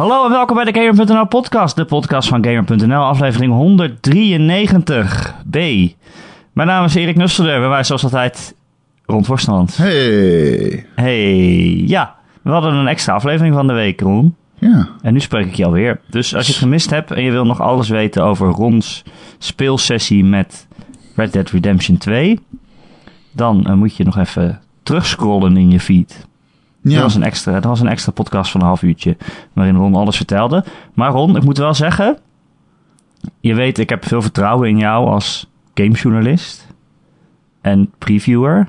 Hallo 0.00 0.24
en 0.24 0.30
welkom 0.30 0.56
bij 0.56 0.64
de 0.64 0.80
Gamer.nl 0.80 1.26
podcast, 1.26 1.76
de 1.76 1.84
podcast 1.84 2.28
van 2.28 2.44
Gamer.nl, 2.44 3.02
aflevering 3.02 3.78
193b. 3.80 5.58
Mijn 6.52 6.68
naam 6.68 6.84
is 6.84 6.94
Erik 6.94 7.16
Nusselder, 7.16 7.60
bij 7.60 7.68
mij 7.68 7.84
zoals 7.84 8.04
altijd 8.04 8.54
Ron 9.06 9.24
Forsterland. 9.24 9.76
Hey. 9.76 10.86
Hey, 10.94 11.76
ja, 11.86 12.14
we 12.42 12.50
hadden 12.50 12.74
een 12.74 12.86
extra 12.88 13.14
aflevering 13.14 13.54
van 13.54 13.66
de 13.66 13.72
week, 13.72 14.00
Ron. 14.00 14.36
Ja. 14.54 14.88
En 15.02 15.12
nu 15.12 15.20
spreek 15.20 15.46
ik 15.46 15.54
je 15.54 15.64
alweer. 15.64 16.00
Dus 16.10 16.34
als 16.34 16.46
je 16.46 16.52
het 16.52 16.60
gemist 16.60 16.90
hebt 16.90 17.10
en 17.10 17.22
je 17.22 17.30
wil 17.30 17.44
nog 17.44 17.60
alles 17.60 17.88
weten 17.88 18.24
over 18.24 18.48
Rons 18.48 19.02
speelsessie 19.38 20.24
met 20.24 20.66
Red 21.16 21.32
Dead 21.32 21.50
Redemption 21.50 21.96
2, 21.96 22.40
dan 23.32 23.66
eh, 23.66 23.74
moet 23.74 23.96
je 23.96 24.04
nog 24.04 24.18
even 24.18 24.60
terugscrollen 24.82 25.56
in 25.56 25.70
je 25.70 25.80
feed. 25.80 26.28
Dat, 26.82 26.92
Ja. 26.92 27.00
was 27.00 27.14
een 27.14 27.22
extra, 27.22 27.52
dat 27.52 27.64
was 27.64 27.80
een 27.80 27.88
extra 27.88 28.12
podcast 28.12 28.50
van 28.50 28.60
een 28.60 28.66
half 28.66 28.82
uurtje 28.82 29.16
waarin 29.52 29.76
Ron 29.76 29.94
alles 29.94 30.16
vertelde. 30.16 30.64
Maar 30.94 31.10
Ron, 31.10 31.36
ik 31.36 31.42
moet 31.44 31.58
wel 31.58 31.74
zeggen, 31.74 32.18
je 33.40 33.54
weet, 33.54 33.78
ik 33.78 33.88
heb 33.88 34.04
veel 34.06 34.22
vertrouwen 34.22 34.68
in 34.68 34.78
jou 34.78 35.06
als 35.08 35.50
gamejournalist 35.74 36.66
en 37.60 37.90
previewer. 37.98 38.68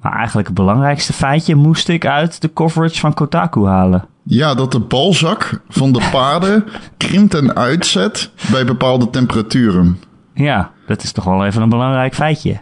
Maar 0.00 0.14
eigenlijk 0.16 0.46
het 0.46 0.56
belangrijkste 0.56 1.12
feitje 1.12 1.54
moest 1.54 1.88
ik 1.88 2.06
uit 2.06 2.40
de 2.40 2.52
coverage 2.52 3.00
van 3.00 3.14
Kotaku 3.14 3.66
halen. 3.66 4.04
ja, 4.22 4.54
dat 4.54 4.72
de 4.72 4.80
balzak 4.80 5.60
van 5.68 5.92
de 5.92 6.08
paarden 6.12 6.64
krimpt 6.96 7.34
en 7.34 7.56
uitzet 7.56 8.30
bij 8.50 8.64
bepaalde 8.64 9.10
temperaturen. 9.10 10.00
Ja, 10.34 10.70
dat 10.86 11.02
is 11.02 11.12
toch 11.12 11.24
wel 11.24 11.46
even 11.46 11.62
een 11.62 11.68
belangrijk 11.68 12.14
feitje. 12.14 12.58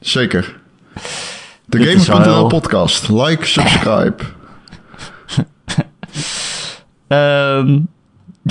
Zeker. 0.00 0.60
De 1.68 2.44
podcast. 2.48 3.08
Like, 3.08 3.46
subscribe. 3.46 4.14
Ehm, 7.08 7.78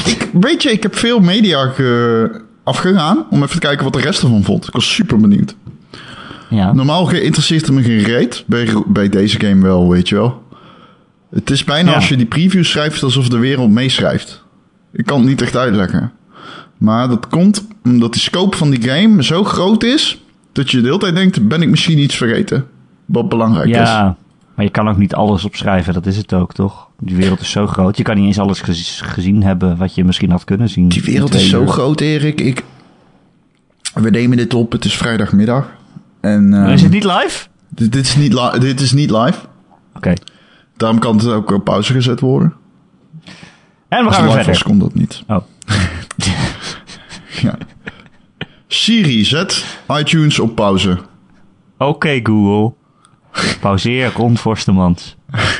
ik, 0.05 0.29
weet 0.33 0.63
je, 0.63 0.71
ik 0.71 0.83
heb 0.83 0.95
veel 0.95 1.19
media 1.19 1.65
ge- 1.67 2.41
afgegaan 2.63 3.25
om 3.29 3.37
even 3.43 3.49
te 3.53 3.59
kijken 3.59 3.83
wat 3.83 3.93
de 3.93 3.99
rest 3.99 4.21
ervan 4.21 4.43
vond. 4.43 4.67
Ik 4.67 4.73
was 4.73 4.93
super 4.93 5.17
benieuwd. 5.17 5.55
ja. 6.49 6.73
Normaal 6.73 7.05
geïnteresseerd 7.05 7.71
me 7.71 7.83
geen 7.83 8.03
reet. 8.03 8.43
Bij, 8.47 8.67
bij 8.85 9.09
deze 9.09 9.39
game 9.39 9.61
wel, 9.63 9.89
weet 9.89 10.09
je 10.09 10.15
wel. 10.15 10.43
Het 11.29 11.49
is 11.49 11.63
bijna 11.63 11.89
Ja. 11.89 11.95
als 11.95 12.09
je 12.09 12.15
die 12.17 12.25
preview 12.25 12.63
schrijft 12.63 13.03
alsof 13.03 13.29
de 13.29 13.37
wereld 13.37 13.69
meeschrijft. 13.71 14.43
Ik 14.93 15.05
kan 15.05 15.19
het 15.19 15.27
niet 15.29 15.41
echt 15.41 15.55
uitleggen. 15.55 16.11
Maar 16.77 17.07
dat 17.07 17.27
komt 17.27 17.67
omdat 17.83 18.11
die 18.13 18.21
scope 18.21 18.57
van 18.57 18.69
die 18.69 18.89
game 18.89 19.23
zo 19.23 19.43
groot 19.43 19.83
is... 19.83 20.21
dat 20.51 20.71
je 20.71 20.77
de 20.81 20.85
hele 20.87 20.97
tijd 20.99 21.15
denkt, 21.15 21.47
ben 21.47 21.61
ik 21.61 21.69
misschien 21.69 21.99
iets 21.99 22.15
vergeten? 22.15 22.67
Wat 23.05 23.29
belangrijk 23.29 23.67
is. 23.69 23.75
ja, 23.75 24.15
maar 24.55 24.65
je 24.65 24.71
kan 24.71 24.89
ook 24.89 24.97
niet 24.97 25.13
alles 25.15 25.45
opschrijven, 25.45 25.93
dat 25.93 26.05
is 26.05 26.17
het 26.17 26.33
ook, 26.33 26.53
toch? 26.53 26.87
Die 26.99 27.15
wereld 27.15 27.39
is 27.39 27.51
zo 27.51 27.67
groot. 27.67 27.97
Je 27.97 28.03
kan 28.03 28.15
niet 28.15 28.25
eens 28.25 28.39
alles 28.39 28.61
gez- 28.61 29.01
gezien 29.03 29.43
hebben 29.43 29.77
wat 29.77 29.95
je 29.95 30.03
misschien 30.05 30.31
had 30.31 30.43
kunnen 30.43 30.69
zien. 30.69 30.87
Die 30.87 31.03
wereld 31.03 31.33
is 31.33 31.49
zo 31.49 31.61
uur. 31.61 31.67
groot, 31.67 32.01
Erik. 32.01 32.41
Ik... 32.41 32.63
We 33.93 34.09
nemen 34.09 34.37
dit 34.37 34.53
op, 34.53 34.71
het 34.71 34.85
is 34.85 34.97
vrijdagmiddag. 34.97 35.71
En, 36.21 36.53
ehm, 36.53 36.69
Is 36.71 36.81
het 36.81 36.91
niet 36.91 37.03
live? 37.03 37.47
dit, 37.69 37.91
dit 37.91 38.05
is 38.05 38.15
niet 38.15 38.33
li- 38.33 38.59
dit 38.59 38.79
is 38.79 38.91
niet 38.91 39.11
live. 39.11 39.39
Oké. 39.95 40.13
Daarom 40.77 40.99
kan 40.99 41.17
het 41.17 41.27
ook 41.27 41.51
op 41.51 41.63
pauze 41.63 41.93
gezet 41.93 42.19
worden. 42.19 42.53
En 43.87 44.05
we 44.05 44.11
gaan 44.11 44.25
weer 44.25 44.35
was, 44.35 44.43
verder. 44.45 44.63
kon 44.63 44.79
dat 44.79 44.93
niet. 44.93 45.23
Oh. 45.27 45.37
Ja. 47.41 47.57
Siri, 48.67 49.25
zet 49.25 49.79
iTunes 49.99 50.39
op 50.39 50.55
pauze. 50.55 50.97
Oké, 51.77 52.19
Google. 52.23 52.73
Pauzeer, 53.59 54.11
Ron 54.15 54.37
Forstemans. 54.37 55.15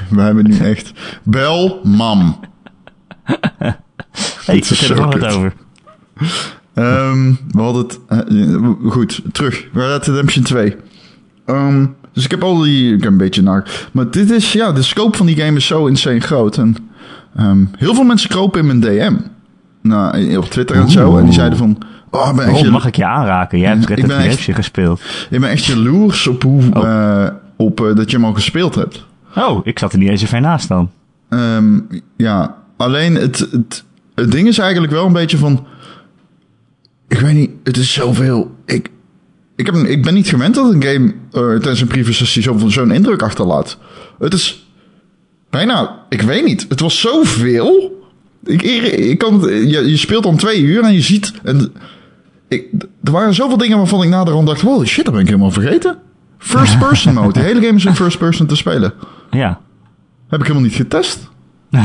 We 0.10 0.22
hebben 0.22 0.44
nu 0.48 0.58
echt... 0.58 0.92
Bel 1.24 1.80
mam. 1.84 2.40
Hey, 4.46 4.58
is 4.58 4.68
vertel 4.68 4.96
er 4.96 5.02
nog 5.02 5.20
wat 5.20 5.34
over. 5.34 5.54
Ehm, 6.74 7.34
we 7.52 7.62
hadden 7.62 7.84
het... 7.84 8.00
eh, 8.08 8.90
goed, 8.92 9.22
terug. 9.32 9.56
Red 9.74 9.88
Dead 9.88 10.08
Redemption 10.08 10.44
2. 10.44 10.76
Ehm, 11.46 11.86
dus 12.14 12.24
ik 12.26 12.32
heb 12.32 12.44
al 12.44 12.60
die... 12.60 12.94
Ik 12.96 13.04
heb 13.04 13.12
een 13.12 13.18
beetje 13.18 13.42
naar... 13.42 13.88
Maar 13.92 14.12
dit 14.12 14.32
is... 14.32 14.54
Ja, 14.54 14.72
de 14.72 14.82
scope 14.82 15.18
van 15.18 15.26
die 15.26 15.36
game 15.36 15.58
is 15.58 15.66
zo 15.68 15.86
insane 15.86 16.20
groot. 16.20 16.58
En 16.58 16.76
ehm, 17.36 17.66
heel 17.78 17.94
veel 17.94 18.04
mensen 18.04 18.30
kropen 18.30 18.60
in 18.60 18.66
mijn 18.66 18.80
DM. 18.80 19.16
Nou, 19.82 20.36
op 20.38 20.46
Twitter 20.46 20.76
en 20.76 20.90
zo. 20.90 21.10
Oeh. 21.10 21.20
En 21.20 21.26
die 21.26 21.34
zeiden 21.34 21.58
van... 21.58 21.78
Oh, 22.12 22.28
ik 22.30 22.36
ben 22.36 22.48
echt 22.48 22.70
mag 22.70 22.86
ik 22.88 22.96
je 22.96 23.06
aanraken? 23.06 23.60
Jij 23.60 23.70
hebt 23.70 23.86
Red 23.86 23.98
Ik 23.98 24.08
Dead 24.08 24.20
Redemption 24.20 24.56
gespeeld. 24.56 25.02
ik 25.30 25.40
ben 25.40 25.50
echt 25.50 25.66
jaloers 25.66 26.28
op 26.28 26.44
hoe... 26.44 26.62
eh, 26.74 27.28
op 27.56 27.82
eh, 27.82 27.96
dat 27.96 28.10
je 28.12 28.18
hem 28.18 28.26
al 28.26 28.34
gespeeld 28.34 28.76
hebt. 28.76 29.06
Oh, 29.36 29.66
ik 29.66 29.80
zat 29.80 29.94
er 29.94 30.00
niet 30.00 30.10
eens 30.10 30.22
zo 30.22 30.28
ver 30.28 30.42
naast 30.42 30.68
dan. 30.68 30.92
Ehm, 31.30 31.80
ja, 32.18 32.58
alleen 32.78 33.16
het, 33.16 33.40
het, 33.52 33.84
het 34.16 34.32
ding 34.32 34.48
is 34.48 34.58
eigenlijk 34.58 34.92
wel 34.94 35.06
een 35.06 35.14
beetje 35.14 35.38
van... 35.38 35.66
Ik 37.08 37.20
weet 37.20 37.34
niet, 37.34 37.50
het 37.64 37.78
is 37.78 37.94
zoveel... 37.94 38.56
Ik, 38.66 38.90
ik, 39.56 39.66
heb, 39.66 39.76
ik 39.76 40.04
ben 40.04 40.14
niet 40.14 40.28
gewend 40.28 40.56
dat 40.56 40.74
een 40.74 40.84
game 40.84 41.14
eh, 41.32 41.42
tijdens 41.62 41.82
een 41.82 41.88
zo- 42.44 42.68
zo'n 42.68 42.92
indruk 42.92 43.22
achterlaat. 43.22 43.78
Het 44.20 44.34
is 44.34 44.68
bijna... 45.50 46.06
Ik 46.10 46.22
weet 46.22 46.46
niet, 46.46 46.66
het 46.70 46.80
was 46.80 47.00
zoveel. 47.00 48.04
Ik, 48.44 48.62
ik 48.62 49.18
kan, 49.18 49.40
je, 49.50 49.90
je 49.90 49.98
speelt 49.98 50.24
dan 50.24 50.36
twee 50.38 50.62
uur 50.62 50.84
en 50.84 50.94
je 50.94 51.02
ziet... 51.02 51.34
En, 51.44 51.74
ik, 52.48 52.66
er 53.04 53.12
waren 53.12 53.34
zoveel 53.34 53.58
dingen 53.58 53.78
waarvan 53.78 54.04
ik 54.04 54.10
naderhand 54.10 54.48
dacht... 54.48 54.62
Wow, 54.62 54.86
shit, 54.86 55.04
dat 55.06 55.14
ben 55.14 55.22
ik 55.24 55.28
helemaal 55.30 55.52
vergeten. 55.52 55.98
First 56.46 56.78
person 56.80 57.14
mode. 57.14 57.34
De 57.34 57.40
hele 57.40 57.62
game 57.62 57.76
is 57.78 57.86
in 57.86 57.96
first 58.04 58.18
person 58.18 58.48
te 58.48 58.56
spelen. 58.56 58.94
Ja. 59.32 59.60
Heb 60.28 60.40
ik 60.40 60.46
helemaal 60.48 60.68
niet 60.68 60.76
getest. 60.78 61.30
Heb 61.70 61.80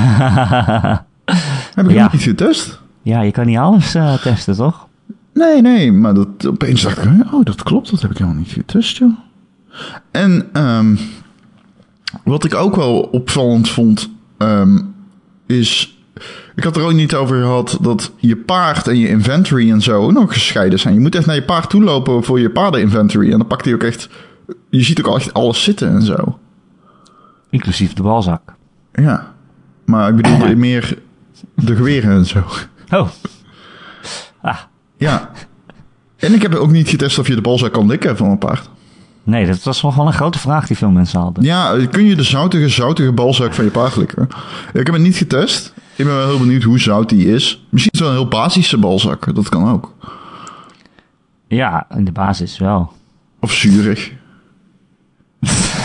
ik 1.84 1.86
Ja. 1.86 1.86
helemaal 1.86 2.08
niet 2.12 2.22
getest? 2.22 2.80
ja, 3.02 3.20
je 3.20 3.30
kan 3.30 3.46
niet 3.46 3.58
alles 3.58 3.94
eh, 3.94 4.14
testen, 4.14 4.56
toch? 4.56 4.86
Nee, 5.34 5.60
nee, 5.62 5.92
maar 5.92 6.14
dat, 6.14 6.28
opeens 6.46 6.82
dacht 6.82 7.04
ik, 7.04 7.10
oh, 7.32 7.44
dat 7.44 7.62
klopt, 7.62 7.90
dat 7.90 8.02
heb 8.02 8.10
ik 8.10 8.18
helemaal 8.18 8.38
niet 8.38 8.52
getest, 8.52 8.96
joh. 8.96 9.12
En 10.10 10.48
ehm, 10.52 10.96
wat 12.24 12.44
ik 12.44 12.54
ook 12.54 12.76
wel 12.76 13.00
opvallend 13.00 13.68
vond, 13.68 14.10
ehm, 14.38 14.78
is... 15.46 15.98
Ik 16.56 16.64
had 16.64 16.76
er 16.76 16.82
ook 16.82 16.92
niet 16.92 17.14
over 17.14 17.40
gehad 17.40 17.78
dat 17.80 18.12
je 18.16 18.36
paard 18.36 18.88
en 18.88 18.98
je 18.98 19.08
inventory 19.08 19.70
en 19.70 19.80
zo 19.80 20.10
nog 20.10 20.32
gescheiden 20.32 20.78
zijn. 20.78 20.94
Je 20.94 21.00
moet 21.00 21.14
echt 21.14 21.26
naar 21.26 21.34
je 21.34 21.44
paard 21.44 21.70
toe 21.70 21.82
lopen 21.82 22.24
voor 22.24 22.40
je 22.40 22.50
paarden-inventory. 22.50 23.32
En 23.32 23.38
dan 23.38 23.46
pakt 23.46 23.64
hij 23.64 23.74
ook 23.74 23.82
echt... 23.82 24.08
Je 24.70 24.82
ziet 24.82 24.98
ook 25.00 25.06
al 25.06 25.16
echt 25.16 25.34
alles 25.34 25.62
zitten 25.62 25.88
en 25.90 26.02
zo. 26.02 26.38
Inclusief 27.50 27.92
de 27.92 28.02
balzak. 28.02 28.54
Ja. 28.92 29.32
Maar 29.84 30.08
ik 30.08 30.16
bedoel 30.16 30.56
meer 30.56 30.98
de 31.54 31.76
geweren 31.76 32.10
en 32.10 32.26
zo. 32.26 32.44
Oh. 32.90 33.08
Ah, 34.40 34.58
Ja. 34.96 35.30
En 36.16 36.34
ik 36.34 36.42
heb 36.42 36.54
ook 36.54 36.70
niet 36.70 36.88
getest 36.88 37.18
of 37.18 37.26
je 37.28 37.34
de 37.34 37.40
balzak 37.40 37.72
kan 37.72 37.86
likken 37.86 38.16
van 38.16 38.30
een 38.30 38.38
paard. 38.38 38.68
nee, 39.22 39.46
dat 39.46 39.62
was 39.62 39.82
nog 39.82 39.94
wel 39.94 40.06
een 40.06 40.12
grote 40.12 40.38
vraag 40.38 40.66
die 40.66 40.76
veel 40.76 40.90
mensen 40.90 41.20
hadden. 41.20 41.44
Ja, 41.44 41.86
kun 41.90 42.04
je 42.04 42.16
de 42.16 42.22
zoutige, 42.22 42.68
zoutige 42.68 43.12
balzak 43.12 43.54
van 43.54 43.64
je 43.64 43.70
paard 43.70 43.96
likken? 43.96 44.28
Ik 44.72 44.86
heb 44.86 44.94
het 44.94 45.02
niet 45.02 45.16
getest. 45.16 45.72
Ik 45.96 46.04
ben 46.04 46.14
wel 46.14 46.26
heel 46.28 46.38
benieuwd 46.38 46.62
hoe 46.62 46.78
zout 46.78 47.08
die 47.08 47.26
is. 47.34 47.66
Misschien 47.70 47.92
is 47.92 47.98
het 47.98 48.08
wel 48.08 48.08
een 48.08 48.14
heel 48.16 48.28
basische 48.28 48.78
balzak. 48.78 49.34
Dat 49.34 49.48
kan 49.48 49.70
ook. 49.70 49.94
Ja, 51.48 51.86
in 51.96 52.04
de 52.04 52.12
basis 52.12 52.58
wel. 52.58 52.92
Of 53.40 53.52
zuurig. 53.52 54.12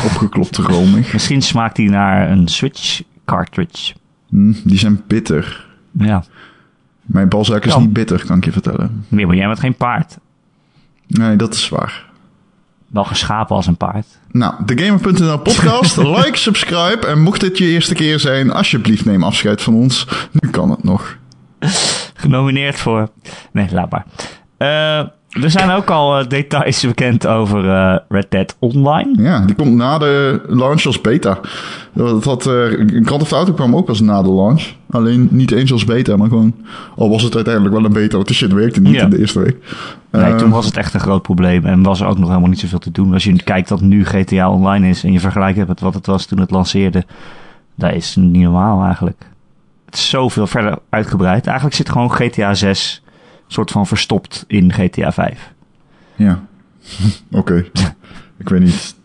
Opgeklopt 0.06 0.58
romig. 0.58 1.14
Misschien 1.14 1.42
smaakt 1.42 1.76
die 1.76 1.90
naar 1.90 2.32
een 2.32 2.48
Switch 2.48 3.02
cartridge. 3.26 3.94
Hm, 4.30 4.54
die 4.64 4.78
zijn 4.78 5.02
bitter. 5.08 5.66
Ja. 5.92 6.24
Mijn 7.02 7.30
balzak 7.30 7.66
is 7.66 7.76
niet 7.76 7.94
bitter, 7.94 8.26
kan 8.26 8.38
ik 8.38 8.46
je 8.46 8.52
vertellen. 8.52 9.06
Nee, 9.08 9.28
maar 9.28 9.36
jij 9.36 9.48
bent 9.48 9.60
geen 9.60 9.76
paard. 9.76 10.18
Nee, 11.08 11.36
dat 11.36 11.54
is 11.54 11.70
waar. 11.70 12.06
Wel 12.88 13.04
geschapen 13.04 13.56
als 13.56 13.68
een 13.68 13.78
paard. 13.78 14.06
Nou, 14.32 14.54
de 14.66 14.84
Gamer.nl 14.84 15.40
podcast. 15.40 15.98
like, 16.18 16.38
subscribe. 16.38 17.08
En 17.08 17.22
mocht 17.22 17.40
dit 17.40 17.58
je 17.58 17.66
eerste 17.66 17.94
keer 17.94 18.20
zijn, 18.20 18.52
alsjeblieft 18.52 19.06
neem 19.06 19.24
afscheid 19.24 19.62
van 19.62 19.74
ons. 19.74 20.08
Nu 20.32 20.50
kan 20.50 20.70
het 20.70 20.84
nog. 20.84 21.18
Genomineerd 22.14 22.80
voor... 22.80 23.10
Nee, 23.52 23.68
laat 23.72 23.90
maar. 23.92 24.06
Eh, 24.58 25.08
er 25.44 25.50
zijn 25.52 25.70
ook 25.72 25.90
al 25.90 26.20
eh, 26.20 26.28
details 26.28 26.86
bekend 26.86 27.28
over 27.28 27.70
eh, 27.70 27.98
Red 28.10 28.26
Dead 28.30 28.56
Online. 28.60 29.24
Ja, 29.24 29.40
die 29.46 29.56
komt 29.56 29.74
na 29.76 29.98
de 29.98 30.42
launch 30.48 30.86
als 30.86 31.02
beta. 31.02 31.40
Dat 31.94 32.24
had, 32.24 32.46
eh 32.48 32.54
Grand 33.04 33.20
Theft 33.20 33.32
Auto 33.32 33.54
kwam 33.54 33.76
ook 33.76 33.86
pas 33.86 34.00
na 34.02 34.22
de 34.22 34.32
launch. 34.32 34.64
Alleen 34.90 35.28
niet 35.32 35.52
eens 35.52 35.72
als 35.72 35.86
beta, 35.86 36.16
maar 36.18 36.28
gewoon... 36.30 36.54
Al 36.96 37.10
was 37.10 37.24
het 37.24 37.36
uiteindelijk 37.36 37.76
wel 37.76 37.86
een 37.86 37.94
beta, 37.94 38.16
want 38.16 38.28
de 38.28 38.34
shit 38.34 38.54
werkte 38.54 38.82
niet 38.82 38.94
Ja. 38.94 39.04
in 39.04 39.10
de 39.10 39.20
eerste 39.20 39.40
week. 39.40 39.58
Nee, 40.12 40.24
Eh, 40.24 40.36
toen 40.36 40.50
was 40.50 40.66
het 40.66 40.78
echt 40.78 40.94
een 40.94 41.00
groot 41.00 41.22
probleem 41.22 41.66
en 41.66 41.84
was 41.84 42.02
er 42.02 42.08
ook 42.08 42.18
nog 42.18 42.28
helemaal 42.30 42.50
niet 42.50 42.60
zoveel 42.60 42.80
te 42.80 42.92
doen. 42.92 43.14
Als 43.14 43.24
je 43.24 43.44
kijkt 43.44 43.68
dat 43.70 43.82
nu 43.82 44.06
GTA 44.06 44.50
Online 44.52 44.88
is 44.90 45.04
en 45.04 45.12
je 45.12 45.20
vergelijkt 45.20 45.58
het 45.58 45.68
met 45.68 45.80
wat 45.80 45.94
het 45.94 46.06
was 46.06 46.26
toen 46.26 46.40
het 46.40 46.52
lanceerde, 46.52 47.04
dat 47.76 47.94
is 47.94 48.16
niet 48.16 48.44
normaal 48.44 48.84
eigenlijk. 48.84 49.26
Het 49.86 49.96
is 49.96 50.10
zoveel 50.10 50.48
verder 50.48 50.78
uitgebreid. 50.90 51.46
Eigenlijk 51.46 51.76
zit 51.76 51.90
gewoon 51.90 52.12
GTA 52.12 52.54
6 52.54 53.04
soort 53.48 53.72
van 53.72 53.88
verstopt 53.88 54.44
in 54.48 54.74
GTA 54.74 55.12
5. 55.12 55.52
Ja, 56.16 56.44
oké. 57.32 57.66
Ik 58.40 58.50
weet 58.50 58.62
niet. 58.62 58.96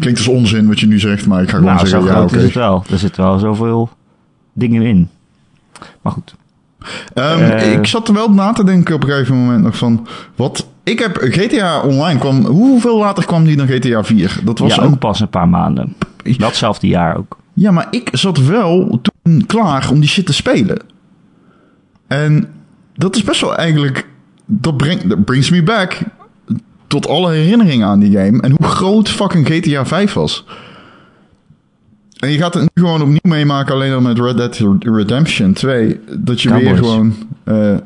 Klinkt 0.00 0.18
als 0.18 0.28
onzin 0.28 0.66
wat 0.68 0.80
je 0.80 0.86
nu 0.86 0.98
zegt, 0.98 1.26
maar 1.26 1.42
ik 1.42 1.48
ga 1.50 1.56
gewoon 1.56 1.74
Nou, 1.74 1.86
zo 1.86 2.00
zeggen 2.00 2.12
ja, 2.20 2.22
oké. 2.22 2.36
is 2.36 2.42
het 2.42 2.54
wel. 2.54 2.84
Er 2.90 2.98
zit 2.98 3.16
wel 3.16 3.38
zoveel 3.38 3.90
dingen 4.52 4.82
in. 4.82 5.08
Maar 6.02 6.12
goed. 6.12 6.34
Ehm, 7.14 7.40
Eh. 7.42 7.72
ik 7.72 7.86
zat 7.86 8.08
er 8.08 8.14
wel 8.14 8.30
na 8.30 8.52
te 8.52 8.64
denken 8.64 8.94
op 8.94 9.02
een 9.02 9.08
gegeven 9.08 9.36
moment 9.36 9.62
nog 9.62 9.76
van... 9.76 10.06
Wat, 10.34 10.66
ik 10.82 10.98
heb 10.98 11.16
GTA 11.20 11.80
Online 11.80 12.18
kwam... 12.18 12.44
Hoeveel 12.44 12.98
later 12.98 13.24
kwam 13.26 13.44
die 13.44 13.56
dan 13.56 13.66
GTA 13.66 14.04
4? 14.04 14.40
Dat 14.44 14.58
was 14.58 14.74
ja, 14.74 14.82
ook... 14.82 14.90
ook 14.90 14.98
pas 14.98 15.20
een 15.20 15.28
paar 15.28 15.48
maanden. 15.48 15.94
Datzelfde 16.38 16.86
jaar 16.86 17.16
ook. 17.16 17.38
Ja, 17.52 17.70
maar 17.70 17.86
ik 17.90 18.08
zat 18.12 18.38
wel 18.46 19.00
toen 19.02 19.46
klaar 19.46 19.90
om 19.90 20.00
die 20.00 20.08
shit 20.08 20.26
te 20.26 20.32
spelen. 20.32 20.82
En 22.06 22.48
dat 22.94 23.16
is 23.16 23.22
best 23.24 23.40
wel 23.40 23.56
eigenlijk... 23.56 24.06
Dat, 24.46 24.76
brengt, 24.76 25.08
dat 25.08 25.24
brings 25.24 25.50
me 25.50 25.62
back 25.62 25.98
tot 26.86 27.08
alle 27.08 27.32
herinneringen 27.32 27.86
aan 27.86 27.98
die 27.98 28.16
game. 28.16 28.40
En 28.42 28.50
hoe 28.50 28.66
groot 28.66 29.08
fucking 29.08 29.46
GTA 29.46 29.86
5 29.86 30.12
was. 30.12 30.44
En 32.18 32.30
je 32.30 32.38
gaat 32.38 32.54
het 32.54 32.62
nu 32.62 32.82
gewoon 32.82 33.02
opnieuw 33.02 33.18
meemaken, 33.22 33.74
alleen 33.74 33.90
dan 33.90 34.02
met 34.02 34.18
Red 34.18 34.36
Dead 34.36 34.62
Redemption 34.80 35.52
2. 35.52 36.00
Dat 36.18 36.40
je 36.40 36.54
weer 36.54 36.76
gewoon 36.76 37.14
eh, 37.44 37.72
eh, 37.72 37.78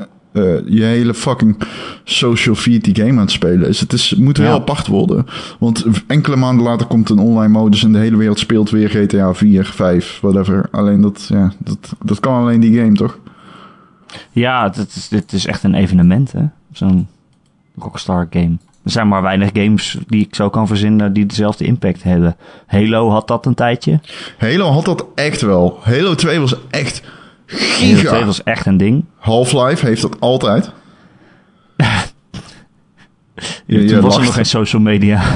je 0.67 0.83
hele 0.83 1.15
fucking 1.15 1.57
social 2.05 2.55
feed 2.55 2.85
die 2.85 2.95
game 2.95 3.11
aan 3.11 3.19
het 3.19 3.31
spelen 3.31 3.69
is. 3.69 3.81
Het 3.81 3.93
is, 3.93 4.15
moet 4.15 4.37
heel 4.37 4.47
Ja. 4.47 4.53
apart 4.53 4.87
worden. 4.87 5.27
Want 5.59 5.85
enkele 6.07 6.37
maanden 6.37 6.65
later 6.65 6.87
komt 6.87 7.11
een 7.11 7.19
online 7.19 7.53
modus 7.53 7.85
en 7.85 7.93
de 7.93 7.99
hele 7.99 8.17
wereld 8.17 8.39
speelt 8.39 8.71
weer 8.71 8.89
GTA 8.89 9.35
4, 9.35 9.65
5, 9.65 10.19
whatever. 10.21 10.69
Alleen 10.71 11.01
dat, 11.01 11.27
ja, 11.29 11.53
dat, 11.59 11.79
dat 12.05 12.21
kan 12.21 12.35
alleen 12.35 12.61
die 12.61 12.79
game, 12.79 12.93
toch? 12.93 13.19
Ja, 14.31 14.69
dit 14.69 14.95
is, 14.95 15.09
dit 15.09 15.33
is 15.33 15.47
echt 15.47 15.63
een 15.63 15.75
evenement, 15.75 16.33
hè. 16.33 16.43
Zo'n 16.73 17.09
Rockstar 17.79 18.27
game. 18.31 18.57
Er 18.85 18.91
zijn 18.91 19.09
maar 19.09 19.23
weinig 19.23 19.51
games 19.53 19.99
die 20.07 20.21
ik 20.27 20.35
zo 20.35 20.51
kan 20.51 20.67
verzinnen 20.67 21.13
die 21.13 21.27
dezelfde 21.27 21.65
impact 21.65 22.03
hebben. 22.03 22.37
Halo 22.67 23.11
had 23.11 23.29
dat 23.29 23.47
een 23.47 23.55
tijdje. 23.55 24.01
Halo 24.39 24.71
had 24.71 24.85
dat 24.85 25.05
echt 25.15 25.41
wel. 25.41 25.79
Halo 25.83 26.15
2 26.15 26.41
was 26.41 26.55
echt 26.71 27.03
Halo 27.47 27.61
2 27.77 27.97
giga. 27.97 28.25
was 28.25 28.43
echt 28.43 28.67
een 28.67 28.77
ding. 28.77 29.05
Half-Life 29.17 29.87
heeft 29.87 30.03
dat 30.03 30.21
altijd. 30.21 30.71
Ja, 33.67 33.87
Toen 33.89 34.01
was 34.01 34.17
er 34.17 34.23
nog 34.25 34.35
geen 34.35 34.47
social 34.47 34.83
media. 34.83 35.23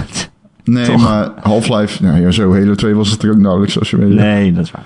Nee, 0.64 0.86
Toch? 0.86 1.02
maar 1.02 1.30
Half-Life, 1.40 2.02
nou 2.02 2.20
ja, 2.20 2.30
zo 2.30 2.52
Halo 2.54 2.74
2 2.74 2.94
was 2.94 3.10
het 3.10 3.22
er 3.22 3.30
ook 3.30 3.36
nauwelijks 3.36 3.90
je 3.90 3.96
weet. 3.96 4.08
nee, 4.08 4.52
dat 4.52 4.64
is 4.64 4.70
waar. 4.70 4.84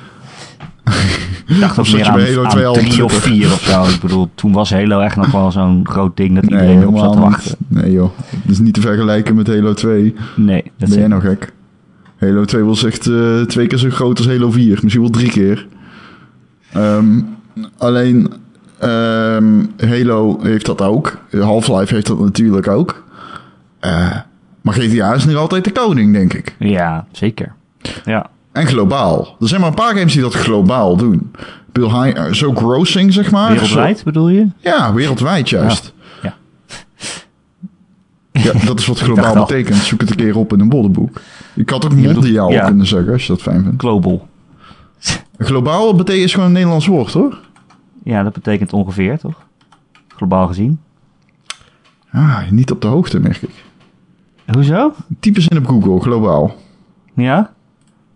Ik 1.47 1.61
dacht 1.61 1.79
Of 1.79 1.87
zat 1.87 1.97
meer 1.97 2.05
je 2.05 2.11
aan, 2.11 2.21
Halo 2.21 2.45
aan 2.45 2.51
2 2.51 2.67
al 2.67 2.73
op 2.73 2.79
drie 2.79 3.05
of 3.05 3.13
vier 3.13 3.53
of 3.53 3.61
zo. 3.61 3.85
Ik 3.85 4.01
bedoel, 4.01 4.29
toen 4.35 4.53
was 4.53 4.71
Halo 4.71 5.01
echt 5.01 5.17
nog 5.17 5.31
wel 5.31 5.51
zo'n 5.53 5.81
groot 5.89 6.17
ding 6.17 6.35
dat 6.35 6.45
Nee, 6.45 6.61
iedereen 6.61 6.81
erop 6.83 6.99
zat 6.99 7.13
te 7.13 7.21
wachten. 7.21 7.57
niet. 7.69 7.83
Nee 7.83 7.93
joh, 7.93 8.11
dat 8.43 8.53
is 8.53 8.59
niet 8.59 8.75
te 8.75 8.81
vergelijken 8.81 9.35
met 9.35 9.47
Halo 9.47 9.75
2. 9.75 10.15
Nee, 10.37 10.63
dat 10.63 10.73
ben 10.77 10.89
is 10.89 10.95
jij 10.95 11.07
nou 11.07 11.23
gek? 11.23 11.53
Halo 12.17 12.45
2 12.45 12.63
was 12.63 12.85
echt 12.85 13.07
eh, 13.07 13.41
twee 13.41 13.67
keer 13.67 13.79
zo 13.79 13.91
groot 13.91 14.19
als 14.19 14.27
Halo 14.27 14.51
4. 14.51 14.79
Misschien 14.83 15.03
wel 15.03 15.11
drie 15.11 15.31
keer. 15.31 15.67
Ehm, 16.73 17.21
alleen 17.79 18.33
ehm, 18.79 19.65
Halo 19.79 20.39
heeft 20.43 20.67
dat 20.67 20.83
ook. 20.83 21.19
Half-Life 21.41 21.95
heeft 21.95 22.07
dat 22.07 22.19
natuurlijk 22.21 22.69
ook. 22.69 23.05
Eh, 23.81 24.17
maar 24.61 24.75
GTA 24.75 25.15
is 25.15 25.25
nog 25.25 25.37
altijd 25.37 25.65
de 25.65 25.73
koning, 25.73 26.13
denk 26.13 26.33
ik. 26.33 26.55
Ja, 26.59 27.07
zeker. 27.13 27.53
Ja. 28.05 28.31
En 28.57 28.67
globaal. 28.67 29.37
Er 29.41 29.49
zijn 29.49 29.61
maar 29.61 29.69
een 29.71 29.77
paar 29.77 29.95
games 29.97 30.13
die 30.13 30.23
dat 30.23 30.35
globaal 30.35 30.97
doen. 30.97 31.31
Bill 31.73 31.89
High, 31.89 32.19
eh, 32.19 32.33
zo 32.33 32.55
grossing, 32.55 33.13
zeg 33.13 33.31
maar. 33.31 33.51
Wereldwijd 33.51 34.05
bedoel 34.05 34.29
je? 34.29 34.47
Ja, 34.59 34.95
wereldwijd 34.95 35.49
juist. 35.49 35.93
Ja. 36.23 36.35
Ja, 38.33 38.53
dat 38.65 38.79
is 38.79 38.87
wat 38.87 38.99
globaal 39.07 39.37
al. 39.37 39.47
betekent. 39.47 39.77
Zoek 39.77 40.01
het 40.01 40.11
een 40.11 40.17
keer 40.17 40.37
op 40.37 40.53
in 40.53 40.61
een 40.61 40.71
woordenboek. 40.71 41.21
Ik 41.55 41.71
had 41.71 41.85
ook 41.85 41.95
mondiaal 41.95 42.51
ja. 42.51 42.67
kunnen 42.67 42.87
zeggen, 42.87 43.13
als 43.13 43.23
je 43.23 43.33
dat 43.33 43.43
fijn 43.43 43.63
vindt. 43.63 43.81
Global. 43.81 44.29
Globaal 45.39 45.95
betekent 45.95 46.25
is 46.25 46.33
gewoon 46.33 46.47
een 46.47 46.53
Nederlands 46.53 46.87
woord, 46.87 47.13
hoor. 47.13 47.39
Ja, 48.05 48.23
dat 48.23 48.33
betekent 48.33 48.73
ongeveer, 48.73 49.19
toch? 49.19 49.47
Globaal 50.09 50.47
gezien. 50.47 50.81
Ah, 52.13 52.51
niet 52.51 52.71
op 52.71 52.81
de 52.81 52.87
hoogte, 52.87 53.21
merk 53.21 53.43
ik. 53.43 53.65
Hoezo? 54.53 54.95
Type 55.21 55.41
in 55.49 55.59
op 55.59 55.67
Google, 55.67 56.01
globaal. 56.01 56.55
Ja? 57.15 57.55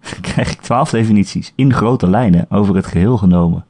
Krijg 0.20 0.52
ik 0.52 0.60
twaalf 0.60 0.90
definities 0.90 1.52
in 1.54 1.72
grote 1.72 2.08
lijnen 2.08 2.46
over 2.48 2.76
het 2.76 2.86
geheel 2.86 3.16
genomen. 3.16 3.64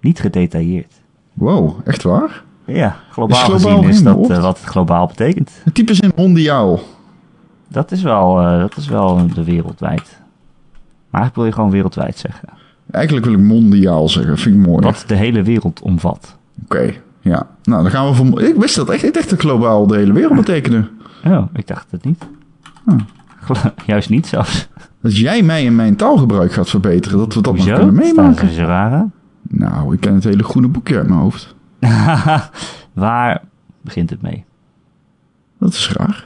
Niet 0.00 0.20
gedetailleerd. 0.20 0.92
Wow, 1.32 1.80
echt 1.84 2.02
waar? 2.02 2.44
Ja, 2.64 2.96
globaal, 3.10 3.36
Is 3.36 3.42
globaal 3.42 3.82
gezien 3.82 3.90
is 3.90 4.02
dat 4.02 4.30
eh, 4.30 4.42
wat 4.42 4.58
het 4.58 4.68
globaal 4.68 5.06
betekent. 5.06 5.50
Type 5.72 5.92
in 5.92 6.12
mondiaal. 6.16 6.80
Dat 7.68 7.92
is 7.92 8.02
wel, 8.02 8.40
eh, 8.40 8.58
dat 8.58 8.76
is 8.76 8.88
wel 8.88 9.26
de 9.34 9.44
wereldwijd. 9.44 10.18
Maar 11.10 11.20
eigenlijk 11.20 11.34
wil 11.34 11.44
je 11.44 11.52
gewoon 11.52 11.70
wereldwijd 11.70 12.18
zeggen. 12.18 12.48
Eigenlijk 12.90 13.26
wil 13.26 13.34
ik 13.34 13.40
mondiaal 13.40 14.08
zeggen, 14.08 14.38
vind 14.38 14.56
ik 14.56 14.66
mooi. 14.66 14.84
Wat 14.84 15.04
de 15.06 15.14
hele 15.14 15.42
wereld 15.42 15.80
omvat. 15.80 16.36
Oké, 16.64 16.92
ja. 17.20 17.48
Nou, 17.62 17.82
dan 17.82 17.90
gaan 17.90 18.08
we 18.08 18.14
voor... 18.14 18.42
Ik 18.42 18.56
wist 18.56 18.76
dat 18.76 18.88
echt. 18.88 19.04
Ik 19.04 19.14
dacht 19.14 19.30
dat 19.30 19.40
globaal 19.40 19.86
de 19.86 19.96
hele 19.96 20.12
wereld 20.12 20.36
betekende. 20.36 20.88
Oh, 21.24 21.46
ik 21.52 21.66
dacht 21.66 21.90
het 21.90 22.04
niet. 22.04 22.26
Hm. 22.84 22.98
Juist 23.86 24.10
niet 24.10 24.26
zelfs. 24.26 24.68
Dat 25.02 25.16
jij 25.16 25.42
mij 25.42 25.66
en 25.66 25.76
mijn 25.76 25.96
taalgebruik 25.96 26.52
gaat 26.52 26.70
verbeteren, 26.70 27.18
dat 27.18 27.34
we 27.34 27.40
dat 27.40 27.54
nog 27.56 27.64
Hoezo? 27.66 27.84
kunnen 27.84 28.04
Staan 28.06 28.24
meemaken. 28.24 28.56
raar 28.56 28.92
aan? 28.92 29.12
Nou, 29.48 29.94
ik 29.94 30.00
ken 30.00 30.14
het 30.14 30.24
hele 30.24 30.44
groene 30.44 30.68
boekje 30.68 30.96
uit 30.96 31.08
mijn 31.08 31.20
hoofd. 31.20 31.54
Waar 32.92 33.42
begint 33.80 34.10
het 34.10 34.22
mee? 34.22 34.44
Dat 35.58 35.72
is 35.72 35.90
raar. 35.92 36.22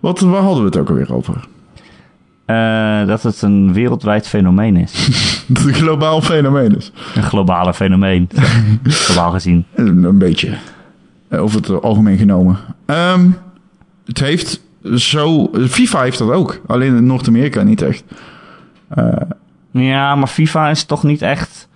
Wat, 0.00 0.20
waar 0.20 0.42
hadden 0.42 0.58
we 0.60 0.64
het 0.64 0.76
ook 0.76 0.88
alweer 0.88 1.14
over? 1.14 1.48
Eh, 2.44 3.06
dat 3.06 3.22
het 3.22 3.42
een 3.42 3.72
wereldwijd 3.72 4.28
fenomeen 4.28 4.76
is. 4.76 4.92
Dat 5.48 5.56
het 5.62 5.66
een 5.66 5.74
globaal 5.74 6.22
fenomeen 6.22 6.76
is. 6.76 6.92
Een 7.14 7.22
globale 7.22 7.74
fenomeen. 7.74 8.28
Globaal 8.82 9.30
gezien. 9.30 9.64
Een, 9.74 10.04
een 10.04 10.18
beetje. 10.18 10.56
Eh, 11.28 11.42
Over 11.42 11.56
het 11.60 11.82
algemeen 11.82 12.18
genomen. 12.18 12.56
Ehm, 12.86 13.30
het 14.06 14.18
heeft 14.18 14.60
zo... 14.94 15.50
FIFA 15.68 16.02
heeft 16.02 16.18
dat 16.18 16.30
ook. 16.30 16.60
Alleen 16.66 16.96
in 16.96 17.06
Noord-Amerika 17.06 17.62
niet 17.62 17.82
echt. 17.82 18.04
Ja, 19.70 20.14
maar 20.14 20.28
FIFA 20.28 20.70
is 20.70 20.84
toch 20.84 21.02
niet 21.02 21.22
echt... 21.22 21.68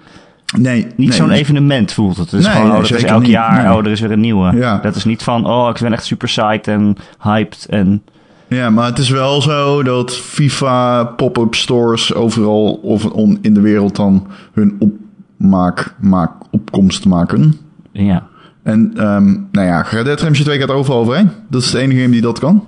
Nee. 0.56 0.82
Niet 0.96 1.08
nee. 1.08 1.12
zo'n 1.12 1.30
evenement 1.30 1.92
voelt 1.92 2.16
het. 2.16 2.30
Het 2.30 2.40
is 2.40 2.46
Nee, 2.46 2.54
gewoon, 2.54 2.70
oh, 2.70 2.76
dat 2.76 2.90
is 2.90 3.04
elk 3.04 3.20
niet. 3.22 3.30
jaar, 3.30 3.62
Nee. 3.62 3.72
oh, 3.72 3.78
er 3.84 3.90
is 3.90 4.00
weer 4.00 4.10
een 4.10 4.20
nieuwe. 4.20 4.56
Ja. 4.56 4.78
Dat 4.78 4.94
is 4.96 5.04
niet 5.04 5.22
van, 5.22 5.46
oh, 5.46 5.68
ik 5.74 5.80
ben 5.80 5.92
echt 5.92 6.04
super 6.04 6.28
psyched 6.28 6.66
en 6.68 6.96
hyped 7.22 7.66
en... 7.70 8.02
Ja, 8.48 8.70
maar 8.70 8.86
het 8.86 8.98
is 8.98 9.10
wel 9.10 9.42
zo 9.42 9.82
dat 9.82 10.16
FIFA 10.16 11.04
pop-up 11.04 11.54
stores 11.54 12.14
overal 12.14 12.72
of 12.82 13.04
on, 13.04 13.38
in 13.42 13.54
de 13.54 13.60
wereld 13.60 13.96
dan 13.96 14.26
hun 14.52 14.76
opmaak, 14.78 15.94
maak, 16.00 16.32
opkomst 16.50 17.06
maken. 17.06 17.54
Ja. 17.92 18.26
En 18.62 18.92
ehm, 18.96 19.32
nou 19.52 19.66
ja, 19.66 19.80
Red 19.80 20.04
Dead 20.04 20.18
Redemption 20.18 20.46
2 20.46 20.58
gaat 20.58 20.70
overal 20.70 20.98
overheen. 21.00 21.30
Dat 21.50 21.62
is 21.62 21.70
de 21.70 21.78
enige 21.78 22.00
game 22.00 22.12
die 22.12 22.20
dat 22.20 22.38
kan. 22.38 22.64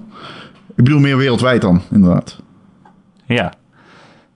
Ik 0.81 0.87
bedoel 0.87 1.01
meer 1.01 1.17
wereldwijd 1.17 1.61
dan, 1.61 1.81
inderdaad. 1.91 2.41
Ja. 3.27 3.53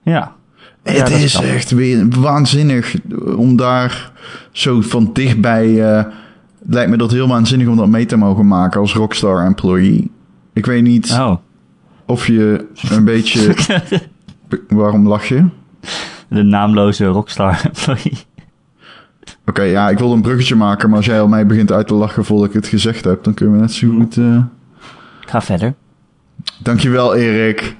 Ja. 0.03 0.35
Het 0.83 0.97
Ja, 0.97 1.05
is 1.15 1.33
kan. 1.33 1.43
echt 1.43 1.71
weer 1.71 2.09
waanzinnig 2.19 2.95
om 3.35 3.55
daar 3.55 4.11
zo 4.51 4.81
van 4.81 5.09
dichtbij... 5.13 5.95
eh 5.95 6.05
lijkt 6.67 6.89
me 6.89 6.97
dat 6.97 7.11
heel 7.11 7.27
waanzinnig 7.27 7.67
om 7.67 7.75
dat 7.77 7.87
mee 7.87 8.05
te 8.05 8.15
mogen 8.15 8.47
maken 8.47 8.79
als 8.79 8.93
Rockstar 8.93 9.45
employee. 9.45 10.11
Ik 10.53 10.65
weet 10.65 10.83
niet 10.83 11.11
Oh. 11.19 11.35
of 12.05 12.27
je 12.27 12.67
een 12.89 13.05
beetje... 13.05 13.53
Waarom 14.67 15.07
lach 15.07 15.25
je? 15.25 15.45
De 16.27 16.43
naamloze 16.43 17.05
rockstar 17.05 17.61
employee. 17.65 18.17
Oké, 19.45 19.61
ja, 19.61 19.89
ik 19.89 19.97
wilde 19.97 20.15
een 20.15 20.21
bruggetje 20.21 20.55
maken, 20.55 20.87
maar 20.89 20.97
als 20.97 21.05
jij 21.05 21.21
al 21.21 21.27
mij 21.27 21.45
begint 21.45 21.71
uit 21.71 21.87
te 21.87 21.93
lachen 21.93 22.25
voordat 22.25 22.47
ik 22.47 22.53
het 22.53 22.67
gezegd 22.67 23.05
heb, 23.05 23.23
dan 23.23 23.33
kunnen 23.33 23.55
we 23.55 23.61
net 23.61 23.71
zo 23.71 23.89
goed... 23.89 24.17
eh, 24.17 24.43
ga 25.25 25.41
verder. 25.41 25.73
Dankjewel, 26.63 27.15
Erik. 27.15 27.75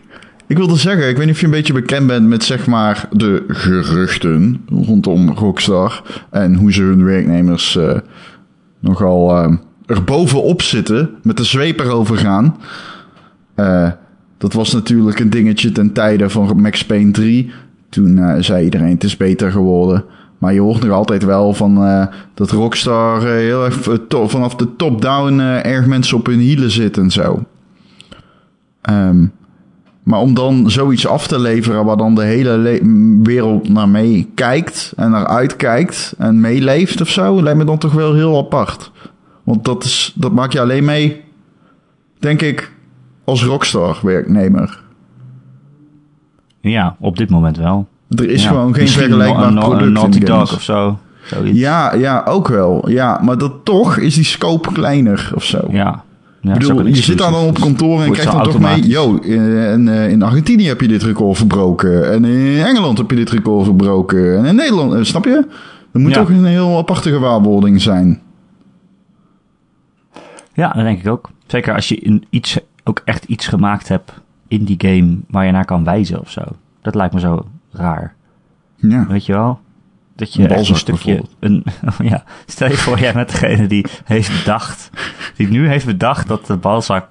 Ik 0.48 0.58
wilde 0.58 0.76
zeggen, 0.76 1.10
ik 1.10 1.18
weet 1.18 1.26
niet 1.26 1.36
of 1.36 1.40
je 1.40 1.46
een 1.46 1.52
beetje 1.52 1.74
bekend 1.74 2.08
bent 2.08 2.28
met 2.28 2.44
zeg 2.44 2.68
maar 2.68 3.08
de 3.12 3.44
geruchten 3.48 4.62
rondom 4.70 5.30
Rockstar 5.30 6.02
en 6.32 6.56
hoe 6.56 6.74
ze 6.74 6.82
hun 6.82 7.06
werknemers 7.06 7.76
eh, 7.76 7.98
nogal 8.80 9.38
eh, 9.38 9.54
er 9.86 10.04
bovenop 10.04 10.62
zitten, 10.62 11.10
met 11.24 11.38
de 11.38 11.44
zweep 11.44 11.80
erover 11.80 12.18
gaan. 12.18 12.58
Eh, 13.56 13.92
dat 14.38 14.54
was 14.54 14.74
natuurlijk 14.74 15.20
een 15.20 15.30
dingetje 15.30 15.72
ten 15.72 15.94
tijde 15.94 16.30
van 16.30 16.62
Max 16.62 16.86
Payne 16.86 17.12
3. 17.12 17.52
Toen 17.90 18.18
eh, 18.18 18.36
zei 18.40 18.64
iedereen 18.64 18.94
het 18.94 19.04
is 19.04 19.18
beter 19.18 19.52
geworden. 19.52 20.06
Maar 20.38 20.54
je 20.54 20.60
hoort 20.62 20.84
nog 20.84 20.92
altijd 20.92 21.24
wel 21.24 21.54
van 21.54 21.86
eh, 21.86 22.06
dat 22.34 22.52
Rockstar 22.52 23.18
eh, 23.18 23.32
heel 23.32 23.66
erg 23.66 23.88
eh, 23.88 24.28
vanaf 24.28 24.56
de 24.56 24.76
top-down 24.76 25.40
eh, 25.40 25.66
erg 25.66 25.86
mensen 25.86 26.18
op 26.18 26.26
hun 26.26 26.40
hielen 26.40 26.72
zit 26.72 26.98
en 26.98 27.12
zo. 27.12 27.44
Ehm, 28.86 29.26
maar 30.04 30.20
om 30.20 30.34
dan 30.34 30.72
zoiets 30.72 31.08
af 31.08 31.28
te 31.28 31.40
leveren 31.40 31.86
waar 31.86 31.98
dan 31.98 32.16
de 32.16 32.24
hele 32.24 32.80
wereld 33.24 33.70
naar 33.70 33.90
mee 33.90 34.32
kijkt 34.36 34.94
en 34.96 35.12
naar 35.12 35.28
uitkijkt 35.28 36.14
en 36.18 36.42
meeleeft 36.42 37.02
of 37.02 37.10
zo, 37.10 37.44
lijkt 37.44 37.58
me 37.58 37.66
dan 37.66 37.78
toch 37.78 37.94
wel 37.94 38.14
heel 38.14 38.38
apart. 38.38 38.92
Want 39.44 39.66
dat, 39.66 39.84
is, 39.84 40.14
dat 40.16 40.32
maak 40.32 40.52
je 40.52 40.62
alleen 40.62 40.86
mee, 40.86 41.24
denk 42.20 42.42
ik, 42.42 42.72
als 43.24 43.44
Rockstar 43.44 44.00
werknemer. 44.02 44.84
Ja, 46.62 46.96
op 47.00 47.18
dit 47.18 47.30
moment 47.30 47.58
wel. 47.58 47.88
Er 48.10 48.30
is 48.30 48.44
Ja, 48.44 48.50
gewoon 48.50 48.74
geen 48.74 48.88
vergelijkbaar 48.88 49.48
een, 49.48 49.60
product 49.60 49.82
een 49.82 49.92
Naughty. 49.94 50.20
Dog 50.20 50.54
of 50.54 50.62
zo. 50.62 51.00
Zoiets. 51.24 51.60
Ja, 51.60 51.94
ja, 51.94 52.24
ook 52.28 52.48
wel. 52.48 52.90
Ja, 52.90 53.20
maar 53.24 53.38
dat 53.38 53.54
toch 53.64 53.98
is 53.98 54.16
die 54.16 54.24
scope 54.24 54.72
kleiner 54.72 55.32
of 55.36 55.44
zo. 55.44 55.68
Ja. 55.70 56.04
Ja, 56.46 56.54
bedoel, 56.54 56.86
je 56.86 56.96
zit 56.96 57.18
daar 57.18 57.32
dan 57.32 57.46
op 57.48 57.60
kantoor 57.60 58.02
en 58.04 58.12
krijgt 58.12 58.32
dan 58.32 58.44
toch 58.44 58.60
mee... 58.60 58.88
Yo, 58.88 59.16
in, 59.16 59.88
eh, 59.88 60.10
in 60.10 60.22
Argentinië 60.24 60.68
heb 60.68 60.82
je 60.82 60.88
dit 60.88 61.04
record 61.04 61.38
verbroken. 61.38 62.12
En 62.12 62.26
in 62.26 62.64
Engeland 62.66 62.98
heb 62.98 63.10
je 63.10 63.16
dit 63.16 63.30
record 63.30 63.66
verbroken. 63.66 64.38
En 64.38 64.46
in 64.46 64.56
Nederland, 64.56 64.94
eh, 64.94 65.04
snap 65.04 65.26
je? 65.26 65.48
Er 65.92 66.00
moet 66.00 66.12
Ja. 66.12 66.18
toch 66.18 66.30
een 66.30 66.46
heel 66.46 66.78
aparte 66.78 67.10
gewaarwording 67.12 67.82
zijn. 67.82 68.22
Ja, 70.54 70.72
dat 70.74 70.84
denk 70.84 71.00
ik 71.00 71.08
ook. 71.08 71.30
Zeker 71.48 71.74
als 71.76 71.88
je 71.90 71.96
in 71.96 72.26
iets, 72.30 72.60
ook 72.84 73.02
echt 73.06 73.24
iets 73.26 73.48
gemaakt 73.48 73.88
hebt 73.88 74.12
in 74.48 74.64
die 74.64 74.76
game 74.78 75.18
waar 75.28 75.46
je 75.46 75.52
naar 75.52 75.66
kan 75.66 75.84
wijzen 75.84 76.20
of 76.20 76.30
zo. 76.32 76.42
Dat 76.82 76.96
lijkt 76.96 77.14
me 77.14 77.20
zo 77.20 77.46
raar. 77.72 78.16
Ja. 78.76 79.08
Weet 79.08 79.26
je 79.26 79.34
wel? 79.34 79.60
Dat 80.16 80.34
je 80.34 80.44
Een 80.44 80.50
echt 80.50 80.70
een 80.70 80.76
stukje... 80.76 81.22
Een, 81.40 81.64
ja, 82.04 82.24
stel 82.46 82.70
je 82.70 82.78
voor, 82.78 83.00
jij 83.00 83.14
bent 83.14 83.30
degene 83.32 83.68
die 83.68 83.86
heeft 84.04 84.32
bedacht... 84.38 84.90
Die 85.36 85.48
nu 85.48 85.68
heeft 85.68 85.86
bedacht 85.86 86.28
dat 86.28 86.46
de 86.46 86.58
balzak, 86.58 87.08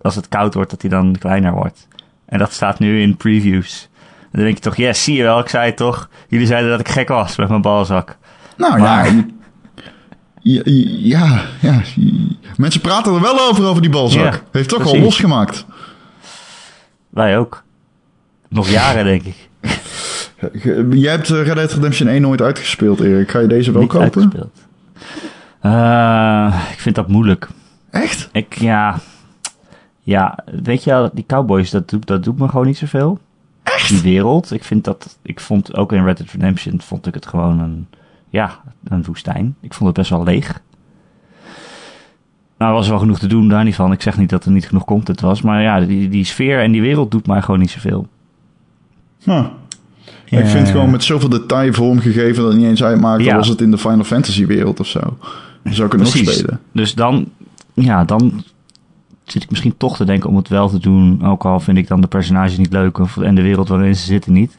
als 0.00 0.14
het 0.14 0.28
koud 0.28 0.54
wordt, 0.54 0.70
dat 0.70 0.80
die 0.80 0.90
dan 0.90 1.16
kleiner 1.18 1.52
wordt. 1.52 1.88
En 2.26 2.38
dat 2.38 2.52
staat 2.52 2.78
nu 2.78 3.00
in 3.02 3.16
previews. 3.16 3.88
En 4.22 4.28
dan 4.32 4.42
denk 4.42 4.56
je 4.56 4.62
toch, 4.62 4.76
yes, 4.76 5.04
zie 5.04 5.16
je 5.16 5.22
wel, 5.22 5.38
ik 5.38 5.48
zei 5.48 5.66
het 5.66 5.76
toch. 5.76 6.08
Jullie 6.28 6.46
zeiden 6.46 6.70
dat 6.70 6.80
ik 6.80 6.88
gek 6.88 7.08
was 7.08 7.36
met 7.36 7.48
mijn 7.48 7.60
balzak. 7.62 8.16
Nou 8.56 8.78
Maar- 8.78 9.06
ja, 9.06 9.24
ja, 10.42 10.62
ja, 11.02 11.42
ja. 11.60 11.80
Mensen 12.56 12.80
praten 12.80 13.14
er 13.14 13.20
wel 13.20 13.40
over, 13.40 13.64
over 13.64 13.82
die 13.82 13.90
balzak. 13.90 14.32
Ja, 14.34 14.40
Heeft 14.52 14.68
toch 14.68 14.78
al 14.78 14.84
precies. 14.84 15.02
losgemaakt. 15.04 15.64
Wij 17.08 17.38
ook. 17.38 17.64
Nog 18.48 18.68
jaren, 18.68 19.04
denk 19.04 19.22
ik. 19.22 19.48
Jij 20.90 21.12
hebt 21.12 21.30
eh, 21.30 21.42
Red 21.42 21.54
Dead 21.54 21.72
Redemption 21.72 22.08
1 22.08 22.22
nooit 22.22 22.42
uitgespeeld, 22.42 23.00
Erik. 23.00 23.30
Ga 23.30 23.38
je 23.38 23.46
deze 23.46 23.72
wel 23.72 23.80
Niet 23.80 23.90
kopen? 23.90 24.04
uitgespeeld. 24.04 24.64
Eh, 25.60 26.68
ik 26.72 26.78
vind 26.80 26.94
dat 26.94 27.08
moeilijk. 27.08 27.48
Echt? 27.90 28.28
Ik, 28.32 28.58
ja... 28.58 28.98
Ja, 30.00 30.38
weet 30.62 30.84
je 30.84 31.10
die 31.14 31.24
cowboys, 31.26 31.70
dat 31.70 31.90
doet, 31.90 32.06
dat 32.06 32.24
doet 32.24 32.38
me 32.38 32.48
gewoon 32.48 32.66
niet 32.66 32.76
zoveel. 32.78 33.18
Echt? 33.62 33.88
Die 33.88 34.00
wereld. 34.00 34.52
Ik 34.52 34.64
vind 34.64 34.84
dat... 34.84 35.18
Ik 35.22 35.40
vond 35.40 35.76
ook 35.76 35.92
in 35.92 36.04
Red 36.04 36.16
Dead 36.16 36.30
Redemption 36.30 36.80
vond 36.80 37.06
ik 37.06 37.14
het 37.14 37.26
gewoon 37.26 37.60
een... 37.60 37.86
Ja, 38.28 38.60
een 38.84 39.04
woestijn. 39.04 39.56
Ik 39.60 39.74
vond 39.74 39.88
het 39.88 39.98
best 39.98 40.10
wel 40.10 40.24
leeg. 40.24 40.60
Nou, 42.58 42.70
er 42.70 42.76
was 42.76 42.88
wel 42.88 42.98
genoeg 42.98 43.18
te 43.18 43.26
doen, 43.26 43.48
daar 43.48 43.64
niet 43.64 43.74
van. 43.74 43.92
Ik 43.92 44.02
zeg 44.02 44.18
niet 44.18 44.30
dat 44.30 44.44
er 44.44 44.50
niet 44.50 44.66
genoeg 44.66 44.84
content 44.84 45.20
was. 45.20 45.42
Maar 45.42 45.62
ja, 45.62 45.80
die, 45.80 46.08
die 46.08 46.24
sfeer 46.24 46.60
en 46.62 46.72
die 46.72 46.80
wereld 46.80 47.10
doet 47.10 47.26
mij 47.26 47.42
gewoon 47.42 47.60
niet 47.60 47.70
zoveel. 47.70 48.06
Huh. 49.24 49.46
Ik 50.28 50.46
vind 50.46 50.58
het 50.58 50.68
gewoon 50.68 50.90
met 50.90 51.04
zoveel 51.04 51.28
detail 51.28 51.72
vormgegeven 51.72 52.42
dat 52.42 52.52
het 52.52 52.56
niet 52.60 52.68
eens 52.68 52.84
uitmaakt. 52.84 53.24
Ja. 53.24 53.36
was 53.36 53.48
het 53.48 53.60
in 53.60 53.70
de 53.70 53.78
Final 53.78 54.04
Fantasy 54.04 54.46
wereld 54.46 54.80
of 54.80 54.86
zo. 54.86 55.00
Dan 55.62 55.74
zou 55.74 55.86
ik 55.86 55.92
het 55.92 56.00
nog 56.00 56.16
spelen. 56.16 56.60
Dus 56.72 56.94
dan, 56.94 57.28
ja, 57.74 58.04
dan 58.04 58.44
zit 59.24 59.42
ik 59.42 59.50
misschien 59.50 59.76
toch 59.76 59.96
te 59.96 60.04
denken 60.04 60.30
om 60.30 60.36
het 60.36 60.48
wel 60.48 60.68
te 60.68 60.78
doen. 60.78 61.26
Ook 61.26 61.44
al 61.44 61.60
vind 61.60 61.78
ik 61.78 61.88
dan 61.88 62.00
de 62.00 62.06
personages 62.06 62.58
niet 62.58 62.72
leuk 62.72 62.98
of, 62.98 63.16
en 63.16 63.34
de 63.34 63.42
wereld 63.42 63.68
waarin 63.68 63.96
ze 63.96 64.04
zitten 64.04 64.32
niet. 64.32 64.58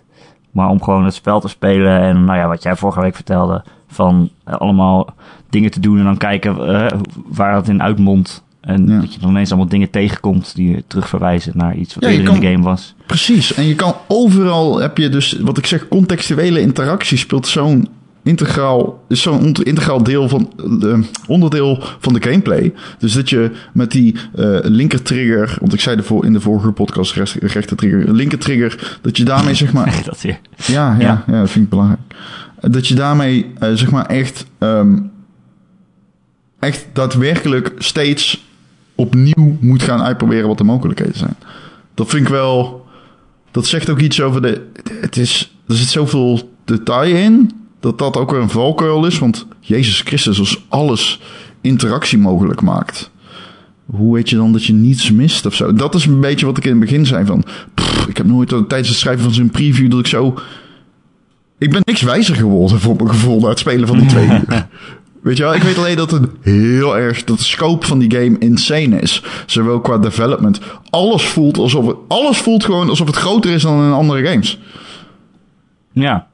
Maar 0.52 0.70
om 0.70 0.84
gewoon 0.84 1.06
het 1.06 1.14
spel 1.14 1.40
te 1.40 1.48
spelen 1.48 2.02
en 2.02 2.26
nou 2.26 2.38
ja, 2.38 2.48
wat 2.48 2.64
jij 2.64 2.76
vorige 2.76 3.02
week 3.02 3.16
vertelde. 3.16 3.64
Van 3.88 4.30
eh, 4.44 4.54
allemaal 4.54 5.10
dingen 5.50 5.72
te 5.72 5.80
doen 5.80 5.98
en 5.98 6.04
dan 6.04 6.18
kijken 6.18 6.68
eh, 6.68 7.00
waar 7.28 7.56
het 7.56 7.68
in 7.68 7.82
uitmondt. 7.82 8.44
En 8.62 8.88
Ja. 8.88 9.00
dat 9.00 9.14
je 9.14 9.20
dan 9.20 9.30
ineens 9.30 9.50
allemaal 9.50 9.70
dingen 9.70 9.90
tegenkomt 9.90 10.56
die 10.56 10.70
je 10.72 10.84
terugverwijzen 10.88 11.52
naar 11.56 11.76
iets 11.76 11.94
wat 11.94 12.04
Ja, 12.04 12.10
eerder 12.10 12.34
in 12.34 12.40
de 12.40 12.48
game 12.48 12.64
was. 12.64 12.96
Precies. 13.06 13.54
En 13.54 13.64
je 13.68 13.76
kan 13.76 13.96
overal 14.08 14.80
heb 14.80 14.98
je 14.98 15.10
dus, 15.10 15.38
wat 15.42 15.58
ik 15.58 15.66
zeg, 15.66 15.88
contextuele 15.88 16.60
interactie 16.62 17.18
speelt 17.18 17.48
zo'n 17.48 17.88
integraal, 18.24 19.04
is 19.08 19.22
zo'n 19.22 19.54
integraal 19.54 20.04
deel 20.04 20.30
van 20.30 20.52
de 20.56 21.04
onderdeel 21.28 21.84
van 22.00 22.14
de 22.14 22.22
gameplay. 22.24 22.74
Dus 23.00 23.14
dat 23.14 23.30
je 23.30 23.52
met 23.74 23.92
die 23.92 24.16
eh 24.36 24.58
linker 24.62 25.02
trigger, 25.02 25.58
want 25.60 25.74
ik 25.74 25.80
zei 25.82 25.98
ervoor 25.98 26.26
in 26.26 26.34
de 26.34 26.42
vorige 26.42 26.72
podcast 26.72 27.14
rechter 27.42 27.78
trigger, 27.78 28.14
linker 28.14 28.38
trigger, 28.40 28.98
dat 29.02 29.18
je 29.18 29.24
daarmee 29.24 29.54
zeg 29.54 29.74
maar 29.74 30.02
dat 30.06 30.22
weer. 30.22 30.40
Ja, 30.66 30.96
ja, 31.00 31.00
Ja. 31.00 31.24
ja. 31.28 31.40
dat 31.40 31.50
vind 31.50 31.64
ik 31.64 31.70
belangrijk. 31.70 32.02
Dat 32.62 32.88
je 32.88 32.96
daarmee, 32.96 33.46
eh, 33.60 33.72
zeg 33.74 33.92
maar, 33.92 34.06
echt, 34.06 34.46
ehm, 34.58 34.98
echt 36.60 36.86
daadwerkelijk 36.94 37.72
steeds 37.78 38.46
opnieuw 38.98 39.58
moet 39.60 39.82
gaan 39.82 40.02
uitproberen 40.02 40.48
wat 40.48 40.58
de 40.58 40.64
mogelijkheden 40.64 41.18
zijn. 41.18 41.36
Dat 41.94 42.10
vind 42.10 42.24
ik 42.24 42.30
wel, 42.30 42.86
dat 43.52 43.66
zegt 43.66 43.90
ook 43.90 44.00
iets 44.00 44.22
over 44.22 44.42
de, 44.42 44.68
het 45.02 45.18
is, 45.18 45.58
er 45.68 45.76
zit 45.76 45.88
zoveel 45.88 46.52
detail 46.66 47.16
in, 47.16 47.52
dat 47.80 47.98
dat 47.98 48.18
ook 48.18 48.32
weer 48.32 48.42
een 48.42 48.50
valkuil 48.50 49.06
is, 49.06 49.20
want 49.20 49.48
Jezus 49.60 50.02
Christus 50.02 50.40
als 50.40 50.66
alles 50.70 51.22
interactie 51.62 52.18
mogelijk 52.18 52.62
maakt. 52.62 53.12
Hoe 53.86 54.14
weet 54.14 54.30
je 54.30 54.36
dan 54.36 54.52
dat 54.52 54.66
je 54.66 54.74
niets 54.74 55.12
mist 55.12 55.46
of 55.46 55.54
zo? 55.54 55.74
Dat 55.74 55.96
is 55.96 56.06
een 56.06 56.20
beetje 56.20 56.46
wat 56.46 56.58
ik 56.58 56.64
in 56.64 56.72
het 56.72 56.80
begin 56.80 57.06
zei 57.06 57.26
van... 57.26 57.44
pff, 57.74 58.08
ik 58.08 58.18
heb 58.18 58.26
nooit 58.26 58.50
tijdens 58.50 58.90
het 58.90 58.98
schrijven 58.98 59.24
van 59.24 59.34
zo'n 59.34 59.50
preview 59.50 59.92
dat 59.92 60.00
ik 60.00 60.08
zo... 60.08 60.40
Ik 61.58 61.72
ben 61.72 61.82
niks 61.84 62.02
wijzer 62.02 62.36
geworden 62.36 62.80
voor 62.80 62.96
mijn 62.96 63.10
gevoel 63.10 63.40
na 63.40 63.50
het 63.50 63.60
spelen 63.60 63.88
van 63.88 63.98
die 63.98 64.08
twee 64.08 64.28
uur. 64.48 64.68
Weet 65.28 65.38
je 65.38 65.44
wel, 65.44 65.54
ik 65.56 65.62
weet 65.62 65.78
alleen 65.78 65.96
dat 65.96 66.12
het 66.12 66.30
heel 66.42 66.98
erg... 66.98 67.24
dat 67.24 67.38
de 67.38 67.44
scope 67.44 67.86
van 67.86 68.00
die 68.00 68.12
game 68.12 68.38
insane 68.38 69.00
is. 69.00 69.24
Zowel 69.46 69.80
qua 69.80 69.98
development. 69.98 70.60
Alles 70.90 71.26
voelt 71.28 71.58
alsof 71.58 71.86
het... 71.86 71.96
Alles 72.08 72.38
voelt 72.38 72.64
gewoon 72.64 72.90
alsof 72.90 73.08
het 73.08 73.16
groter 73.16 73.52
is 73.52 73.62
dan 73.62 73.84
in 73.84 73.92
andere 73.92 74.28
games. 74.28 74.60
Ja. 75.92 76.28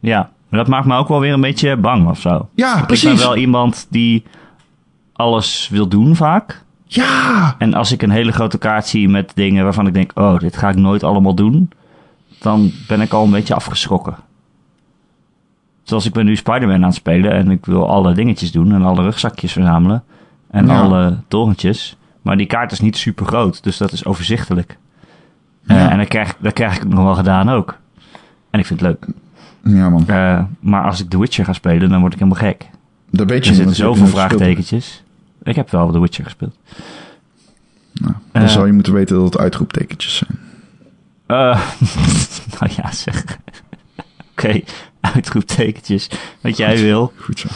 Ja, 0.00 0.30
maar 0.48 0.60
dat 0.60 0.68
maakt 0.68 0.86
me 0.86 0.96
ook 0.96 1.08
wel 1.08 1.20
weer 1.20 1.32
een 1.32 1.40
beetje 1.40 1.76
bang 1.76 2.08
of 2.08 2.20
zo. 2.20 2.48
Ja, 2.54 2.70
Ik 2.70 2.76
ben 2.76 2.86
precies. 2.86 3.22
wel 3.22 3.36
iemand 3.36 3.86
die 3.90 4.24
alles 5.12 5.68
wil 5.70 5.88
doen 5.88 6.16
vaak. 6.16 6.64
Ja, 6.84 7.54
En 7.58 7.74
als 7.74 7.92
ik 7.92 8.02
een 8.02 8.10
hele 8.10 8.32
grote 8.32 8.58
kaart 8.58 8.86
zie 8.86 9.08
met 9.08 9.32
dingen 9.34 9.64
waarvan 9.64 9.86
ik 9.86 9.94
denk, 9.94 10.10
oh, 10.14 10.38
dit 10.38 10.56
ga 10.56 10.68
ik 10.68 10.76
nooit 10.76 11.02
allemaal 11.02 11.34
doen, 11.34 11.70
dan 12.38 12.72
ben 12.88 13.00
ik 13.00 13.12
al 13.12 13.24
een 13.24 13.30
beetje 13.30 13.54
afgeschrokken. 13.54 14.16
Zoals 15.86 16.06
ik 16.06 16.12
ben 16.12 16.24
nu 16.24 16.36
Spider-Man 16.36 16.76
aan 16.76 16.82
het 16.82 16.94
spelen 16.94 17.32
en 17.32 17.50
ik 17.50 17.66
wil 17.66 17.88
alle 17.90 18.12
dingetjes 18.14 18.52
doen 18.52 18.72
en 18.72 18.82
alle 18.82 19.02
rugzakjes 19.02 19.52
verzamelen 19.52 20.04
en 20.50 20.66
Ja. 20.66 20.80
alle 20.80 21.18
torentjes. 21.28 21.96
Maar 22.22 22.36
die 22.36 22.46
kaart 22.46 22.72
is 22.72 22.80
niet 22.80 22.96
super 22.96 23.26
groot, 23.26 23.62
dus 23.62 23.76
dat 23.76 23.92
is 23.92 24.04
overzichtelijk. 24.04 24.78
Eh, 25.66 25.90
en 25.92 25.98
dat 25.98 26.08
krijg, 26.08 26.36
dat 26.40 26.52
krijg 26.52 26.76
ik 26.76 26.88
nog 26.88 27.04
wel 27.04 27.14
gedaan 27.14 27.48
ook. 27.50 27.76
En 28.50 28.60
ik 28.60 28.66
vind 28.66 28.80
het 28.80 28.88
leuk. 28.88 29.06
ja 29.74 29.88
man. 29.90 30.08
Eh, 30.08 30.42
maar 30.60 30.84
als 30.84 31.00
ik 31.00 31.10
The 31.10 31.18
Witcher 31.18 31.44
ga 31.44 31.52
spelen, 31.52 31.88
dan 31.88 32.00
word 32.00 32.12
ik 32.12 32.18
helemaal 32.18 32.40
gek. 32.40 32.68
Dat 33.10 33.28
weet 33.30 33.44
je 33.44 33.50
Er 33.50 33.56
zitten 33.56 33.74
zoveel 33.76 34.06
vraagtekentjes. 34.06 35.02
Ik 35.42 35.56
heb 35.56 35.70
wel 35.70 35.90
The 35.92 36.00
Witcher 36.00 36.24
gespeeld. 36.24 36.56
Nou, 37.92 38.14
dan 38.32 38.42
Eh. 38.42 38.48
zou 38.48 38.66
je 38.66 38.72
moeten 38.72 38.92
weten 38.92 39.16
dat 39.16 39.24
het 39.24 39.38
uitroeptekentjes 39.38 40.16
zijn. 40.16 40.38
Nou 42.60 42.72
ja, 42.76 42.92
zeg. 42.92 43.24
Oké, 44.32 44.60
uitroeptekentjes. 45.14 46.10
Wat 46.40 46.56
jij 46.56 46.78
wil. 46.80 47.12
Goed 47.18 47.38
zo. 47.38 47.48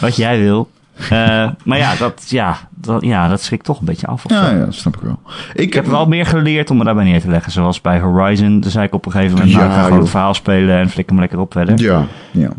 Wat 0.00 0.16
jij 0.16 0.38
wil. 0.38 0.70
Eh, 1.10 1.50
maar 1.64 1.78
ja 1.78 1.94
dat, 1.94 2.24
ja, 2.28 2.56
dat, 2.74 3.04
ja, 3.04 3.28
dat 3.28 3.40
schrikt 3.42 3.64
toch 3.64 3.78
een 3.78 3.84
beetje 3.84 4.06
af. 4.06 4.24
Ja, 4.26 4.50
ja, 4.50 4.64
dat 4.64 4.74
snap 4.74 4.96
ik 4.96 5.02
wel. 5.02 5.20
Ik 5.54 5.72
heb 5.74 5.86
wel 5.86 6.06
meer 6.06 6.26
geleerd 6.26 6.70
om 6.70 6.76
me 6.76 6.84
daarbij 6.84 7.04
neer 7.04 7.20
te 7.20 7.28
leggen. 7.28 7.52
Zoals 7.52 7.80
bij 7.80 8.00
Horizon. 8.00 8.60
Toen 8.60 8.70
zei 8.70 8.86
ik 8.86 8.94
op 8.94 9.06
een 9.06 9.12
gegeven 9.12 9.36
moment, 9.36 9.52
nou, 9.54 9.64
Ja, 9.64 9.70
ik 9.70 9.76
ga 9.76 9.84
gewoon 9.84 9.98
het 10.00 10.08
verhaal 10.10 10.34
spelen 10.34 10.78
en 10.78 10.88
flikker 10.90 11.14
me 11.14 11.20
lekker 11.20 11.38
op 11.38 11.52
verder. 11.52 11.78
Ja, 11.80 12.04
ja. 12.30 12.50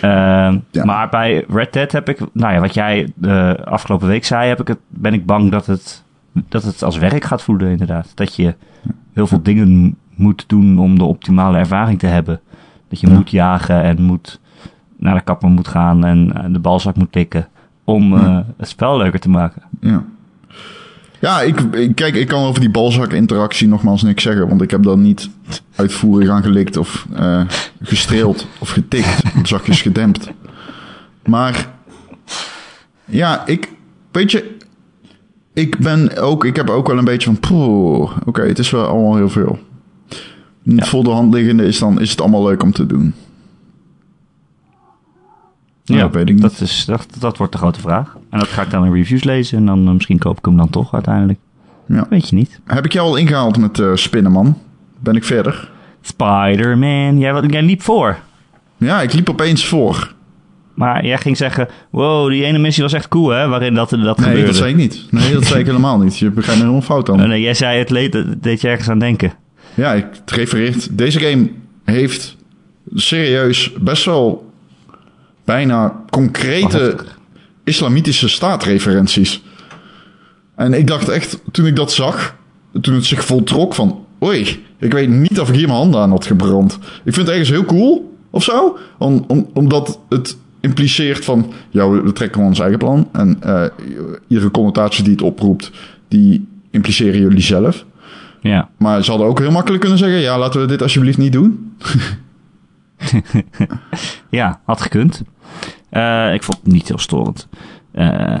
Ehm, 0.00 0.58
Ja. 0.70 0.84
Maar 0.84 1.08
bij 1.08 1.44
Red 1.48 1.72
Dead 1.72 1.92
heb 1.92 2.08
ik, 2.08 2.18
nou 2.32 2.52
ja, 2.54 2.60
wat 2.60 2.74
jij 2.74 3.12
de 3.14 3.60
afgelopen 3.64 4.08
week 4.08 4.24
zei, 4.24 4.48
heb 4.48 4.60
ik 4.60 4.68
het, 4.68 4.78
ben 4.88 5.12
ik 5.14 5.26
bang 5.26 5.50
dat 5.50 5.66
het, 5.66 6.02
dat 6.48 6.62
het 6.62 6.82
als 6.82 6.98
werk 6.98 7.24
gaat 7.24 7.42
voelen, 7.42 7.70
inderdaad. 7.70 8.12
Dat 8.14 8.36
je 8.36 8.54
heel 9.14 9.26
veel 9.26 9.42
dingen 9.42 9.96
moet 10.14 10.44
doen 10.46 10.78
om 10.78 10.98
de 10.98 11.04
optimale 11.04 11.58
ervaring 11.58 11.98
te 11.98 12.06
hebben. 12.06 12.40
Dat 12.88 13.00
je 13.00 13.06
Ja. 13.08 13.14
moet 13.14 13.30
jagen 13.30 13.82
en 13.82 14.02
moet 14.02 14.40
naar 14.96 15.14
de 15.14 15.20
kapper 15.20 15.48
moet 15.48 15.68
gaan 15.68 16.04
en 16.04 16.32
eh, 16.34 16.44
de 16.52 16.58
balzak 16.58 16.96
moet 16.96 17.12
tikken 17.12 17.48
om 17.84 18.16
eh, 18.16 18.38
het 18.56 18.68
spel 18.68 18.96
leuker 18.96 19.20
te 19.20 19.28
maken. 19.28 19.62
Ja. 19.80 20.04
Ja, 21.20 21.40
ik, 21.40 21.56
kijk, 21.94 22.14
ik 22.14 22.28
kan 22.28 22.44
over 22.44 22.60
die 22.60 22.70
balzak-interactie 22.70 23.68
nogmaals 23.68 24.02
niks 24.02 24.22
zeggen, 24.22 24.48
want 24.48 24.62
ik 24.62 24.70
heb 24.70 24.82
daar 24.82 24.98
niet 24.98 25.30
uitvoerig 25.76 26.28
aan 26.28 26.42
gelikt 26.42 26.76
of 26.76 27.06
eh, 27.14 27.40
gestreeld 27.82 28.46
of 28.58 28.68
getikt, 28.70 29.22
zachtjes 29.48 29.82
gedempt. 29.82 30.30
Maar 31.26 31.68
ja, 33.04 33.46
ik, 33.46 33.72
weet 34.12 34.30
je, 34.30 34.56
ik 35.52 35.78
ben 35.78 36.16
ook, 36.18 36.44
ik 36.44 36.56
heb 36.56 36.70
ook 36.70 36.86
wel 36.86 36.98
een 36.98 37.04
beetje 37.04 37.34
van, 37.40 37.58
oké, 38.24 38.42
het 38.42 38.58
is 38.58 38.70
wel 38.70 38.86
allemaal 38.86 39.16
heel 39.16 39.28
veel. 39.28 39.58
Ja. 40.68 40.84
Voor 40.84 41.04
de 41.04 41.10
hand 41.10 41.34
liggende 41.34 41.64
is 41.64 41.78
dan, 41.78 42.00
is 42.00 42.10
het 42.10 42.20
allemaal 42.20 42.44
leuk 42.46 42.62
om 42.62 42.72
te 42.72 42.86
doen. 42.86 43.14
Ja, 45.84 45.98
dat 46.00 46.14
weet 46.14 46.28
ik 46.28 46.34
niet. 46.34 46.42
Dat, 46.42 46.60
is, 46.60 46.84
dat, 46.84 47.06
dat 47.18 47.36
wordt 47.36 47.52
de 47.52 47.58
grote 47.58 47.80
vraag. 47.80 48.16
En 48.30 48.38
dat 48.38 48.48
ga 48.48 48.62
ik 48.62 48.70
dan 48.70 48.84
in 48.84 48.92
reviews 48.92 49.24
lezen 49.24 49.58
en 49.58 49.66
dan 49.66 49.86
eh, 49.86 49.92
misschien 49.92 50.18
koop 50.18 50.38
ik 50.38 50.44
hem 50.44 50.56
dan 50.56 50.70
toch 50.70 50.94
uiteindelijk. 50.94 51.38
Ja. 51.88 52.06
Weet 52.10 52.28
je 52.28 52.36
niet. 52.36 52.60
Heb 52.64 52.84
ik 52.84 52.92
jou 52.92 53.08
al 53.08 53.16
ingehaald 53.16 53.58
met 53.58 53.78
eh 53.78 53.90
spinnen, 53.94 54.32
man? 54.32 54.58
Ben 54.98 55.14
ik 55.16 55.24
verder? 55.24 55.70
Spider-Man. 56.00 57.18
Jij, 57.18 57.42
jij 57.46 57.62
liep 57.62 57.82
voor. 57.82 58.18
Ja, 58.76 59.00
ik 59.02 59.12
liep 59.12 59.30
opeens 59.30 59.66
voor. 59.66 60.14
Maar 60.74 61.06
jij 61.06 61.18
ging 61.18 61.36
zeggen, 61.36 61.68
wow, 61.90 62.28
die 62.30 62.44
ene 62.44 62.58
missie 62.58 62.82
was 62.82 62.92
echt 62.92 63.08
cool, 63.08 63.28
hè? 63.28 63.48
Waarin 63.48 63.74
dat, 63.74 63.90
dat 63.90 63.98
Nee, 64.00 64.10
gebeurde. 64.16 64.46
dat 64.46 64.56
zei 64.56 64.70
ik 64.70 64.76
niet. 64.76 65.06
Nee, 65.10 65.32
dat 65.32 65.44
zei 65.44 65.60
ik 65.60 65.66
helemaal 65.72 65.98
niet. 65.98 66.18
Je 66.18 66.30
begrijpt 66.30 66.60
helemaal 66.60 66.82
fout 66.82 67.08
Oh, 67.08 67.18
dan. 67.18 67.28
nee, 67.28 67.40
jij 67.40 67.54
zei 67.54 67.78
het 67.78 67.90
leed, 67.90 68.12
dat 68.12 68.42
deed 68.42 68.60
je 68.60 68.68
ergens 68.68 68.88
aan 68.90 68.98
denken. 68.98 69.32
Ja, 69.76 69.92
ik 69.92 70.06
het 70.10 70.30
refereert. 70.30 70.98
Deze 70.98 71.20
game 71.20 71.50
heeft 71.84 72.36
serieus 72.94 73.72
best 73.80 74.04
wel 74.04 74.52
bijna 75.44 76.04
concrete 76.10 76.96
islamitische 77.64 78.28
staatreferenties. 78.28 79.42
En 80.54 80.74
ik 80.74 80.86
dacht 80.86 81.08
echt, 81.08 81.40
toen 81.52 81.66
ik 81.66 81.76
dat 81.76 81.92
zag, 81.92 82.36
toen 82.80 82.94
het 82.94 83.04
zich 83.04 83.24
voltrok 83.24 83.74
van... 83.74 84.04
Oei, 84.24 84.64
ik 84.78 84.92
weet 84.92 85.08
niet 85.08 85.40
of 85.40 85.48
ik 85.48 85.54
hier 85.54 85.66
mijn 85.66 85.78
handen 85.78 86.00
aan 86.00 86.10
had 86.10 86.26
gebrand. 86.26 86.78
Ik 87.04 87.14
vind 87.14 87.16
het 87.16 87.28
ergens 87.28 87.50
heel 87.50 87.64
cool, 87.64 88.16
of 88.30 88.42
zo. 88.42 88.78
Om, 88.98 89.24
om, 89.26 89.50
omdat 89.52 90.00
het 90.08 90.36
impliceert 90.60 91.24
van... 91.24 91.52
Ja, 91.70 91.90
we 91.90 92.12
trekken 92.12 92.34
gewoon 92.34 92.48
ons 92.48 92.60
eigen 92.60 92.78
plan. 92.78 93.08
En 93.12 93.36
eh 93.42 93.64
iedere 94.28 94.50
connotatie 94.50 95.04
die 95.04 95.12
het 95.12 95.22
oproept, 95.22 95.70
die 96.08 96.46
impliceren 96.70 97.20
jullie 97.20 97.40
zelf. 97.42 97.84
Ja. 98.46 98.68
Maar 98.78 99.04
ze 99.04 99.10
hadden 99.10 99.28
ook 99.28 99.38
heel 99.38 99.50
makkelijk 99.50 99.80
kunnen 99.80 99.98
zeggen... 99.98 100.18
Ja, 100.18 100.38
laten 100.38 100.60
we 100.60 100.66
dit 100.66 100.82
alsjeblieft 100.82 101.18
niet 101.18 101.32
doen. 101.32 101.72
Ja, 104.30 104.60
had 104.64 104.80
gekund. 104.80 105.22
Eh, 105.88 106.34
ik 106.34 106.42
vond 106.42 106.58
het 106.62 106.72
niet 106.72 106.88
heel 106.88 106.98
storend. 106.98 107.48
Eh, 107.92 108.38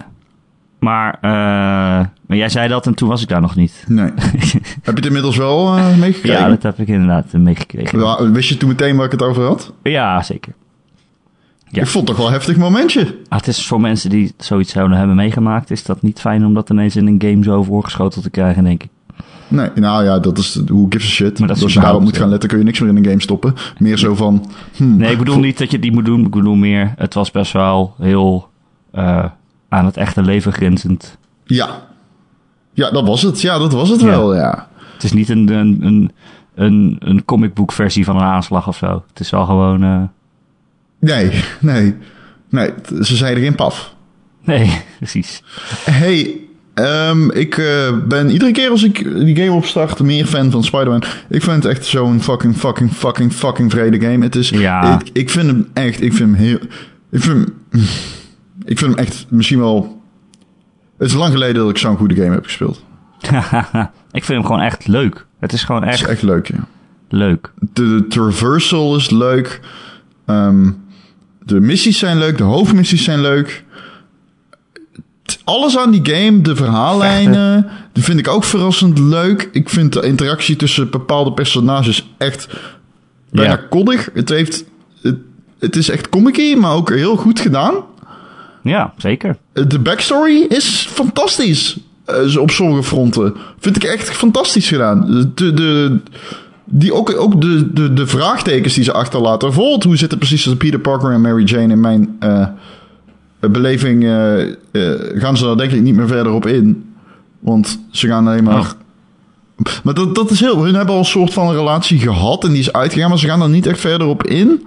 maar, 0.78 1.14
eh, 1.14 1.30
maar 2.26 2.36
jij 2.36 2.48
zei 2.48 2.68
dat 2.68 2.86
en 2.86 2.94
toen 2.94 3.08
was 3.08 3.22
ik 3.22 3.28
daar 3.28 3.40
nog 3.40 3.56
niet. 3.56 3.84
Nee. 3.88 4.10
Heb 4.82 4.84
je 4.84 4.92
het 4.92 5.06
inmiddels 5.06 5.36
wel 5.36 5.72
meegekregen? 5.72 6.40
Ja, 6.40 6.48
dat 6.48 6.62
heb 6.62 6.78
ik 6.78 6.88
inderdaad 6.88 7.32
meegekregen. 7.32 8.32
Wist 8.32 8.48
je 8.48 8.56
toen 8.56 8.68
meteen 8.68 8.96
waar 8.96 9.06
ik 9.06 9.12
het 9.12 9.22
over 9.22 9.44
had? 9.44 9.72
Ja, 9.82 10.22
zeker. 10.22 10.52
Ja. 11.70 11.82
Ik 11.82 11.88
vond 11.88 11.94
het 11.94 12.06
toch 12.06 12.16
wel 12.16 12.26
een 12.26 12.38
heftig 12.38 12.56
momentje. 12.56 13.18
Ah, 13.28 13.38
het 13.38 13.46
is 13.46 13.66
voor 13.66 13.80
mensen 13.80 14.10
die 14.10 14.34
zoiets 14.38 14.72
zouden 14.72 14.98
hebben 14.98 15.16
meegemaakt, 15.16 15.70
is 15.70 15.84
dat 15.84 16.02
niet 16.02 16.20
fijn 16.20 16.44
om 16.44 16.54
dat 16.54 16.70
ineens 16.70 16.96
in 16.96 17.06
een 17.06 17.22
game 17.30 17.42
zo 17.42 17.62
voorgeschoteld 17.62 18.24
te 18.24 18.30
krijgen, 18.30 18.64
denk 18.64 18.82
ik. 18.82 18.90
Nee, 19.48 19.68
nou 19.74 20.04
ja, 20.04 20.18
dat 20.18 20.38
is 20.38 20.60
who 20.66 20.86
gives 20.88 21.06
a 21.06 21.10
shit. 21.10 21.38
Maar 21.38 21.48
dat 21.48 21.56
is 21.56 21.62
Als 21.62 21.72
je 21.72 21.80
daarop 21.80 22.02
moet 22.02 22.16
gaan 22.16 22.28
letten, 22.28 22.48
kun 22.48 22.58
je 22.58 22.64
niks 22.64 22.80
meer 22.80 22.88
in 22.88 22.96
een 22.96 23.04
game 23.04 23.20
stoppen. 23.22 23.54
Meer 23.78 23.98
zo 23.98 24.14
van... 24.14 24.50
hmm, 24.76 24.96
Nee, 24.96 25.12
ik 25.12 25.18
bedoel 25.18 25.38
niet 25.38 25.58
dat 25.58 25.70
je 25.70 25.78
die 25.78 25.92
moet 25.92 26.04
doen. 26.04 26.24
Ik 26.24 26.30
bedoel 26.30 26.54
meer, 26.54 26.94
het 26.96 27.14
was 27.14 27.30
best 27.30 27.52
wel 27.52 27.94
heel 27.98 28.48
eh, 28.92 29.24
aan 29.68 29.84
het 29.84 29.96
echte 29.96 30.22
leven 30.22 30.52
grenzend. 30.52 31.18
Ja. 31.44 31.68
Ja, 32.72 32.90
dat 32.90 33.06
was 33.06 33.22
het. 33.22 33.40
Ja, 33.40 33.58
dat 33.58 33.72
was 33.72 33.88
het 33.88 34.00
Ja. 34.00 34.06
wel, 34.06 34.34
ja. 34.34 34.68
Het 34.92 35.02
is 35.04 35.12
niet 35.12 35.28
een, 35.28 35.48
een, 35.52 35.78
een, 35.82 36.10
een, 36.54 36.96
een 36.98 37.24
comicbook 37.24 37.72
versie 37.72 38.04
van 38.04 38.16
een 38.16 38.22
aanslag 38.22 38.68
of 38.68 38.76
zo. 38.76 39.04
Het 39.08 39.20
is 39.20 39.30
wel 39.30 39.44
gewoon... 39.44 39.82
eh, 39.82 40.02
Nee, 41.00 41.42
nee. 41.60 41.94
Nee, 42.50 42.70
ze 43.02 43.16
zeiden 43.16 43.42
geen 43.42 43.54
paf. 43.54 43.94
nee, 44.44 44.82
precies. 44.98 45.42
Hey, 45.84 46.40
ehm, 46.84 47.30
ik 47.30 47.58
eh, 47.58 47.92
ben 48.08 48.30
iedere 48.30 48.50
keer 48.50 48.70
als 48.70 48.82
ik 48.82 49.24
die 49.24 49.36
game 49.36 49.52
opstart 49.52 50.00
meer 50.00 50.26
fan 50.26 50.50
van 50.50 50.64
Spider-Man. 50.64 51.02
Ik 51.28 51.42
vind 51.42 51.62
het 51.62 51.72
echt 51.72 51.84
zo'n 51.86 52.22
fucking, 52.22 52.56
fucking, 52.56 52.92
fucking, 52.92 53.32
fucking 53.32 53.70
vrede 53.70 54.00
game. 54.00 54.24
Het 54.24 54.36
is, 54.36 54.48
Ja. 54.48 55.00
ik, 55.00 55.08
ik 55.12 55.30
vind 55.30 55.46
hem 55.46 55.68
echt, 55.72 56.02
ik 56.02 56.12
vind 56.12 56.30
hem 56.30 56.34
heel, 56.46 56.58
ik 57.10 57.20
vind 57.22 57.46
hem, 57.70 57.82
ik 58.64 58.78
vind 58.78 58.90
hem 58.96 59.04
echt 59.04 59.26
misschien 59.28 59.58
wel, 59.58 60.02
het 60.98 61.08
is 61.08 61.14
lang 61.14 61.32
geleden 61.32 61.54
dat 61.54 61.70
ik 61.70 61.78
zo'n 61.78 61.96
goede 61.96 62.14
game 62.14 62.30
heb 62.34 62.44
gespeeld. 62.44 62.84
ik 64.12 64.24
vind 64.24 64.38
hem 64.38 64.44
gewoon 64.44 64.60
echt 64.60 64.86
leuk. 64.86 65.26
Het 65.40 65.52
is 65.52 65.64
gewoon 65.64 65.82
Het 65.82 65.94
is 65.94 66.00
echt 66.00 66.10
echt 66.10 66.22
leuk, 66.22 66.46
ja. 66.46 66.66
leuk. 67.08 67.52
De, 67.58 67.96
de 67.96 68.06
traversal 68.06 68.96
is 68.96 69.10
leuk. 69.10 69.60
Ehm, 70.26 70.70
de 71.44 71.60
missies 71.60 71.98
zijn 71.98 72.18
leuk. 72.18 72.36
De 72.38 72.44
hoofdmissies 72.44 73.04
zijn 73.04 73.20
leuk. 73.20 73.64
Alles 75.44 75.78
aan 75.78 75.90
die 75.90 76.14
game, 76.14 76.40
de 76.40 76.56
verhaallijnen, 76.56 77.66
die 77.92 78.04
vind 78.04 78.18
ik 78.18 78.28
ook 78.28 78.44
verrassend 78.44 78.98
leuk. 78.98 79.48
Ik 79.52 79.68
vind 79.68 79.92
de 79.92 80.02
interactie 80.02 80.56
tussen 80.56 80.90
bepaalde 80.90 81.32
personages 81.32 82.08
echt 82.18 82.48
bijna 83.30 83.50
Ja. 83.50 83.60
koddig. 83.70 84.08
Het, 84.14 84.28
heeft, 84.28 84.64
het, 85.02 85.16
het 85.58 85.76
is 85.76 85.88
echt 85.88 86.08
comic 86.08 86.56
maar 86.56 86.72
ook 86.74 86.90
heel 86.90 87.16
goed 87.16 87.40
gedaan. 87.40 87.74
Ja, 88.62 88.92
zeker. 88.96 89.36
De 89.52 89.78
backstory 89.78 90.44
is 90.48 90.86
fantastisch. 90.90 91.76
eh, 92.04 92.36
op 92.36 92.50
sommige 92.50 92.82
fronten. 92.82 93.34
Vind 93.58 93.76
ik 93.76 93.84
echt 93.84 94.10
fantastisch 94.10 94.68
gedaan. 94.68 95.30
De, 95.34 95.52
de, 95.54 95.98
die 96.64 96.94
ook, 96.94 97.16
ook 97.20 97.40
de, 97.40 97.72
de, 97.72 97.92
de 97.92 98.06
vraagtekens 98.06 98.74
die 98.74 98.84
ze 98.84 98.92
achterlaten. 98.92 99.48
Bijvoorbeeld, 99.48 99.84
hoe 99.84 99.96
zit 99.96 100.10
het 100.10 100.18
precies 100.18 100.42
tussen 100.42 100.58
Peter 100.60 100.78
Parker 100.78 101.12
en 101.12 101.20
Mary 101.20 101.44
Jane 101.44 101.72
in 101.72 101.80
mijn 101.80 102.16
eh, 102.20 102.46
beleving? 103.40 104.04
eh, 104.04 104.42
eh, 104.42 104.52
gaan 105.14 105.36
ze 105.36 105.44
daar 105.44 105.56
denk 105.56 105.72
ik 105.72 105.82
niet 105.82 105.94
meer 105.96 106.08
verder 106.08 106.32
op 106.32 106.46
in. 106.46 106.84
Want 107.38 107.80
ze 107.90 108.06
gaan 108.06 108.26
alleen 108.26 108.44
maar. 108.44 108.60
Oh. 108.60 108.70
Maar 109.84 109.94
dat, 109.94 110.14
dat 110.14 110.30
is 110.30 110.40
heel. 110.40 110.64
Hun 110.64 110.74
hebben 110.74 110.94
al 110.94 111.00
een 111.00 111.06
soort 111.06 111.32
van 111.32 111.52
relatie 111.52 111.98
gehad 111.98 112.44
en 112.44 112.50
die 112.50 112.58
is 112.58 112.72
uitgegaan, 112.72 113.08
maar 113.08 113.18
ze 113.18 113.26
gaan 113.26 113.42
er 113.42 113.48
niet 113.48 113.66
echt 113.66 113.80
verder 113.80 114.06
op 114.06 114.26
in. 114.26 114.66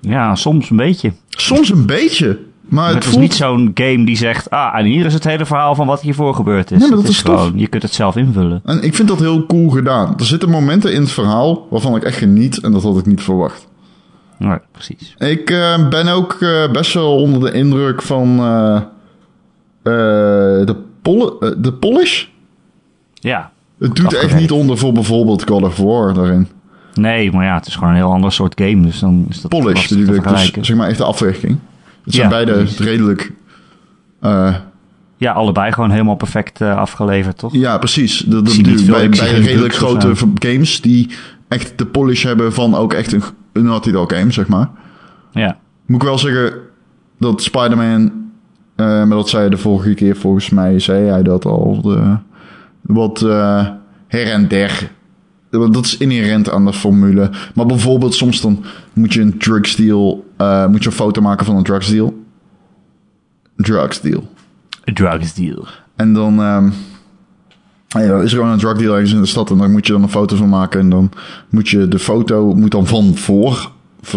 Ja, 0.00 0.34
soms 0.34 0.70
een 0.70 0.76
beetje. 0.76 1.12
Soms 1.28 1.70
een 1.70 1.86
beetje. 1.86 2.38
Maar 2.68 2.86
het, 2.86 2.94
het 2.94 3.04
is 3.04 3.10
voelt 3.10 3.22
niet 3.22 3.34
zo'n 3.34 3.70
game 3.74 4.04
die 4.04 4.16
zegt, 4.16 4.50
ah, 4.50 4.78
en 4.78 4.84
hier 4.84 5.06
is 5.06 5.14
het 5.14 5.24
hele 5.24 5.46
verhaal 5.46 5.74
van 5.74 5.86
wat 5.86 6.00
hiervoor 6.00 6.34
gebeurd 6.34 6.70
is. 6.70 6.78
Nee, 6.78 6.88
maar 6.88 6.98
dat 6.98 7.08
is 7.08 7.22
tof. 7.22 7.40
gewoon, 7.40 7.58
je 7.58 7.66
kunt 7.66 7.82
het 7.82 7.94
zelf 7.94 8.16
invullen. 8.16 8.60
En 8.64 8.82
ik 8.82 8.94
vind 8.94 9.08
dat 9.08 9.18
heel 9.18 9.46
cool 9.46 9.68
gedaan. 9.68 10.14
Er 10.18 10.24
zitten 10.24 10.48
momenten 10.50 10.92
in 10.92 11.00
het 11.00 11.10
verhaal 11.10 11.66
waarvan 11.70 11.96
ik 11.96 12.02
echt 12.02 12.16
geniet 12.16 12.60
en 12.60 12.72
dat 12.72 12.82
had 12.82 12.98
ik 12.98 13.06
niet 13.06 13.22
verwacht. 13.22 13.66
Ja, 14.48 14.60
precies. 14.72 15.14
Ik 15.18 15.50
eh, 15.50 15.88
ben 15.88 16.08
ook 16.08 16.32
eh, 16.40 16.70
best 16.70 16.94
wel 16.94 17.16
onder 17.16 17.40
de 17.40 17.52
indruk 17.58 18.02
van 18.02 18.38
eh, 18.38 18.76
eh, 18.76 18.82
de, 20.66 20.76
pol 21.02 21.38
de 21.58 21.72
polish. 21.72 22.24
Ja. 23.14 23.50
Het 23.78 23.94
doet 23.96 24.12
er 24.12 24.18
echt 24.22 24.36
niet 24.36 24.50
onder 24.50 24.78
voor 24.78 24.92
bijvoorbeeld 24.92 25.48
God 25.48 25.62
of 25.62 25.76
War 25.76 26.14
daarin. 26.14 26.48
Nee, 26.94 27.32
maar 27.32 27.44
ja, 27.44 27.54
het 27.54 27.66
is 27.66 27.74
gewoon 27.74 27.88
een 27.88 27.96
heel 27.96 28.12
ander 28.12 28.32
soort 28.32 28.60
game, 28.60 28.80
dus 28.82 28.98
dan 28.98 29.26
is 29.28 29.40
dat 29.40 29.50
Polish 29.50 29.90
ik, 29.90 30.54
dus 30.54 30.66
zeg 30.66 30.76
maar 30.76 30.88
echt 30.88 30.98
de 30.98 31.04
afwerking. 31.04 31.58
Het 32.04 32.14
zijn 32.14 32.28
Ja, 32.28 32.34
beide 32.34 32.52
precies. 32.52 32.78
redelijk... 32.78 33.32
eh, 34.20 34.54
Ja, 35.16 35.32
allebei 35.32 35.72
gewoon 35.72 35.90
helemaal 35.90 36.14
perfect 36.14 36.60
eh, 36.60 36.76
afgeleverd, 36.76 37.38
toch? 37.38 37.52
ja, 37.54 37.78
precies. 37.78 38.18
Dat, 38.18 38.46
dat 38.46 38.86
bij, 38.86 39.08
bij 39.08 39.40
redelijk 39.40 39.74
grote 39.74 40.12
games 40.34 40.80
die 40.80 41.10
echt 41.48 41.78
de 41.78 41.86
polish 41.86 42.22
hebben 42.22 42.52
van 42.52 42.74
ook 42.74 42.92
echt 42.92 43.12
een 43.12 43.22
Naughty 43.62 43.90
Dog 43.90 44.12
game, 44.12 44.32
zeg 44.32 44.48
maar. 44.48 44.70
Ja. 45.32 45.58
Moet 45.86 46.02
ik 46.02 46.08
wel 46.08 46.18
zeggen 46.18 46.52
dat 47.18 47.42
Spider-Man, 47.42 48.12
eh, 48.76 48.86
maar 48.86 49.08
dat 49.08 49.28
zei 49.28 49.48
de 49.48 49.56
vorige 49.56 49.94
keer 49.94 50.16
volgens 50.16 50.50
mij, 50.50 50.78
zei 50.78 51.08
hij 51.08 51.22
dat 51.22 51.44
al, 51.44 51.82
de, 51.82 52.16
wat 52.80 53.22
eh, 53.22 53.68
her 54.06 54.30
en 54.32 54.48
der. 54.48 54.90
Dat 55.50 55.84
is 55.84 55.96
inherent 55.96 56.50
aan 56.50 56.64
de 56.64 56.72
formule. 56.72 57.30
Maar 57.54 57.66
bijvoorbeeld 57.66 58.14
soms 58.14 58.40
dan 58.40 58.64
moet 58.92 59.12
je 59.12 59.20
een 59.20 59.38
drugsdeal, 59.38 60.24
eh 60.36 60.66
moet 60.66 60.82
je 60.82 60.88
een 60.88 60.96
foto 60.96 61.20
maken 61.20 61.46
van 61.46 61.56
een 61.56 61.62
drugsdeal. 61.62 62.22
Drugsdeal. 63.56 64.32
A 64.90 64.92
drugs 64.92 65.34
deal. 65.34 65.66
En 65.96 66.12
dan 66.12 66.40
ehm, 66.40 66.70
ja, 68.02 68.08
dan 68.08 68.22
is 68.22 68.30
er 68.32 68.36
gewoon 68.38 68.52
een 68.52 68.58
drug 68.58 68.76
deal 68.78 68.92
ergens 68.92 69.12
in 69.12 69.20
de 69.20 69.26
stad 69.26 69.50
en 69.50 69.58
daar 69.58 69.70
moet 69.70 69.86
je 69.86 69.92
dan 69.92 70.02
een 70.02 70.08
foto 70.08 70.36
van 70.36 70.48
maken. 70.48 70.80
En 70.80 70.90
dan 70.90 71.10
moet 71.48 71.68
je 71.68 71.88
de 71.88 71.98
foto 71.98 72.54
moet 72.54 72.70
dan 72.70 72.86
van 72.86 73.12
voor, 73.16 73.70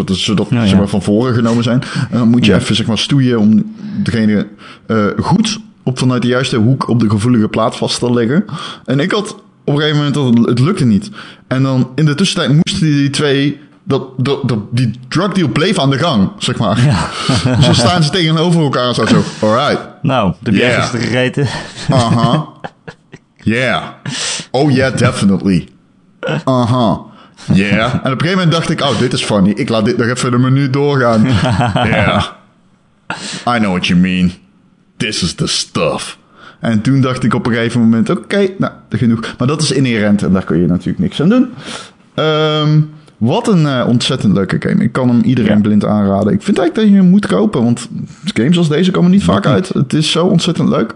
zodat 0.06 0.46
Ja, 0.50 0.60
zeg 0.60 0.70
ja. 0.70 0.76
maar, 0.76 0.88
van 0.88 1.02
voren 1.02 1.34
genomen 1.34 1.62
zijn. 1.64 1.82
En 2.10 2.18
dan 2.18 2.28
moet 2.28 2.44
je 2.44 2.50
Ja. 2.52 2.58
even 2.58 2.76
zeg 2.76 2.86
maar 2.86 2.98
stoeien 2.98 3.38
om 3.38 3.74
degene 4.02 4.46
eh, 4.86 5.04
goed 5.20 5.58
op 5.82 5.98
vanuit 5.98 6.22
de 6.22 6.28
juiste 6.28 6.56
hoek 6.56 6.88
op 6.88 7.00
de 7.00 7.10
gevoelige 7.10 7.48
plaat 7.48 7.76
vast 7.76 7.98
te 7.98 8.12
leggen. 8.12 8.44
En 8.84 9.00
ik 9.00 9.12
had 9.12 9.30
op 9.64 9.74
een 9.74 9.80
gegeven 9.80 9.96
moment 9.96 10.14
dat 10.14 10.24
het, 10.26 10.46
het 10.48 10.58
lukte 10.58 10.84
niet. 10.84 11.10
En 11.46 11.62
dan 11.62 11.88
in 11.94 12.04
de 12.04 12.14
tussentijd 12.14 12.52
moesten 12.52 12.86
die 12.86 13.10
twee 13.10 13.60
dat, 13.84 14.02
dat, 14.16 14.48
dat, 14.48 14.58
die 14.70 14.90
drug 15.08 15.32
deal 15.32 15.48
bleef 15.48 15.78
aan 15.78 15.90
de 15.90 15.98
gang, 15.98 16.30
zeg 16.38 16.58
maar. 16.58 16.74
Dus 17.56 17.64
dan 17.64 17.74
staan 17.74 18.02
ze 18.02 18.10
tegenover 18.10 18.60
elkaar 18.62 18.88
en 18.88 18.94
zo. 18.94 19.06
zo 19.06 19.22
Alright. 19.46 19.80
Nou, 20.02 20.32
de 20.40 20.50
Yeah. 20.50 20.68
berg 20.76 20.92
is 20.94 21.00
gegeten. 21.00 21.46
Uh-huh. 21.90 22.40
Yeah. 23.48 23.82
Oh 24.50 24.70
yeah, 24.70 24.96
definitely. 24.96 25.68
Uh-huh. 26.46 26.96
Yeah. 27.52 27.92
En 27.92 27.98
op 27.98 28.04
een 28.04 28.10
gegeven 28.10 28.30
moment 28.30 28.52
dacht 28.52 28.70
ik, 28.70 28.80
oh, 28.80 28.98
dit 28.98 29.12
is 29.12 29.24
funny. 29.24 29.50
Ik 29.50 29.68
laat 29.68 29.84
dit 29.84 29.96
nog 29.96 30.06
even 30.06 30.32
een 30.32 30.40
minuut 30.40 30.72
doorgaan. 30.72 31.22
Yeah. 31.90 32.24
I 33.46 33.58
know 33.58 33.70
what 33.70 33.86
you 33.86 33.98
mean. 34.00 34.32
This 34.96 35.22
is 35.22 35.34
the 35.34 35.46
stuff. 35.46 36.18
En 36.60 36.80
toen 36.80 37.00
dacht 37.00 37.24
ik 37.24 37.34
op 37.34 37.46
een 37.46 37.52
gegeven 37.52 37.80
moment, 37.80 38.10
oké, 38.10 38.48
nou, 38.58 38.72
genoeg. 38.90 39.34
Maar 39.38 39.46
dat 39.46 39.62
is 39.62 39.70
inherent 39.70 40.22
en 40.22 40.32
daar 40.32 40.44
kun 40.44 40.58
je 40.60 40.66
natuurlijk 40.66 40.98
niks 40.98 41.20
aan 41.20 41.28
doen. 41.28 41.50
Ehm, 42.14 42.80
wat 43.16 43.48
een 43.48 43.66
eh, 43.66 43.84
ontzettend 43.88 44.32
leuke 44.34 44.56
game. 44.60 44.82
Ik 44.82 44.92
kan 44.92 45.08
hem 45.08 45.20
iedereen 45.20 45.56
Ja. 45.56 45.60
blind 45.60 45.84
aanraden. 45.84 46.32
Ik 46.32 46.42
vind 46.42 46.58
eigenlijk 46.58 46.74
dat 46.74 46.96
je 46.96 47.02
hem 47.02 47.10
moet 47.10 47.26
kopen, 47.26 47.62
want 47.64 47.88
games 48.34 48.58
als 48.58 48.68
deze 48.68 48.90
komen 48.90 49.10
niet 49.10 49.24
vaak 49.24 49.46
uit. 49.46 49.68
Het 49.68 49.92
is 49.92 50.10
zo 50.10 50.26
ontzettend 50.26 50.68
leuk. 50.68 50.94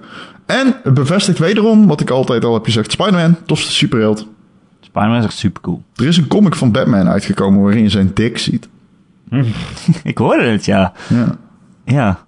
En 0.52 0.76
het 0.82 0.94
bevestigt 0.94 1.38
wederom 1.38 1.86
wat 1.86 2.00
ik 2.00 2.10
altijd 2.10 2.44
al 2.44 2.54
heb 2.54 2.64
gezegd. 2.64 2.92
Spider-Man, 2.92 3.36
tofste 3.46 3.72
superheld. 3.72 4.26
Spider-Man 4.80 5.18
is 5.18 5.24
echt 5.24 5.36
super 5.36 5.62
cool. 5.62 5.82
Er 5.94 6.06
is 6.06 6.16
een 6.16 6.26
comic 6.26 6.54
van 6.54 6.72
Batman 6.72 7.08
uitgekomen 7.08 7.62
waarin 7.62 7.82
je 7.82 7.88
zijn 7.88 8.10
dik 8.14 8.38
ziet. 8.38 8.68
Ik 10.04 10.18
hoorde 10.18 10.44
het, 10.44 10.64
ja. 10.64 10.92
Ja. 11.08 11.36
Ja. 11.84 12.18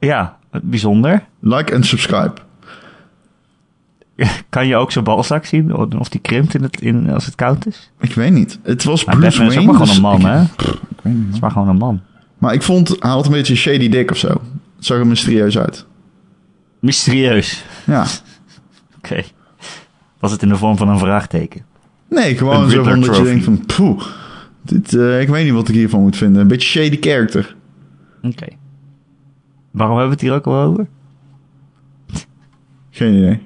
Ja, 0.00 0.36
bijzonder. 0.62 1.24
Like 1.40 1.72
en 1.72 1.84
subscribe. 1.84 2.32
Kan 4.48 4.66
je 4.66 4.76
ook 4.76 4.92
zijn 4.92 5.04
balzak 5.04 5.44
zien? 5.44 5.74
Of 5.98 6.08
die 6.08 6.20
krimpt 6.20 6.54
in 6.54 6.62
het, 6.62 6.80
in, 6.80 7.10
als 7.10 7.26
het 7.26 7.34
koud 7.34 7.66
is? 7.66 7.90
Ik 8.00 8.14
weet 8.14 8.32
niet. 8.32 8.58
Het 8.62 8.84
was 8.84 9.04
Maar 9.04 9.16
Bruce 9.16 9.38
Batman 9.38 9.52
is 9.52 9.58
ook 9.58 9.64
maar 9.64 9.86
gewoon 9.86 9.88
dus 9.88 9.96
een 9.96 10.02
man, 10.02 10.20
ik- 10.20 10.26
hè? 10.26 10.42
Pff, 10.56 10.68
ik 10.72 11.00
weet 11.02 11.14
niet. 11.14 11.24
Het 11.26 11.34
is 11.34 11.40
maar 11.40 11.50
gewoon 11.50 11.68
een 11.68 11.76
man. 11.76 12.00
Maar 12.38 12.54
ik 12.54 12.62
vond, 12.62 12.88
hij 12.88 13.10
had 13.10 13.26
een 13.26 13.32
beetje 13.32 13.54
shady 13.56 13.88
dik 13.88 14.10
of 14.10 14.16
zo. 14.16 14.28
Het 14.28 14.84
zag 14.86 14.98
er 14.98 15.06
mysterieus 15.06 15.58
uit. 15.58 15.86
Mysterieus. 16.86 17.64
Ja. 17.84 18.06
Oké. 18.96 19.22
Was 20.18 20.32
het 20.32 20.42
in 20.42 20.48
de 20.48 20.56
vorm 20.56 20.76
van 20.76 20.88
een 20.88 20.98
vraagteken? 20.98 21.64
Nee, 22.08 22.36
gewoon 22.36 22.62
Een 22.62 22.70
zo 22.70 22.82
van 22.82 23.00
dat 23.00 23.16
je 23.16 23.22
denkt 23.22 23.44
van... 23.44 23.66
Poeh, 23.66 24.02
dit, 24.62 24.94
eh, 24.94 25.20
ik 25.20 25.28
weet 25.28 25.44
niet 25.44 25.52
wat 25.52 25.68
ik 25.68 25.74
hiervan 25.74 26.00
moet 26.00 26.16
vinden. 26.16 26.40
Een 26.40 26.48
beetje 26.48 26.68
shady 26.68 26.98
character. 27.00 27.56
Oké. 28.22 28.46
Waarom 29.70 29.98
hebben 29.98 30.18
we 30.18 30.22
het 30.22 30.30
hier 30.30 30.32
ook 30.32 30.46
al 30.46 30.62
over? 30.62 30.86
Geen 32.90 33.14
idee. 33.14 33.42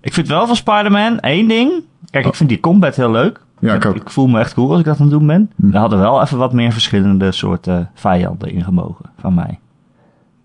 Ik 0.00 0.12
vind 0.12 0.28
wel 0.28 0.46
van 0.46 0.56
Spider-Man 0.56 1.20
één 1.20 1.48
ding. 1.48 1.72
Kijk, 2.10 2.26
ik 2.26 2.34
vind 2.34 2.48
die 2.48 2.60
combat 2.60 2.96
heel 2.96 3.10
leuk. 3.10 3.40
Ja, 3.60 3.74
ik 3.74 3.84
ook. 3.84 3.96
Ik 3.96 4.10
voel 4.10 4.26
me 4.26 4.38
echt 4.38 4.54
cool 4.54 4.70
als 4.70 4.78
ik 4.78 4.84
dat 4.84 4.96
aan 4.96 5.02
het 5.02 5.10
doen 5.10 5.26
ben. 5.26 5.50
Er 5.72 5.78
hadden 5.78 5.98
wel 5.98 6.22
even 6.22 6.38
wat 6.38 6.52
meer 6.52 6.72
verschillende 6.72 7.32
soorten 7.32 7.90
vijanden 7.94 8.50
ingemogen 8.50 9.10
van 9.18 9.34
mij. 9.34 9.58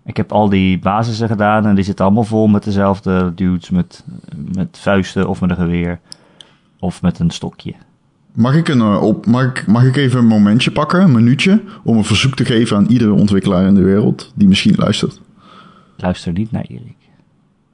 Ik 0.04 0.16
heb 0.16 0.32
al 0.32 0.48
die 0.48 0.78
basissen 0.78 1.28
gedaan 1.28 1.66
en 1.66 1.74
die 1.74 1.84
zitten 1.84 2.04
allemaal 2.04 2.24
vol 2.24 2.46
met 2.46 2.64
dezelfde 2.64 3.32
dudes 3.34 3.70
met, 3.70 4.04
met 4.54 4.78
vuisten 4.78 5.28
of 5.28 5.40
met 5.40 5.50
een 5.50 5.56
geweer. 5.56 6.00
Of 6.78 7.02
met 7.02 7.18
een 7.18 7.30
stokje. 7.30 7.74
Mag 8.32 8.54
ik, 8.54 8.68
een, 8.68 8.80
eh, 8.80 9.02
op, 9.02 9.26
mag, 9.26 9.44
ik, 9.44 9.66
mag 9.66 9.84
ik 9.84 9.96
even 9.96 10.18
een 10.18 10.26
momentje 10.26 10.70
pakken, 10.70 11.02
een 11.02 11.12
minuutje, 11.12 11.62
om 11.82 11.96
een 11.96 12.04
verzoek 12.04 12.34
te 12.34 12.44
geven 12.44 12.76
aan 12.76 12.86
iedere 12.86 13.12
ontwikkelaar 13.12 13.66
in 13.66 13.74
de 13.74 13.82
wereld 13.82 14.32
die 14.34 14.48
misschien 14.48 14.74
luistert? 14.76 15.20
Luister 15.96 16.32
niet 16.32 16.52
naar 16.52 16.64
Erik. 16.68 16.96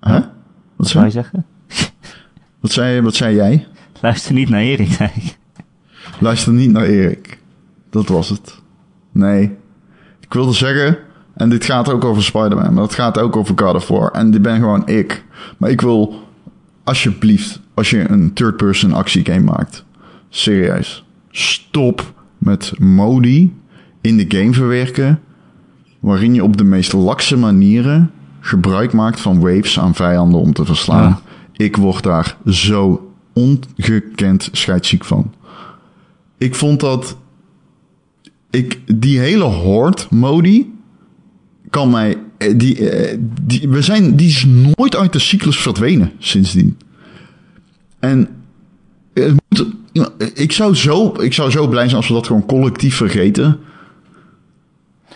Hè? 0.01 0.13
Wat 0.13 0.29
Wat 0.77 0.89
zou 0.89 1.05
je 1.05 1.11
zeggen? 1.11 1.47
wat, 2.61 2.73
zei, 2.73 3.01
wat 3.01 3.15
zei 3.15 3.35
jij? 3.35 3.67
Luister 4.01 4.35
niet 4.35 4.49
naar 4.49 4.61
Erik, 4.61 4.93
zei 4.93 5.11
ik. 5.15 5.39
Luister 6.19 6.53
niet 6.53 6.71
naar 6.71 6.85
Erik. 6.85 7.39
Dat 7.91 8.09
was 8.09 8.29
het. 8.29 8.61
Nee. 9.13 9.57
Ik 10.21 10.33
wilde 10.33 10.53
zeggen, 10.53 10.99
en 11.37 11.49
dit 11.49 11.65
gaat 11.65 11.91
ook 11.91 12.05
over 12.05 12.23
Spider-Man, 12.23 12.75
maar 12.75 12.83
het 12.83 12.95
gaat 12.95 13.19
ook 13.19 13.37
over 13.37 13.55
God 13.57 13.75
of 13.75 13.89
War. 13.89 14.11
En 14.11 14.31
dit 14.31 14.43
ben 14.43 14.59
gewoon 14.59 14.87
ik. 14.87 15.25
Maar 15.57 15.71
ik 15.71 15.81
wil, 15.81 16.15
alsjeblieft, 16.85 17.61
als 17.75 17.91
je 17.91 18.11
een 18.11 18.33
third-person 18.33 18.93
actiegame 18.93 19.45
maakt, 19.45 19.85
serieus, 20.29 21.05
stop 21.31 22.13
met 22.39 22.73
modi 22.79 23.55
in 24.01 24.17
de 24.17 24.25
game 24.39 24.53
verwerken, 24.53 25.21
waarin 26.01 26.35
je 26.35 26.45
op 26.45 26.57
de 26.57 26.65
meest 26.65 26.93
lakse 26.93 27.37
manieren 27.37 28.11
gebruik 28.41 28.93
maakt 28.93 29.21
van 29.21 29.41
waves 29.41 29.79
aan 29.79 29.95
vijanden 29.95 30.41
om 30.41 30.53
te 30.53 30.65
verslaan. 30.65 31.09
Ja. 31.09 31.21
Ik 31.65 31.77
word 31.77 32.03
daar 32.03 32.37
zo 32.47 33.11
ongekend 33.33 34.49
scheidsziek 34.53 35.05
van. 35.05 35.35
Ik 36.39 36.55
vond 36.55 36.81
dat. 36.81 37.17
Ik, 38.51 38.81
die 39.01 39.19
hele 39.19 39.45
horde-modi. 39.45 40.75
Kan 41.71 41.91
mij. 41.91 42.17
eh, 42.39 42.53
Die, 42.57 42.91
eh, 42.91 43.19
die, 43.43 43.69
we 43.69 43.83
zijn, 43.83 44.17
die 44.17 44.29
is 44.29 44.45
nooit 44.77 44.97
uit 44.97 45.13
de 45.13 45.19
cyclus 45.19 45.59
verdwenen 45.59 46.13
sindsdien. 46.19 46.79
En. 47.99 48.29
Ik, 50.35 50.53
zou 50.53 50.75
zo, 50.75 51.15
ik 51.21 51.33
zou 51.33 51.51
zo 51.51 51.69
blij 51.69 51.85
zijn 51.85 51.97
als 51.97 52.09
we 52.09 52.15
dat 52.15 52.27
gewoon 52.27 52.47
collectief 52.47 52.97
vergeten. 52.97 53.59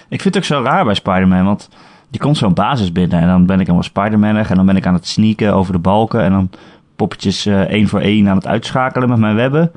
Ik 0.09 0.21
vind 0.23 0.35
het 0.35 0.37
ook 0.37 0.45
zo 0.45 0.63
raar 0.63 0.85
bij 0.85 0.95
Spider-Man, 0.95 1.45
want 1.45 1.69
die 2.11 2.21
komt 2.21 2.37
zo'n 2.37 2.55
basis 2.55 2.93
binnen 2.93 3.21
en 3.21 3.27
dan 3.27 3.47
ben 3.47 3.55
ik 3.61 3.67
helemaal 3.67 3.83
Spider-Manig 3.83 4.51
en 4.51 4.57
dan 4.57 4.67
ben 4.67 4.77
ik 4.77 4.87
aan 4.87 4.95
het 4.95 5.07
sneaken 5.07 5.55
over 5.55 5.73
de 5.73 5.79
balken 5.79 6.23
en 6.23 6.31
dan 6.31 6.51
poppetjes 6.97 7.47
eh, 7.47 7.61
één 7.61 7.89
voor 7.89 8.01
één 8.01 8.29
aan 8.29 8.37
het 8.37 8.47
uitschakelen 8.47 9.09
met 9.09 9.19
mijn 9.19 9.35
webben. 9.35 9.71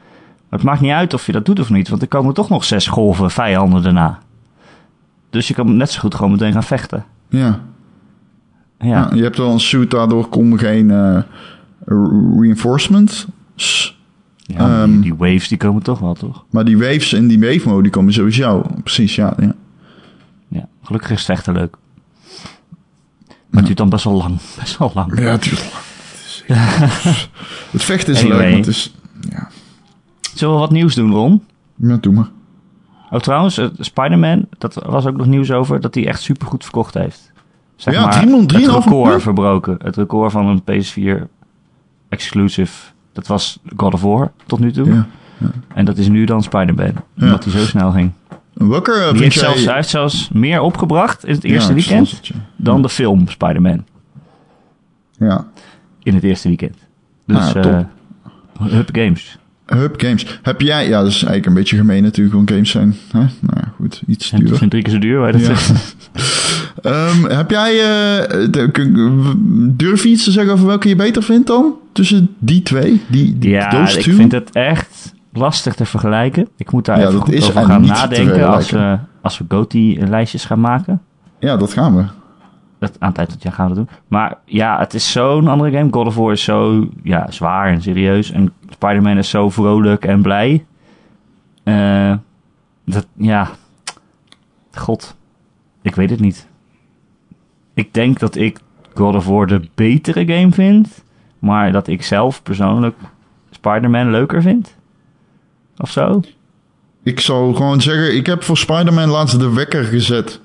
Maar 0.49 0.59
het 0.59 0.63
maakt 0.63 0.81
niet 0.81 0.91
uit 0.91 1.13
of 1.13 1.25
je 1.25 1.31
dat 1.31 1.45
doet 1.45 1.59
of 1.59 1.69
niet, 1.69 1.89
want 1.89 2.01
er 2.01 2.07
komen 2.07 2.33
toch 2.33 2.49
nog 2.49 2.63
zes 2.63 2.87
golven 2.87 3.31
vijanden 3.31 3.83
daarna. 3.83 4.19
Dus 5.33 5.47
je 5.47 5.53
kan 5.53 5.77
net 5.77 5.91
zo 5.91 5.99
goed 5.99 6.15
gewoon 6.15 6.31
meteen 6.31 6.51
gaan 6.53 6.63
vechten. 6.63 7.05
Ja. 7.29 7.59
Ja, 8.79 8.87
Ja, 8.87 9.09
je 9.13 9.23
hebt 9.23 9.37
wel 9.37 9.51
een 9.51 9.59
suit, 9.59 9.91
daardoor 9.91 10.27
komen 10.29 10.59
geen 10.59 10.91
eh, 10.91 11.21
reinforcements. 12.39 13.27
Ja, 14.35 14.81
Ehm, 14.81 14.91
die, 14.91 15.01
die 15.01 15.15
waves 15.15 15.47
die 15.47 15.57
komen 15.57 15.83
toch 15.83 15.99
wel, 15.99 16.13
toch? 16.13 16.45
Maar 16.49 16.65
die 16.65 16.77
waves 16.77 17.13
en 17.13 17.27
die 17.27 17.39
wave 17.39 17.67
mode 17.69 17.81
die 17.81 17.91
komen 17.91 18.13
sowieso. 18.13 18.65
Precies, 18.83 19.15
ja. 19.15 19.33
ja. 19.39 19.53
Ja, 20.47 20.67
gelukkig 20.83 21.11
is 21.11 21.25
vechten 21.25 21.53
leuk. 21.53 21.75
Maar 23.27 23.35
het 23.61 23.65
duurt 23.65 23.77
dan 23.77 23.89
best 23.89 24.03
wel 24.03 24.13
lang. 24.13 24.37
Best 24.59 24.77
wel 24.77 24.91
lang. 24.93 25.19
Ja, 25.19 25.31
het 25.31 25.43
duurt 25.43 25.59
lang. 25.59 25.71
Het, 27.71 27.83
vechten 27.83 28.13
is 28.13 28.19
Anyway. 28.19 28.37
leuk, 28.39 28.49
maar 28.49 28.57
het 28.57 28.67
is... 28.67 28.93
Ja, 29.29 29.49
Zullen 30.33 30.53
we 30.53 30.59
wat 30.59 30.71
nieuws 30.71 30.95
doen, 30.95 31.11
Ron? 31.11 31.43
ja 31.75 31.97
doe 31.97 32.13
maar. 32.13 32.29
Oh, 33.13 33.19
trouwens, 33.19 33.57
eh, 33.57 33.67
Spider-Man, 33.79 34.45
dat 34.57 34.73
was 34.85 35.05
ook 35.05 35.17
nog 35.17 35.25
nieuws 35.27 35.51
over 35.51 35.81
dat 35.81 35.95
hij 35.95 36.07
echt 36.07 36.21
supergoed 36.21 36.63
verkocht 36.63 36.93
heeft. 36.93 37.31
Zeg 37.75 37.93
Ja, 37.93 38.01
maar, 38.03 38.11
3 38.13 38.25
miljoen- 38.25 38.47
3,5 38.47 38.83
het 38.83 38.93
record 38.93 39.21
verbroken. 39.21 39.77
Het 39.83 39.95
record 39.95 40.31
van 40.31 40.45
een 40.47 40.61
PS4 40.63 41.27
exclusive. 42.09 42.91
Dat 43.11 43.27
was 43.27 43.59
God 43.77 43.93
of 43.93 44.01
War 44.01 44.31
tot 44.45 44.59
nu 44.59 44.71
toe. 44.71 44.93
Ja. 44.93 45.07
En 45.73 45.85
dat 45.85 45.97
is 45.97 46.07
nu 46.07 46.25
dan 46.25 46.43
Spider-Man. 46.43 46.93
Omdat 47.19 47.43
hij 47.43 47.53
zo 47.53 47.65
snel 47.65 47.91
ging. 47.91 48.11
Welke 48.53 48.91
eh, 48.91 49.11
Die 49.11 49.21
heeft 49.21 49.33
jij... 49.33 49.43
zelfs, 49.43 49.65
hij 49.65 49.75
heeft 49.75 49.89
zelfs 49.89 50.29
meer 50.29 50.61
opgebracht 50.61 51.25
in 51.25 51.33
het 51.33 51.43
eerste 51.43 51.73
weekend 51.73 52.11
het, 52.11 52.31
dan 52.55 52.81
de 52.81 52.89
film 52.89 53.27
Spider-Man. 53.27 53.85
Ja. 55.17 55.47
In 56.03 56.13
het 56.13 56.23
eerste 56.23 56.47
weekend. 56.47 56.77
Dus 57.25 57.37
Ah, 57.37 57.49
top. 57.49 57.63
eh 57.65 57.79
Hub 58.59 58.89
Games. 58.95 59.37
Hub 59.65 60.01
Games. 60.01 60.39
Heb 60.41 60.61
jij... 60.61 60.87
Ja, 60.87 60.97
dat 60.99 61.07
is 61.07 61.13
eigenlijk 61.15 61.45
een 61.45 61.53
beetje 61.53 61.77
gemeen 61.77 62.03
natuurlijk, 62.03 62.35
want 62.35 62.51
games 62.51 62.69
zijn... 62.69 62.95
Hè? 63.11 63.19
Nou 63.19 63.31
ja, 63.55 63.73
goed, 63.75 64.01
iets 64.07 64.29
duurder. 64.29 64.57
zijn 64.57 64.69
drie 64.69 64.83
keer 64.83 64.93
zo 64.93 64.99
duur, 64.99 65.31
dat 65.31 65.41
Ja. 65.45 65.53
Ehm, 66.81 67.23
heb 67.23 67.49
jij... 67.51 67.75
kun- 68.71 69.73
durf 69.77 70.03
je 70.03 70.09
iets 70.09 70.23
te 70.23 70.31
zeggen 70.31 70.53
over 70.53 70.65
welke 70.65 70.87
je 70.87 70.95
beter 70.95 71.23
vindt 71.23 71.47
dan? 71.47 71.73
Tussen 71.91 72.29
die 72.39 72.61
twee? 72.63 73.01
Die, 73.07 73.37
die, 73.37 73.49
Ja, 73.49 73.87
ik 73.89 74.03
vind 74.03 74.31
het 74.31 74.49
echt 74.51 75.13
lastig 75.33 75.75
te 75.75 75.85
vergelijken. 75.85 76.47
Ik 76.57 76.71
moet 76.71 76.85
daar 76.85 76.99
Ja, 76.99 77.07
even 77.07 77.19
goed 77.19 77.35
over 77.35 77.57
er 77.57 77.65
gaan 77.65 77.85
nadenken 77.85 78.47
als 78.47 78.69
we, 78.69 78.97
als 79.21 79.37
we 79.37 79.45
GOTY-lijstjes 79.47 80.45
gaan 80.45 80.59
maken. 80.59 81.01
Ja, 81.39 81.57
dat 81.57 81.73
gaan 81.73 81.95
we. 81.95 82.03
Dat, 82.83 82.99
aan 82.99 83.13
van 83.13 83.25
het 83.27 83.43
jaar 83.43 83.53
gaan 83.53 83.69
we 83.69 83.75
doen. 83.75 83.89
Maar 84.07 84.37
ja, 84.45 84.79
het 84.79 84.93
is 84.93 85.11
zo'n 85.11 85.47
andere 85.47 85.71
game. 85.71 85.91
God 85.91 86.07
of 86.07 86.15
War 86.15 86.31
is 86.31 86.43
zo 86.43 86.87
ja, 87.03 87.31
zwaar 87.31 87.67
en 87.67 87.81
serieus. 87.81 88.31
En 88.31 88.53
Spider-Man 88.69 89.17
is 89.17 89.29
zo 89.29 89.49
vrolijk 89.49 90.05
en 90.05 90.21
blij. 90.21 90.65
Eh, 91.63 92.13
dat, 92.85 93.07
ja... 93.17 93.49
God, 94.73 95.15
ik 95.81 95.95
weet 95.95 96.09
het 96.09 96.19
niet. 96.19 96.47
Ik 97.73 97.93
denk 97.93 98.19
dat 98.19 98.35
ik 98.35 98.59
God 98.93 99.15
of 99.15 99.25
War 99.25 99.47
de 99.47 99.61
betere 99.75 100.25
game 100.25 100.51
vind. 100.51 101.03
Maar 101.39 101.71
dat 101.71 101.87
ik 101.87 102.03
zelf 102.03 102.43
persoonlijk 102.43 102.95
Spider-Man 103.49 104.11
leuker 104.11 104.41
vind. 104.41 104.75
Of 105.77 105.91
zo. 105.91 106.21
Ik 107.03 107.19
zou 107.19 107.55
gewoon 107.55 107.81
zeggen, 107.81 108.15
ik 108.15 108.25
heb 108.25 108.43
voor 108.43 108.57
Spider-Man 108.57 109.09
laatst 109.09 109.39
de 109.39 109.53
wekker 109.53 109.83
gezet. 109.83 110.41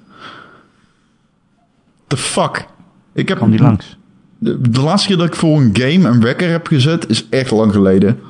The 2.09 2.17
fuck? 2.17 2.67
Ik 3.13 3.29
heb 3.29 3.37
Kwam 3.37 3.51
die 3.51 3.61
langs. 3.61 3.99
De, 4.39 4.71
de 4.71 4.81
laatste 4.81 5.09
keer 5.09 5.17
dat 5.17 5.27
ik 5.27 5.35
voor 5.35 5.61
een 5.61 5.71
game 5.73 6.09
een 6.09 6.21
wekker 6.21 6.51
heb 6.51 6.67
gezet 6.67 7.09
is 7.09 7.29
echt 7.29 7.51
lang 7.51 7.73
geleden. 7.73 8.21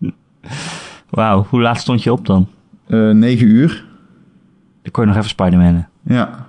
Wauw, 1.10 1.46
hoe 1.48 1.60
laat 1.60 1.80
stond 1.80 2.02
je 2.02 2.12
op 2.12 2.26
dan? 2.26 2.48
Eh 2.86 3.10
9 3.10 3.46
uur. 3.46 3.84
Ik 4.82 4.92
kon 4.92 5.02
je 5.02 5.08
nog 5.08 5.18
even 5.18 5.30
Spider-Manen. 5.30 5.88
Ja. 6.02 6.46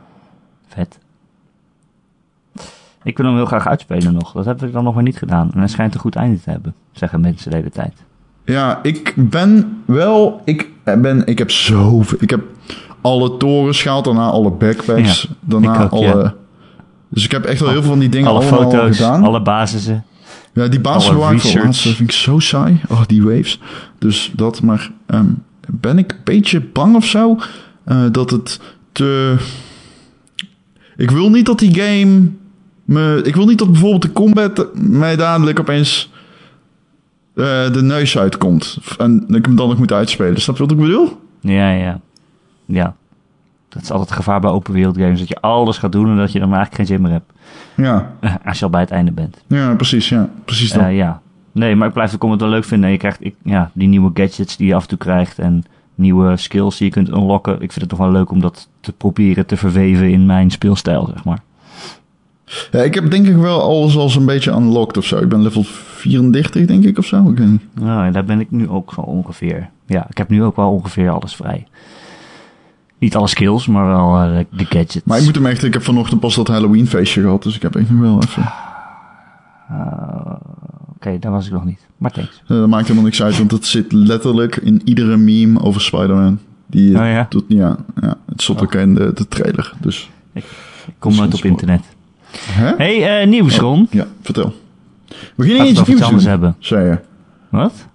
Vet. 0.68 1.00
Ik 3.04 3.18
wil 3.18 3.26
hem 3.26 3.36
heel 3.36 3.46
graag 3.46 3.68
uitspelen 3.68 4.14
nog. 4.14 4.32
Dat 4.32 4.46
heb 4.46 4.64
ik 4.64 4.72
dan 4.72 4.84
nog 4.84 4.94
maar 4.94 5.04
niet 5.04 5.18
gedaan. 5.18 5.52
En 5.54 5.60
hij 5.60 5.68
schijnt 5.68 5.94
een 5.94 6.00
goed 6.00 6.16
einde 6.16 6.42
te 6.42 6.50
hebben, 6.50 6.74
zeggen 6.92 7.22
mensen 7.22 7.52
de 7.52 7.58
hele 7.58 7.70
tijd. 7.70 8.04
Ja, 8.46 8.80
ik 8.84 9.14
ben 9.16 9.82
wel. 9.86 10.42
Ik 10.46 10.70
ben. 10.84 11.26
Ik 11.26 11.38
heb 11.38 11.52
zoveel. 11.52 12.18
Ik 12.22 12.30
heb 12.30 12.44
alle 13.04 13.38
torens 13.38 13.82
gehaald, 13.82 14.06
daarna 14.06 14.30
alle 14.30 14.52
backpacks. 14.52 15.22
Ja, 15.22 15.36
daarna 15.39 15.84
ook, 15.84 15.92
alle. 15.92 16.06
ja. 16.06 16.34
Dus 17.10 17.24
ik 17.26 17.32
heb 17.32 17.46
echt 17.46 17.60
wel 17.60 17.70
heel 17.70 17.82
veel 17.82 17.89
van 17.89 18.00
die 18.00 18.10
dingen 18.10 18.30
alle 18.30 18.39
allemaal 18.39 18.72
foto's, 18.72 18.98
gedaan. 18.98 19.24
alle 19.24 19.42
basissen. 19.42 20.06
Ja, 20.54 20.68
die 20.68 20.80
basis 20.80 21.10
waar 21.10 21.34
ik 21.34 21.39
voor 21.39 21.50
research. 21.50 21.66
laatst, 21.66 21.84
dat 21.84 21.94
vind 21.94 22.10
ik 22.10 22.16
zo 22.16 22.39
saai. 22.39 22.82
Oh, 22.89 23.02
die 23.08 23.24
waves. 23.24 23.60
Dus 24.00 24.32
dat, 24.36 24.62
maar 24.62 24.92
ehm, 25.06 25.26
ben 25.68 25.98
ik 25.98 26.12
een 26.12 26.18
beetje 26.24 26.62
bang 26.62 26.96
of 26.96 27.06
zo? 27.06 27.38
eh, 27.84 28.06
dat 28.12 28.30
het 28.30 28.60
te... 28.92 29.36
Ik 30.98 31.12
wil 31.12 31.30
niet 31.30 31.46
dat 31.46 31.60
die 31.60 31.82
game 31.82 32.30
me, 32.86 33.22
ik 33.24 33.36
wil 33.36 33.46
niet 33.46 33.58
dat 33.58 33.72
bijvoorbeeld 33.72 34.02
de 34.02 34.12
combat 34.12 34.68
mij 34.74 35.16
dadelijk 35.16 35.60
opeens 35.60 36.12
eh, 37.36 37.74
de 37.74 37.82
neus 37.82 38.18
uitkomt. 38.18 38.78
En 38.98 39.26
ik 39.28 39.46
hem 39.46 39.56
dan 39.56 39.70
nog 39.70 39.78
moet 39.78 39.92
uitspelen. 39.92 40.42
Snap 40.42 40.56
je 40.58 40.63
wat 40.63 40.72
ik 40.72 40.78
bedoel? 40.78 41.20
Ja, 41.39 41.72
ja. 41.72 42.00
Ja. 42.65 42.95
Dat 43.69 43.82
is 43.82 43.91
altijd 43.91 44.10
het 44.10 44.17
gevaar 44.17 44.39
bij 44.39 44.49
open 44.49 44.73
wereld 44.73 44.97
games. 44.97 45.19
Dat 45.19 45.28
je 45.28 45.41
alles 45.41 45.78
gaat 45.78 45.91
doen 45.91 46.10
en 46.10 46.17
dat 46.17 46.32
je 46.32 46.39
dan 46.39 46.49
maar 46.49 46.58
eigenlijk 46.58 46.89
geen 46.89 46.97
zin 46.97 47.06
meer 47.06 47.12
hebt. 47.12 47.32
Ja, 47.76 48.12
Als 48.45 48.60
je 48.60 48.65
al 48.65 48.71
bij 48.71 48.82
het 48.82 48.91
einde 48.91 49.12
bent. 49.12 49.43
ja 49.47 49.76
precies. 49.76 50.10
Ja, 50.10 50.30
precies 50.45 50.71
dat. 50.71 50.82
Eh, 50.82 50.95
ja. 50.95 51.21
Nee, 51.52 51.76
maar 51.76 51.88
ik 51.88 51.93
blijf 51.93 52.12
de 52.12 52.17
comment 52.17 52.41
wel 52.41 52.49
leuk 52.49 52.63
vinden. 52.63 52.86
En 52.86 52.91
je 52.91 52.99
krijgt 52.99 53.26
ik, 53.26 53.36
ja, 53.43 53.71
die 53.73 53.88
nieuwe 53.88 54.12
gadgets 54.13 54.58
die 54.58 54.67
je 54.67 54.76
af 54.76 54.82
en 54.82 54.88
toe 54.88 54.97
krijgt. 54.97 55.39
En 55.39 55.63
nieuwe 55.95 56.38
skills 56.38 56.78
die 56.78 56.88
je 56.88 56.93
kunt 56.93 57.10
unlocken. 57.10 57.54
Ik 57.54 57.60
vind 57.71 57.76
het 57.76 57.89
toch 57.89 57.99
wel 57.99 58.12
leuk 58.12 58.32
om 58.32 58.41
dat 58.41 58.67
te 58.80 58.91
proberen 58.91 59.45
te 59.45 59.58
verweven 59.58 60.12
in 60.12 60.26
mijn 60.26 60.52
speelstijl, 60.52 61.10
zeg 61.13 61.23
maar. 61.23 61.39
Ja, 62.71 62.82
ik 62.82 62.93
heb 62.93 63.12
denk 63.12 63.28
ik 63.28 63.36
wel 63.36 63.62
alles 63.62 63.97
als 63.97 64.15
een 64.15 64.26
beetje 64.26 64.52
unlocked 64.52 64.97
of 64.97 65.06
zo. 65.06 65.17
Ik 65.17 65.30
ben 65.30 65.41
level 65.41 65.63
34 65.63 66.65
denk 66.65 66.84
ik 66.84 66.97
of 66.97 67.06
zo. 67.06 67.30
Ik 67.30 67.38
weet 67.38 67.47
niet. 67.47 67.62
Nou, 67.73 68.12
daar 68.12 68.26
ben 68.26 68.39
ik 68.39 68.52
nu 68.52 68.69
ook 68.69 68.93
zo 68.93 69.02
ongeveer. 69.02 69.69
Ja, 69.86 70.06
ik 70.10 70.17
heb 70.17 70.30
nu 70.30 70.43
ook 70.43 70.56
wel 70.56 70.71
ongeveer 70.71 71.10
alles 71.10 71.36
vrij. 71.36 71.67
Niet 73.04 73.16
alle 73.16 73.28
skills, 73.28 73.68
maar 73.68 73.88
wel 73.88 74.18
eh, 74.18 74.46
de- 74.50 74.66
gadgets. 74.66 75.02
Maar 75.06 75.18
ik 75.18 75.24
moet 75.26 75.36
hem 75.36 75.46
echt... 75.46 75.63
Ik 75.63 75.74
heb 75.74 75.84
vanochtend 75.84 76.20
pas 76.20 76.36
dat 76.36 76.48
Halloween 76.48 76.88
feestje 76.88 77.22
gehad. 77.22 77.44
Dus 77.44 77.56
ik 77.56 77.62
heb 77.62 77.76
echt 77.76 77.89
nog 77.89 78.00
wel 78.00 78.22
even... 78.24 78.44
Eh, 79.70 80.36
Oké, 80.96 81.20
daar 81.20 81.32
was 81.32 81.46
ik 81.46 81.52
nog 81.52 81.66
niet. 81.66 81.80
Maar 81.98 82.12
thanks. 82.12 82.42
Dat 82.48 82.68
maakt 82.68 82.84
helemaal 82.84 83.04
niks 83.04 83.24
uit. 83.24 83.38
Want 83.38 83.52
het 83.52 83.66
zit 83.66 83.92
letterlijk 83.92 84.56
in 84.56 84.82
iedere 84.86 85.18
meme 85.18 85.62
over 85.62 85.82
Spider-Man. 85.82 86.39
Die, 86.68 86.96
Oh 87.00 87.06
ja? 87.06 87.26
doet, 87.30 87.44
ja, 87.48 87.78
ja, 88.02 88.16
het 88.26 88.42
stond 88.42 88.62
ook 88.62 88.74
in 88.74 88.94
de, 88.96 89.12
de 89.13 89.28
trailer. 89.28 89.74
Dus... 89.82 90.10
Ik 90.34 90.44
kom 91.00 91.16
nooit 91.16 91.34
op 91.34 91.44
internet. 91.44 91.82
Hè? 92.38 92.76
hey, 92.78 93.22
eh, 93.22 93.28
nieuws, 93.28 93.58
Ron. 93.58 93.88
Ja, 93.92 94.08
vertel. 94.22 94.54
We 95.36 95.46
nieuws 95.46 95.70
iets 95.70 95.80
anders 96.02 96.10
doen, 96.10 96.20
hebben. 96.32 96.56
zei 96.60 96.89
je. 96.89 97.00
Wat? 97.50 97.88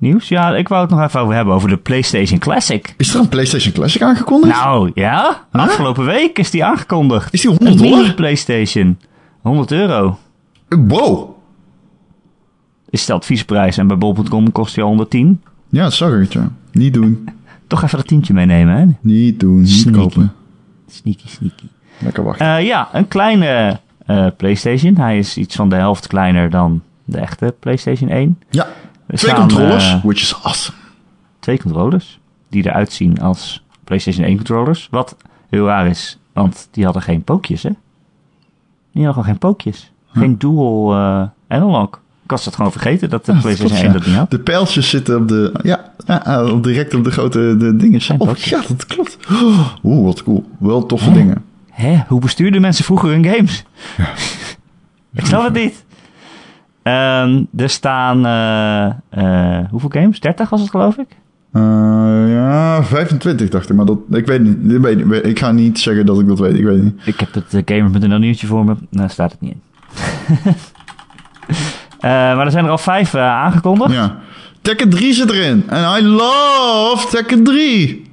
Nieuws? 0.00 0.28
Ja, 0.28 0.56
ik 0.56 0.68
wou 0.68 0.82
het 0.82 0.90
nog 0.90 1.00
even 1.02 1.20
over 1.20 1.34
hebben, 1.34 1.54
over 1.54 1.68
de 1.68 1.76
PlayStation 1.76 2.38
Classic. 2.38 2.94
Is 2.96 3.14
er 3.14 3.20
een 3.20 3.28
PlayStation 3.28 3.72
Classic 3.72 4.02
aangekondigd? 4.02 4.54
Nou, 4.62 4.90
ja. 4.94 5.44
Huh? 5.52 5.62
Afgelopen 5.62 6.04
week 6.04 6.38
is 6.38 6.50
die 6.50 6.64
aangekondigd. 6.64 7.32
is 7.32 7.40
die 7.40 7.50
Een 7.50 7.56
100 7.56 7.80
mini 7.80 7.94
dollar? 7.96 8.14
PlayStation. 8.14 8.98
100 9.40 9.72
euro 9.72 10.18
Wow. 10.68 11.30
is 12.90 13.06
de 13.06 13.12
adviesprijs. 13.12 13.76
En 13.76 13.86
bij 13.86 13.98
bol.com 13.98 14.52
kost 14.52 14.74
die 14.74 14.82
al 14.82 14.88
110. 14.88 15.42
Ja, 15.68 15.90
ja. 16.28 16.50
Niet 16.72 16.94
doen. 16.94 17.28
Toch 17.66 17.82
even 17.82 17.98
dat 17.98 18.06
tientje 18.06 18.34
meenemen, 18.34 18.76
hè? 18.76 18.86
Niet 19.00 19.40
doen. 19.40 19.60
Niet 19.60 19.68
Sneaky. 19.68 19.98
kopen. 20.00 20.32
Sneaky, 20.88 21.28
sneaky. 21.28 21.64
Lekker 21.98 22.24
wachten. 22.24 22.46
Eh, 22.56 22.66
ja, 22.66 22.88
een 22.92 23.08
kleine 23.08 23.80
eh, 24.06 24.26
PlayStation. 24.36 24.96
Hij 24.96 25.18
is 25.18 25.36
iets 25.36 25.56
van 25.56 25.68
de 25.68 25.76
helft 25.76 26.06
kleiner 26.06 26.50
dan 26.50 26.82
de 27.04 27.18
echte 27.18 27.54
PlayStation 27.60 28.10
1. 28.10 28.38
ja. 28.50 28.66
Twee 29.18 29.30
staan, 29.34 29.48
controllers, 29.48 29.88
eh, 29.92 30.04
which 30.04 30.20
is 30.20 30.34
awesome. 30.42 30.76
twee 31.38 31.58
controllers. 31.62 32.20
Die 32.48 32.66
eruit 32.66 32.92
zien 32.92 33.20
als 33.20 33.64
PlayStation 33.84 34.24
1 34.24 34.36
controllers. 34.36 34.88
Wat 34.90 35.16
heel 35.50 35.66
raar 35.66 35.86
is, 35.86 36.18
want 36.32 36.68
die 36.70 36.84
hadden 36.84 37.02
geen 37.02 37.22
pookjes, 37.22 37.62
hè? 37.62 37.70
Die 38.92 39.04
hadden 39.04 39.12
gewoon 39.12 39.24
geen 39.24 39.38
pookjes. 39.38 39.92
Geen 40.12 40.38
dual 40.38 40.92
eh, 40.92 41.22
analog. 41.48 41.88
Ik 42.24 42.30
was 42.36 42.44
het 42.44 42.54
gewoon 42.54 42.72
vergeten 42.72 43.10
dat 43.10 43.24
de 43.26 43.32
Ja, 43.32 43.38
dat 43.40 43.42
PlayStation 43.42 43.78
klopt, 43.80 43.94
1 43.94 43.98
dat 43.98 44.06
niet 44.06 44.16
had. 44.16 44.30
De 44.30 44.38
pijltjes 44.38 44.88
zitten 44.90 45.16
op 45.16 45.28
de... 45.28 45.52
Ja, 45.62 45.92
ja, 46.06 46.22
ja, 46.24 46.44
op- 46.44 46.62
direct 46.64 46.94
op 46.94 47.04
de 47.04 47.10
grote 47.10 47.56
de 47.58 47.76
dingen. 47.76 48.00
Zijn 48.02 48.20
Oh, 48.20 48.34
ja, 48.36 48.62
dat 48.68 48.86
klopt. 48.86 49.16
Oeh, 49.84 50.04
wat 50.04 50.22
cool. 50.22 50.44
Wel 50.58 50.86
toffe 50.86 51.08
Hè? 51.08 51.14
dingen. 51.14 51.44
Hè? 51.70 51.98
Hoe 52.08 52.20
bestuurden 52.20 52.60
mensen 52.60 52.84
vroeger 52.84 53.08
hun 53.08 53.24
games? 53.24 53.64
Ik 55.14 55.26
snap 55.26 55.44
het 55.44 55.52
niet. 55.54 55.84
Ehm, 56.82 57.42
er 57.56 57.68
staan... 57.70 58.26
eh, 58.26 58.86
eh, 59.58 59.64
hoeveel 59.70 59.88
games? 59.92 60.20
30 60.20 60.48
was 60.50 60.60
het, 60.60 60.70
geloof 60.70 60.96
ik? 60.96 61.06
Eh, 61.52 61.62
ja, 62.32 62.82
25 62.84 63.48
dacht 63.48 63.70
ik, 63.70 63.76
maar 63.76 63.86
dat, 63.86 63.98
ik 64.10 64.26
weet 64.26 64.40
niet. 64.42 64.72
Ik, 64.72 65.04
weet 65.06 65.26
ik 65.26 65.38
ga 65.38 65.52
niet 65.52 65.78
zeggen 65.78 66.06
dat 66.06 66.20
ik 66.20 66.26
dat 66.28 66.38
weet, 66.38 66.54
ik 66.58 66.64
weet 66.64 66.82
niet. 66.82 67.00
Ik 67.04 67.20
heb 67.20 67.34
het 67.34 67.54
uh, 67.54 67.62
Gamer 67.64 67.90
met 67.90 68.02
een 68.02 68.20
nieuwtje 68.20 68.46
voor 68.46 68.64
me. 68.64 68.74
Daar 68.90 69.10
staat 69.10 69.32
het 69.32 69.40
niet 69.40 69.52
in. 69.52 69.60
Maar 72.00 72.44
er 72.44 72.50
zijn 72.50 72.64
er 72.64 72.70
al 72.70 72.78
vijf 72.78 73.14
aangekondigd. 73.14 73.92
Ja. 73.92 74.16
Tekken 74.62 74.88
3 74.88 75.12
zit 75.12 75.30
erin. 75.30 75.64
En 75.68 75.98
I 75.98 76.06
love 76.06 77.08
Tekken 77.10 77.44
3. 77.44 78.09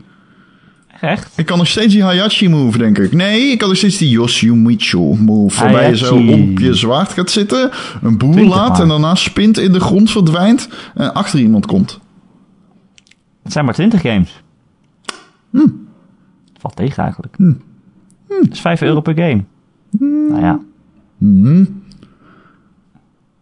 Echt? 1.02 1.38
Ik 1.38 1.46
kan 1.46 1.58
nog 1.58 1.68
steeds 1.68 1.94
die 1.94 2.04
Hayachi 2.04 2.50
move, 2.50 2.78
denk 2.78 2.98
ik. 2.98 3.14
Nee, 3.14 3.42
ik 3.42 3.58
kan 3.58 3.68
nog 3.68 3.78
steeds 3.78 3.98
die 3.98 4.10
Yoshimitsu 4.10 4.98
move. 4.98 5.60
Waarbij 5.60 5.90
je 5.90 5.98
zo 5.98 6.16
op 6.16 6.60
je 6.60 6.74
zwaard 6.74 7.12
gaat 7.12 7.30
zitten, 7.30 7.72
een 8.02 8.18
boel 8.18 8.32
20 8.32 8.56
laat 8.56 8.80
en 8.80 8.88
daarna 8.88 9.16
spint 9.16 9.58
in 9.58 9.74
de 9.74 9.80
grond 9.80 10.12
verdwijnt 10.12 10.70
en 10.96 11.14
achter 11.14 11.40
iemand 11.40 11.66
komt. 11.66 12.00
Het 13.44 13.52
zijn 13.52 13.66
maar 13.66 13.74
20 13.74 14.02
games. 14.02 14.44
Hm. 15.50 15.68
Valt 16.60 16.76
tegen 16.76 17.04
eigenlijk. 17.04 17.38
Dat 18.28 18.52
is 18.52 18.60
5 18.60 18.82
euro 18.82 19.02
per 19.02 19.16
game. 19.16 19.44
Nou 20.30 20.42
ja. 20.42 20.60
Mhm. 21.18 21.66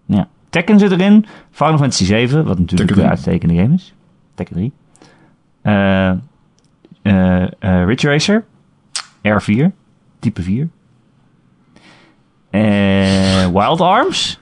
ja. 0.05 0.27
Tekken 0.49 0.79
zit 0.79 0.91
erin. 0.91 1.25
Final 1.51 1.77
Fantasy 1.77 2.05
7, 2.05 2.45
wat 2.45 2.59
natuurlijk 2.59 2.91
een 2.91 3.07
uitstekende 3.07 3.55
game 3.55 3.73
is. 3.73 3.93
Tekken 4.33 4.55
3. 4.55 4.71
Eh 5.61 5.73
eh, 5.73 6.09
eh, 6.09 6.17
Ridge 7.85 8.07
Racer. 8.07 8.45
R4. 9.21 9.71
Type 10.19 10.41
4. 10.41 10.69
Eh, 12.49 13.47
Wild 13.47 13.81
Arms. 13.81 14.39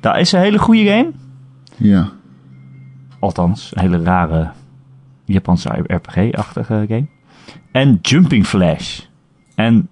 Dat 0.00 0.16
is 0.16 0.32
een 0.32 0.40
hele 0.40 0.58
goede 0.58 0.84
game. 0.84 1.12
Ja. 1.76 2.10
Althans, 3.18 3.72
een 3.74 3.80
hele 3.80 4.02
rare 4.02 4.50
Japanse 5.24 5.84
RPG-achtige 5.86 6.84
game. 6.88 7.06
En 7.72 7.98
Jumping 8.02 8.46
Flash. 8.46 9.00
En 9.54 9.88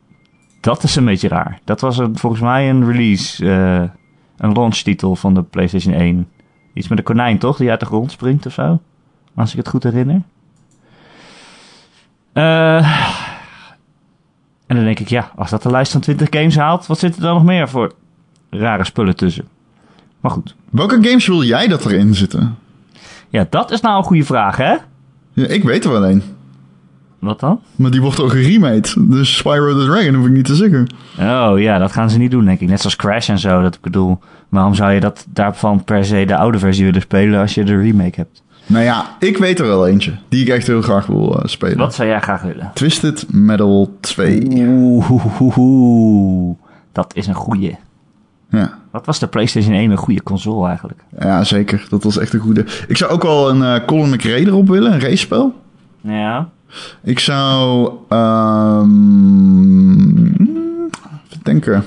dat 0.60 0.82
is 0.82 0.96
een 0.96 1.04
beetje 1.04 1.28
raar. 1.28 1.60
Dat 1.64 1.80
was 1.80 1.98
een, 1.98 2.18
volgens 2.18 2.42
mij 2.42 2.70
een 2.70 2.86
release, 2.92 3.44
eh, 3.50 3.88
een 4.36 4.52
launchtitel 4.52 5.16
van 5.16 5.34
de 5.34 5.42
PlayStation 5.42 5.94
1. 5.94 6.28
Iets 6.74 6.88
met 6.88 6.98
een 6.98 7.04
konijn, 7.04 7.38
toch? 7.38 7.56
Die 7.56 7.70
uit 7.70 7.80
de 7.80 7.86
grond 7.86 8.10
springt 8.10 8.46
of 8.46 8.52
zo? 8.52 8.80
Als 9.34 9.50
ik 9.50 9.56
het 9.56 9.68
goed 9.68 9.82
herinner. 9.82 10.22
Eh, 12.34 12.76
en 14.66 14.76
dan 14.76 14.84
denk 14.84 14.98
ik, 15.00 15.08
ja, 15.08 15.30
als 15.36 15.50
dat 15.50 15.62
de 15.62 15.70
lijst 15.70 15.92
van 15.92 16.00
20 16.00 16.28
games 16.30 16.56
haalt, 16.56 16.86
wat 16.86 16.98
zit 16.98 17.16
er 17.16 17.22
dan 17.22 17.34
nog 17.34 17.44
meer 17.44 17.68
voor 17.68 17.92
rare 18.50 18.84
spullen 18.84 19.16
tussen? 19.16 19.44
Maar 20.20 20.30
goed. 20.30 20.54
Welke 20.70 20.98
games 21.02 21.26
wil 21.26 21.42
jij 21.42 21.68
dat 21.68 21.84
erin 21.84 22.14
zitten? 22.14 22.56
Ja, 23.28 23.46
dat 23.50 23.70
is 23.70 23.80
nou 23.80 23.96
een 23.96 24.04
goede 24.04 24.24
vraag, 24.24 24.56
hè? 24.56 24.74
Ja, 25.32 25.46
ik 25.46 25.62
weet 25.62 25.84
er 25.84 25.90
wel 25.90 26.06
een. 26.06 26.22
Wat 27.18 27.40
dan? 27.40 27.60
Maar 27.76 27.90
die 27.90 28.00
wordt 28.00 28.20
ook 28.20 28.30
geremade. 28.30 28.88
Dus 28.96 29.36
Spyro 29.36 29.78
the 29.78 29.84
Dragon 29.84 30.14
hoef 30.14 30.26
ik 30.26 30.32
niet 30.32 30.44
te 30.44 30.54
zeggen. 30.54 30.86
Oh 31.20 31.60
ja, 31.60 31.78
dat 31.78 31.92
gaan 31.92 32.10
ze 32.10 32.18
niet 32.18 32.30
doen, 32.30 32.44
denk 32.44 32.60
ik. 32.60 32.68
Net 32.68 32.80
zoals 32.80 32.96
Crash 32.96 33.28
en 33.28 33.38
zo. 33.38 33.62
Dat 33.62 33.74
ik 33.74 33.80
bedoel, 33.80 34.18
waarom 34.48 34.74
zou 34.74 34.92
je 34.92 35.00
dat 35.00 35.26
daarvan 35.28 35.84
per 35.84 36.04
se 36.04 36.24
de 36.24 36.36
oude 36.36 36.58
versie 36.58 36.84
willen 36.84 37.00
spelen 37.00 37.40
als 37.40 37.54
je 37.54 37.64
de 37.64 37.76
remake 37.76 38.16
hebt? 38.16 38.42
Nou 38.66 38.84
ja, 38.84 39.16
ik 39.18 39.38
weet 39.38 39.58
er 39.58 39.66
wel 39.66 39.86
eentje. 39.86 40.12
Die 40.28 40.42
ik 40.42 40.48
echt 40.48 40.66
heel 40.66 40.82
graag 40.82 41.06
wil 41.06 41.38
eh, 41.38 41.44
spelen. 41.48 41.78
Wat 41.78 41.94
zou 41.94 42.08
jij 42.08 42.20
graag 42.20 42.42
willen? 42.42 42.70
Twisted 42.74 43.32
Metal 43.32 43.96
2. 44.00 44.42
Oeh, 44.50 45.10
dat 46.92 47.14
is 47.14 47.26
een 47.26 47.34
goeie. 47.34 47.76
Ja. 48.50 48.78
Wat 48.90 49.06
was 49.06 49.18
de 49.18 49.26
PlayStation 49.26 49.74
1 49.74 49.90
een 49.90 49.96
goede 49.96 50.22
console 50.22 50.68
eigenlijk? 50.68 51.00
ja, 51.18 51.44
zeker. 51.44 51.86
Dat 51.88 52.02
was 52.04 52.18
echt 52.18 52.32
een 52.32 52.40
goede. 52.40 52.64
Ik 52.88 52.96
zou 52.96 53.12
ook 53.12 53.22
wel 53.22 53.50
een 53.50 53.62
eh 53.62 53.84
Colin 53.86 54.10
McRae 54.10 54.46
erop 54.46 54.68
willen. 54.68 54.92
Een 54.92 55.00
racespel. 55.00 55.54
Ja. 56.00 56.48
Ik 57.02 57.18
zou... 57.18 57.90
ehm 58.08 58.92
even 61.24 61.42
denken. 61.42 61.84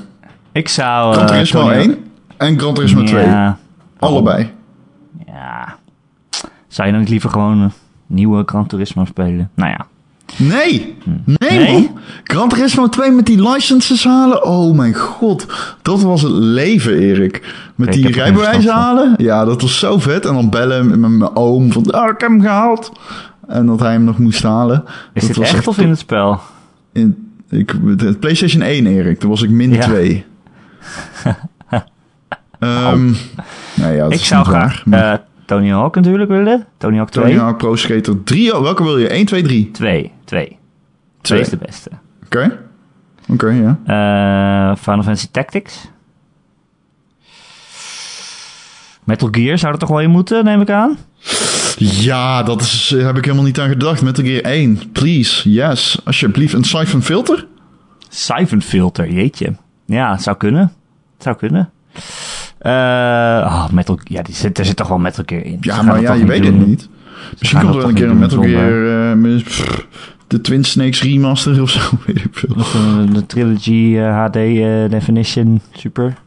Ik 0.52 0.70
zou... 0.70 1.13
Gran 1.13 1.26
eh, 1.26 1.32
Turismo 1.34 1.62
Tony- 1.62 1.74
1 1.76 1.98
en 2.38 2.60
Gran 2.60 2.74
Turismo 2.74 3.04
2. 3.04 3.26
Ja. 3.26 3.58
Allebei. 4.00 4.52
Zou 6.67 6.88
je 6.88 6.93
dan 6.93 7.01
niet 7.01 7.12
liever 7.12 7.30
gewoon 7.30 7.60
een 7.60 7.71
nieuwe 8.08 8.43
Gran 8.45 8.67
Turismo 8.67 9.06
spelen? 9.06 9.49
Nou 9.56 9.69
ja. 9.71 9.86
Nee! 10.38 10.97
Nee, 11.25 11.38
Nee? 11.60 11.71
man. 11.71 11.99
Gran 12.23 12.49
Turismo 12.49 12.89
2 12.89 13.12
met 13.12 13.25
die 13.25 13.49
licenses 13.49 14.03
halen. 14.03 14.43
Oh 14.45 14.75
mijn 14.75 14.93
god. 14.93 15.45
Dat 15.82 16.01
was 16.01 16.21
het 16.21 16.32
leven, 16.32 16.97
Erik. 16.97 17.56
Met 17.75 17.93
die 17.93 18.12
rijbewijs 18.12 18.67
halen. 18.67 19.13
Ja, 19.17 19.45
dat 19.45 19.62
was 19.62 19.80
zo 19.80 19.99
vet. 19.99 20.25
En 20.25 20.34
dan 20.34 20.49
bellen 20.49 20.88
met 20.88 20.99
mijn 20.99 21.36
oom 21.36 21.71
van... 21.71 21.93
Oh, 21.95 22.03
ik 22.10 22.19
heb 22.21 22.30
hem 22.30 22.41
gehaald. 22.41 22.91
En 23.47 23.65
dat 23.65 23.80
hij 23.80 23.91
hem 23.91 24.03
nog 24.03 24.17
moest 24.17 24.43
halen. 24.43 24.84
Is 25.13 25.21
dat 25.21 25.27
dit 25.27 25.38
was 25.38 25.53
echt 25.53 25.67
of 25.67 25.77
in 25.77 25.89
het 25.89 25.99
spel? 25.99 26.39
In, 26.93 27.32
ik, 27.49 27.99
de 27.99 28.13
PlayStation 28.19 28.62
1, 28.62 28.86
Erik. 28.88 29.19
Toen 29.19 29.30
was 29.30 29.41
ik 29.41 29.49
min 29.49 29.73
Ja. 29.73 29.82
2. 29.82 30.25
Ehm 32.60 33.12
nou 33.75 33.93
ja, 33.93 34.06
Ik 34.10 34.23
zou 34.25 34.45
graag 34.45 34.84
eh, 34.89 35.13
Tony 35.47 35.69
Hawk 35.69 35.95
natuurlijk 35.95 36.29
willen. 36.29 36.65
Tony 36.77 36.97
Hawk 36.97 37.10
2. 37.10 37.23
Tony 37.23 37.38
Hawk 37.38 37.57
Pro 37.57 37.75
Skater 37.75 38.23
3. 38.23 38.55
Oh, 38.55 38.62
welke 38.62 38.83
wil 38.83 38.97
je? 38.97 39.07
1, 39.07 39.25
2, 39.25 39.41
3? 39.41 39.71
2. 39.71 40.12
2. 40.25 40.57
2 41.21 41.39
is 41.39 41.49
de 41.49 41.57
beste. 41.57 41.89
Oké. 42.25 42.60
Oké, 43.29 43.47
ja. 43.47 43.79
Yeah. 43.86 44.77
Final 44.77 45.03
Fantasy 45.03 45.27
Tactics. 45.31 45.89
Metal 49.03 49.27
Gear 49.31 49.57
zou 49.57 49.73
er 49.73 49.79
toch 49.79 49.89
wel 49.89 50.01
in 50.01 50.10
moeten, 50.10 50.43
neem 50.43 50.62
ik 50.62 50.69
aan? 50.69 50.97
Ja, 51.77 52.43
dat 52.43 52.62
heb 52.89 53.17
ik 53.17 53.23
helemaal 53.25 53.45
niet 53.45 53.60
aan 53.60 53.69
gedacht. 53.69 54.01
Metal 54.01 54.23
Gear 54.23 54.43
1, 54.43 54.91
please, 54.91 55.51
yes. 55.51 55.99
Alsjeblieft, 56.03 56.53
een 56.53 56.63
Siphon 56.63 57.01
Filter? 57.01 57.47
Siphon 58.10 58.62
Filter, 58.62 59.10
jeetje. 59.12 59.55
Ja, 59.86 60.17
zou 60.17 60.38
kunnen. 60.38 60.73
zou 61.17 61.36
kunnen. 61.36 61.69
Eh 62.67 62.73
oh, 63.45 63.69
Metal 63.69 63.99
Ja, 64.03 64.21
die 64.21 64.36
zit, 64.36 64.60
er 64.60 64.65
zit 64.65 64.75
toch 64.75 64.88
wel 64.88 64.97
Metal 64.97 65.23
Gear 65.27 65.45
in. 65.45 65.58
Ja, 65.62 65.82
maar 65.82 66.01
ja, 66.01 66.13
je 66.13 66.25
weet 66.25 66.45
het 66.45 66.67
niet. 66.67 66.89
Misschien 67.39 67.60
komt 67.60 67.73
er 67.73 67.80
wel 67.80 67.89
een 67.89 67.95
keer 67.95 68.10
een 68.10 68.19
Metal 68.19 68.43
Gear... 68.43 69.12
eh, 69.12 69.17
met, 69.17 69.43
pff, 69.43 69.86
de 70.27 70.41
Twin 70.41 70.63
Snakes 70.63 71.01
remaster 71.01 71.62
of 71.62 71.69
zo, 71.69 71.80
weet 72.06 72.17
ik 72.17 72.30
veel. 72.32 72.56
Of 72.58 72.75
eh, 72.75 73.13
de 73.13 73.25
Trilogy 73.25 73.97
eh, 73.97 74.25
HD 74.25 74.36
eh, 74.36 74.89
Definition 74.89 75.62
Super. 75.71 76.17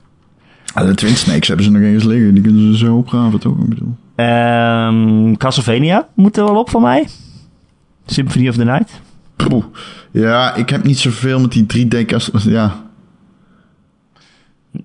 Ah, 0.75 0.87
de 0.87 0.95
Twin 0.95 1.17
Snakes 1.17 1.49
hebben 1.49 1.65
ze 1.67 1.71
nog 1.71 1.83
eens 1.83 2.05
liggen. 2.05 2.35
Die 2.35 2.43
kunnen 2.43 2.73
ze 2.73 2.79
zo 2.79 2.97
opgraven, 2.97 3.41
toch? 3.41 3.59
Ik 3.59 3.69
bedoel. 3.69 3.97
Ehm 4.15 5.35
Castlevania 5.37 6.09
moet 6.15 6.37
er 6.37 6.45
wel 6.45 6.59
op 6.59 6.71
van 6.71 6.83
mij. 6.83 7.09
Symphony 8.07 8.49
of 8.49 8.55
the 8.57 8.65
Night. 8.65 9.01
Poeh. 9.37 9.65
Ja, 10.11 10.55
ik 10.55 10.71
heb 10.71 10.85
niet 10.85 10.99
zoveel 10.99 11.41
met 11.41 11.53
die 11.53 11.87
3D-kast. 11.87 12.31
Ja, 12.33 12.90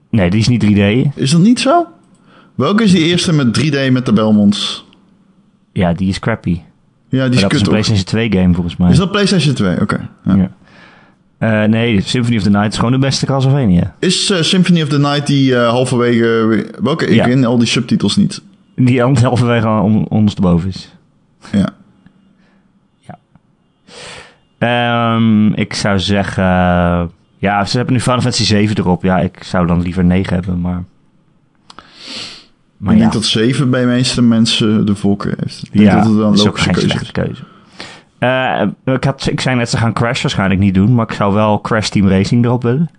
Nee, 0.09 0.29
die 0.29 0.39
is 0.39 0.47
niet 0.47 0.63
3D. 0.65 1.13
is 1.15 1.31
dat 1.31 1.41
niet 1.41 1.59
zo? 1.59 1.85
Welke 2.55 2.83
is 2.83 2.91
die 2.91 3.03
eerste 3.05 3.33
met 3.33 3.59
3D 3.59 3.91
met 3.91 4.05
de 4.05 4.13
Belmonts? 4.13 4.85
Ja, 5.73 5.93
die 5.93 6.07
is 6.09 6.19
crappy. 6.19 6.59
Ja, 7.09 7.25
die 7.25 7.35
is 7.35 7.41
dat 7.41 7.53
is 7.53 7.61
een. 7.61 7.67
PlayStation 7.67 8.05
2 8.05 8.31
game 8.31 8.53
volgens 8.53 8.75
mij. 8.77 8.91
Is 8.91 8.97
dat 8.97 9.11
PlayStation 9.11 9.53
2? 9.55 9.81
Oké. 9.81 10.09
ja. 10.25 10.35
Ja. 10.35 10.51
Eh, 11.37 11.63
nee, 11.69 12.01
Symphony 12.01 12.37
of 12.37 12.43
the 12.43 12.49
Night 12.49 12.71
is 12.71 12.75
gewoon 12.77 12.91
de 12.91 12.97
beste 12.97 13.25
Castlevania. 13.25 13.95
Is 13.99 14.29
eh, 14.29 14.41
Symphony 14.41 14.81
of 14.81 14.87
the 14.89 14.99
Night 14.99 15.27
die 15.27 15.55
eh, 15.55 15.69
halverwege... 15.69 16.65
Welke? 16.81 17.05
Ik 17.05 17.13
Ja. 17.15 17.25
ken 17.25 17.45
al 17.45 17.57
die 17.57 17.67
subtitels 17.67 18.15
niet. 18.15 18.41
Die 18.75 19.01
halverwege 19.21 19.67
om, 19.67 20.05
ondersteboven 20.09 20.69
is. 20.69 20.95
Ja. 21.51 21.73
Ehm, 24.57 25.47
ik 25.47 25.73
zou 25.73 25.99
zeggen... 25.99 27.11
ja, 27.45 27.65
ze 27.65 27.77
hebben 27.77 27.93
nu 27.95 28.01
Final 28.01 28.21
Fantasy 28.21 28.43
7 28.43 28.77
erop. 28.77 29.03
Ja, 29.03 29.17
ik 29.19 29.43
zou 29.43 29.67
dan 29.67 29.81
liever 29.81 30.03
9 30.05 30.33
hebben, 30.33 30.61
maar... 30.61 30.83
Maar 32.77 32.93
ik 32.93 32.99
ja, 32.99 33.03
denk 33.09 33.13
dat 33.21 33.25
7 33.25 33.69
bij 33.69 33.81
de 33.81 33.87
meeste 33.87 34.21
mensen 34.21 34.85
de 34.85 34.95
voorkeur 34.95 35.33
heeft. 35.39 35.61
Ik 35.63 35.71
denk 35.73 35.85
ja, 35.85 35.95
dat 35.95 36.05
het 36.05 36.17
een 36.19 36.33
is 36.33 36.47
ook 36.47 36.59
geen 36.59 36.73
keuze 36.73 36.89
slechte 36.89 37.05
is. 37.05 37.11
keuze. 37.11 37.43
Eh, 38.17 38.93
ik, 38.95 39.03
had, 39.03 39.27
ik 39.31 39.41
zei 39.41 39.55
net, 39.55 39.69
ze 39.69 39.77
gaan 39.77 39.93
Crash 39.93 40.21
waarschijnlijk 40.21 40.59
niet 40.59 40.73
doen, 40.73 40.95
maar 40.95 41.09
ik 41.09 41.15
zou 41.15 41.33
wel 41.33 41.61
Crash 41.61 41.89
Team 41.89 42.07
Racing 42.07 42.45
erop 42.45 42.63
willen. 42.63 42.89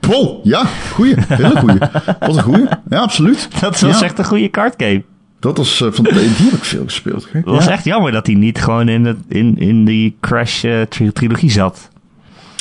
Wow, 0.00 0.44
ja, 0.46 0.64
goeie. 0.92 1.14
Hele 1.28 1.56
goeie. 1.60 1.78
Wat 2.20 2.36
een 2.36 2.42
goeie. 2.42 2.66
Ja, 2.88 2.98
absoluut. 3.00 3.48
Dat 3.60 3.80
was 3.80 3.98
Ja. 3.98 4.04
echt 4.04 4.18
een 4.18 4.24
goede 4.24 4.50
cardgame. 4.50 5.02
Dat 5.40 5.56
was 5.56 5.80
eh, 5.80 5.88
van... 5.92 6.04
Die 6.04 6.12
heb 6.14 6.52
ik 6.52 6.64
veel 6.64 6.84
gespeeld. 6.84 7.28
Het 7.32 7.44
was 7.44 7.64
Ja. 7.64 7.70
echt 7.70 7.84
jammer 7.84 8.12
dat 8.12 8.26
hij 8.26 8.34
niet 8.34 8.58
gewoon 8.62 8.88
in, 8.88 9.04
het, 9.04 9.16
in, 9.28 9.58
in 9.58 9.84
die 9.84 10.16
Crash 10.20 10.64
eh, 10.64 10.80
tri- 10.82 11.12
trilogie 11.12 11.50
zat. 11.50 11.90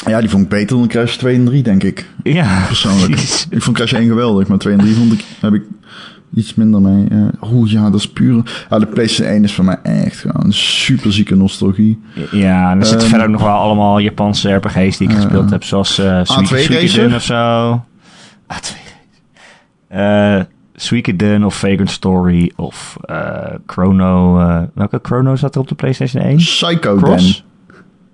Ja, 0.07 0.19
die 0.19 0.29
vond 0.29 0.43
ik 0.43 0.49
beter 0.49 0.77
dan 0.77 0.87
Crash 0.87 1.15
2 1.15 1.35
en 1.35 1.45
3, 1.45 1.63
denk 1.63 1.83
ik. 1.83 2.09
Ja, 2.23 2.63
Persoonlijk. 2.67 3.11
precies. 3.11 3.47
Ik 3.49 3.61
vond 3.61 3.75
Crash 3.75 3.93
1 3.93 4.07
geweldig, 4.07 4.47
maar 4.47 4.57
2 4.57 4.73
en 4.73 4.79
3 4.79 4.93
vond 4.95 5.13
ik, 5.13 5.23
heb 5.39 5.53
ik 5.53 5.63
iets 6.33 6.53
minder 6.55 6.81
mee. 6.81 7.07
Eh 7.09 7.51
Oeh, 7.53 7.71
ja, 7.71 7.89
dat 7.89 7.99
is 7.99 8.09
puur... 8.09 8.65
Ja, 8.69 8.79
de 8.79 8.85
PlayStation 8.85 9.27
1 9.35 9.43
is 9.43 9.53
voor 9.53 9.65
mij 9.65 9.79
echt 9.83 10.17
gewoon 10.17 10.45
een 10.45 10.53
super 10.53 11.13
zieke 11.13 11.35
nostalgie. 11.35 11.99
Ja, 12.31 12.71
en 12.71 12.79
er 12.79 12.85
zitten 12.85 13.01
Ehm, 13.01 13.09
verder 13.09 13.27
ook 13.27 13.33
nog 13.33 13.41
wel 13.43 13.57
allemaal 13.57 13.99
Japanse 13.99 14.53
RPG's 14.53 14.97
die 14.97 15.07
ik 15.09 15.15
eh, 15.15 15.21
gespeeld 15.21 15.49
heb, 15.49 15.63
zoals 15.63 15.97
eh 15.99 16.05
A2 16.05 16.25
Racer? 16.25 16.59
Suikoden 16.87 17.15
of 17.15 17.21
zo. 17.23 17.83
A2 18.53 18.77
Racer. 19.87 20.37
Eh 20.39 20.43
Suikoden 20.75 21.43
of 21.43 21.55
Vagrant 21.55 21.91
Story 21.91 22.51
of 22.55 22.97
eh 23.05 23.53
Chrono... 23.65 24.39
eh, 24.39 24.61
welke 24.73 24.99
Chrono 25.01 25.35
zat 25.35 25.55
er 25.55 25.61
op 25.61 25.67
de 25.67 25.75
PlayStation 25.75 26.23
1? 26.23 26.35
Psycho 26.35 26.95
Cross? 26.95 27.43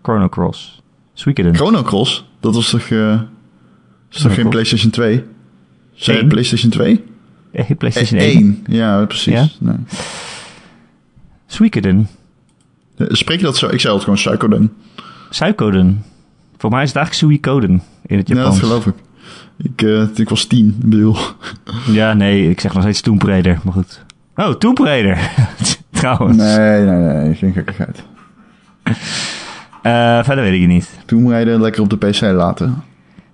Chrono 0.01 0.29
Cross. 0.29 0.81
Suikoden. 1.19 1.55
Chrono 1.55 1.81
Cross, 1.83 2.25
dat 2.39 2.55
was 2.55 2.69
toch... 2.69 2.81
is 2.81 2.87
toch 2.89 2.97
Chrono 4.09 4.33
geen 4.33 4.33
Cross. 4.35 4.49
PlayStation 4.49 4.91
2? 4.91 5.23
Zei 5.93 6.17
je 6.17 6.23
Eén. 6.23 6.29
PlayStation 6.29 6.71
2? 6.71 7.03
Eh, 7.51 7.65
PlayStation 7.77 8.19
Eh, 8.19 8.25
1. 8.27 8.35
één. 8.37 8.63
Ja, 8.67 9.05
precies. 9.05 9.33
Ja? 9.33 9.47
Nee. 9.59 9.75
Suikoden. 11.47 12.07
Eh, 12.97 13.07
Spreek 13.09 13.37
je 13.39 13.45
dat 13.45 13.57
zo? 13.57 13.67
Ik 13.67 13.79
zei 13.79 13.93
het 13.93 14.03
gewoon 14.03 14.17
Psychoden. 14.19 14.73
Suikoden. 15.29 16.03
Voor 16.57 16.69
mij 16.69 16.83
is 16.83 16.87
het 16.93 16.97
eigenlijk 16.97 17.33
Suikoden 17.41 17.81
in 18.05 18.17
het 18.17 18.27
Ja, 18.27 18.33
dat 18.33 18.43
Japans. 18.43 18.59
geloof 18.59 18.85
ik. 18.85 18.93
Ik, 19.57 19.81
eh, 19.81 20.03
ik 20.15 20.29
was 20.29 20.45
tien, 20.45 20.67
ik 20.83 20.89
bedoel. 20.89 21.15
Ja, 21.99 22.13
nee, 22.13 22.49
ik 22.49 22.59
zeg 22.59 22.73
nog 22.73 22.81
steeds 22.83 23.01
Tomb 23.01 23.21
Raider, 23.23 23.59
maar 23.63 23.73
goed. 23.73 24.01
Oh, 24.35 24.49
Tomb 24.55 24.77
Raider. 24.77 25.31
Trouwens. 25.91 26.37
Nee, 26.37 26.85
nee, 26.85 27.13
nee, 27.23 27.35
geen 27.35 27.53
gekkigheid. 27.53 28.03
Eh, 29.81 30.23
verder 30.23 30.43
weet 30.43 30.53
ik 30.53 30.61
het 30.61 30.69
niet. 30.69 30.89
Toen 31.05 31.29
rijden 31.29 31.61
lekker 31.61 31.81
op 31.81 31.89
de 31.89 31.97
PC 31.97 32.21
laten. 32.21 32.83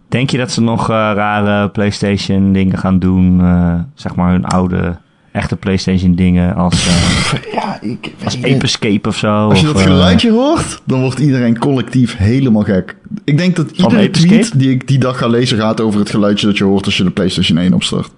Denk 0.10 0.30
je 0.30 0.38
dat 0.38 0.52
ze 0.52 0.62
nog 0.62 0.90
eh, 0.90 0.96
rare 0.96 1.70
PlayStation 1.70 2.54
dingen 2.54 2.78
gaan 2.78 3.00
doen? 3.00 3.40
eh, 3.42 3.74
zeg 3.94 4.16
maar 4.16 4.32
hun 4.32 4.46
oude, 4.46 4.98
echte 5.32 5.56
PlayStation 5.56 6.16
dingen 6.16 6.56
als, 6.56 6.88
Ja, 7.54 7.82
ik 7.82 8.14
als 8.24 8.38
Ape 8.38 8.58
Escape 8.62 9.08
of 9.10 9.18
zo? 9.18 9.50
Als 9.50 9.60
je 9.60 9.68
of, 9.68 9.74
dat 9.74 9.82
geluidje 9.82 10.32
hoort, 10.32 10.82
dan 10.86 11.02
wordt 11.02 11.20
iedereen 11.20 11.58
collectief 11.58 12.18
helemaal 12.18 12.64
gek. 12.64 12.96
Ik 13.24 13.38
denk 13.38 13.56
dat 13.56 13.72
iedere 13.72 14.10
tweet 14.10 14.60
die 14.60 14.70
ik 14.70 14.88
die 14.88 15.00
dag 15.00 15.18
ga 15.18 15.28
lezen 15.28 15.58
gaat 15.58 15.82
over 15.82 16.00
het 16.00 16.10
geluidje 16.10 16.48
dat 16.48 16.58
je 16.58 16.64
hoort 16.64 16.86
als 16.86 16.98
je 16.98 17.04
de 17.04 17.12
PlayStation 17.12 17.58
1 17.58 17.74
opstart. 17.74 18.12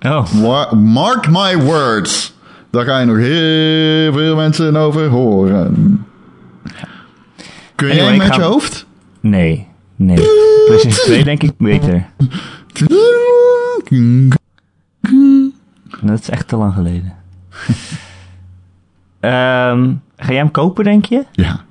oh, 0.00 0.72
Mark 0.72 1.30
my 1.30 1.56
words. 1.58 2.34
Daar 2.70 2.84
ga 2.84 2.98
je 2.98 3.06
nog 3.06 3.16
heel 3.16 4.12
veel 4.12 4.36
mensen 4.36 4.76
over 4.76 5.08
horen. 5.08 6.04
Kun 7.74 7.86
jij 7.88 7.96
Anyway, 7.96 8.12
hem 8.12 8.20
ik 8.22 8.28
met 8.28 8.36
ga- 8.36 8.42
je 8.42 8.48
hoofd? 8.48 8.86
nee. 9.20 9.66
Nee. 9.96 10.16
PlayStation 10.66 11.04
2 11.04 11.24
denk 11.24 11.42
ik 11.42 11.56
beter. 11.56 12.06
Dat 16.02 16.20
is 16.20 16.28
echt 16.30 16.48
te 16.48 16.56
lang 16.56 16.74
geleden. 16.74 17.14
Ehm, 19.20 19.92
ga 20.16 20.26
jij 20.28 20.36
hem 20.36 20.50
kopen, 20.50 20.84
denk 20.84 21.04
je? 21.04 21.24
Ja, 21.32 21.64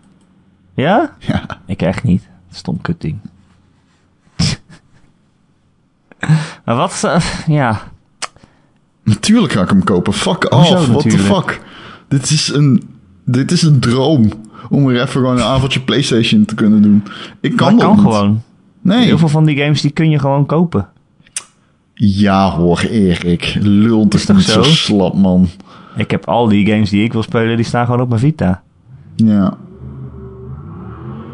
Ja? 0.73 1.15
ja. 1.19 1.45
Ik 1.65 1.81
echt 1.81 2.03
niet. 2.03 2.27
Stom 2.51 2.81
kutding. 2.81 3.19
maar 6.65 6.75
wat... 6.75 7.01
eh, 7.03 7.23
ja, 7.47 7.81
Natuurlijk 9.03 9.53
ga 9.53 9.61
ik 9.61 9.69
hem 9.69 9.83
kopen. 9.83 10.13
Fuck 10.13 10.43
Hoezo 10.43 10.73
off. 10.75 10.87
What 10.87 11.01
the 11.09 11.17
fuck? 11.19 11.61
Dit 12.07 12.29
is 12.29 12.47
een, 12.53 12.83
dit 13.25 13.51
is 13.51 13.61
een 13.61 13.79
droom. 13.79 14.31
Om 14.69 14.85
weer 14.85 14.95
even 15.01 15.07
gewoon 15.07 15.35
een 15.37 15.43
avondje 15.43 15.79
PlayStation 15.79 16.45
te 16.45 16.55
kunnen 16.55 16.81
doen. 16.81 17.03
Ik 17.41 17.55
kan 17.55 17.69
dat 17.71 17.79
dat 17.79 17.87
kan 17.87 17.95
niet. 18.05 18.13
gewoon. 18.13 18.41
Nee. 18.81 19.05
Heel 19.05 19.17
veel 19.17 19.27
van 19.27 19.45
die 19.45 19.57
games 19.57 19.81
die 19.81 19.91
kun 19.91 20.09
je 20.09 20.19
gewoon 20.19 20.45
kopen. 20.45 20.87
Ja 21.93 22.49
hoor, 22.51 22.79
Erik. 22.79 23.57
Lul 23.61 24.05
Is 24.09 24.25
toch 24.25 24.35
niet 24.35 24.45
zo 24.45 24.61
zo? 24.63 24.69
slap, 24.69 25.13
man. 25.13 25.49
Ik 25.95 26.11
heb 26.11 26.25
al 26.27 26.47
die 26.47 26.65
games 26.67 26.89
die 26.89 27.03
ik 27.03 27.13
wil 27.13 27.23
spelen, 27.23 27.55
die 27.55 27.65
staan 27.65 27.85
gewoon 27.85 28.01
op 28.01 28.07
mijn 28.09 28.19
Vita. 28.21 28.61
Ja. 29.15 29.57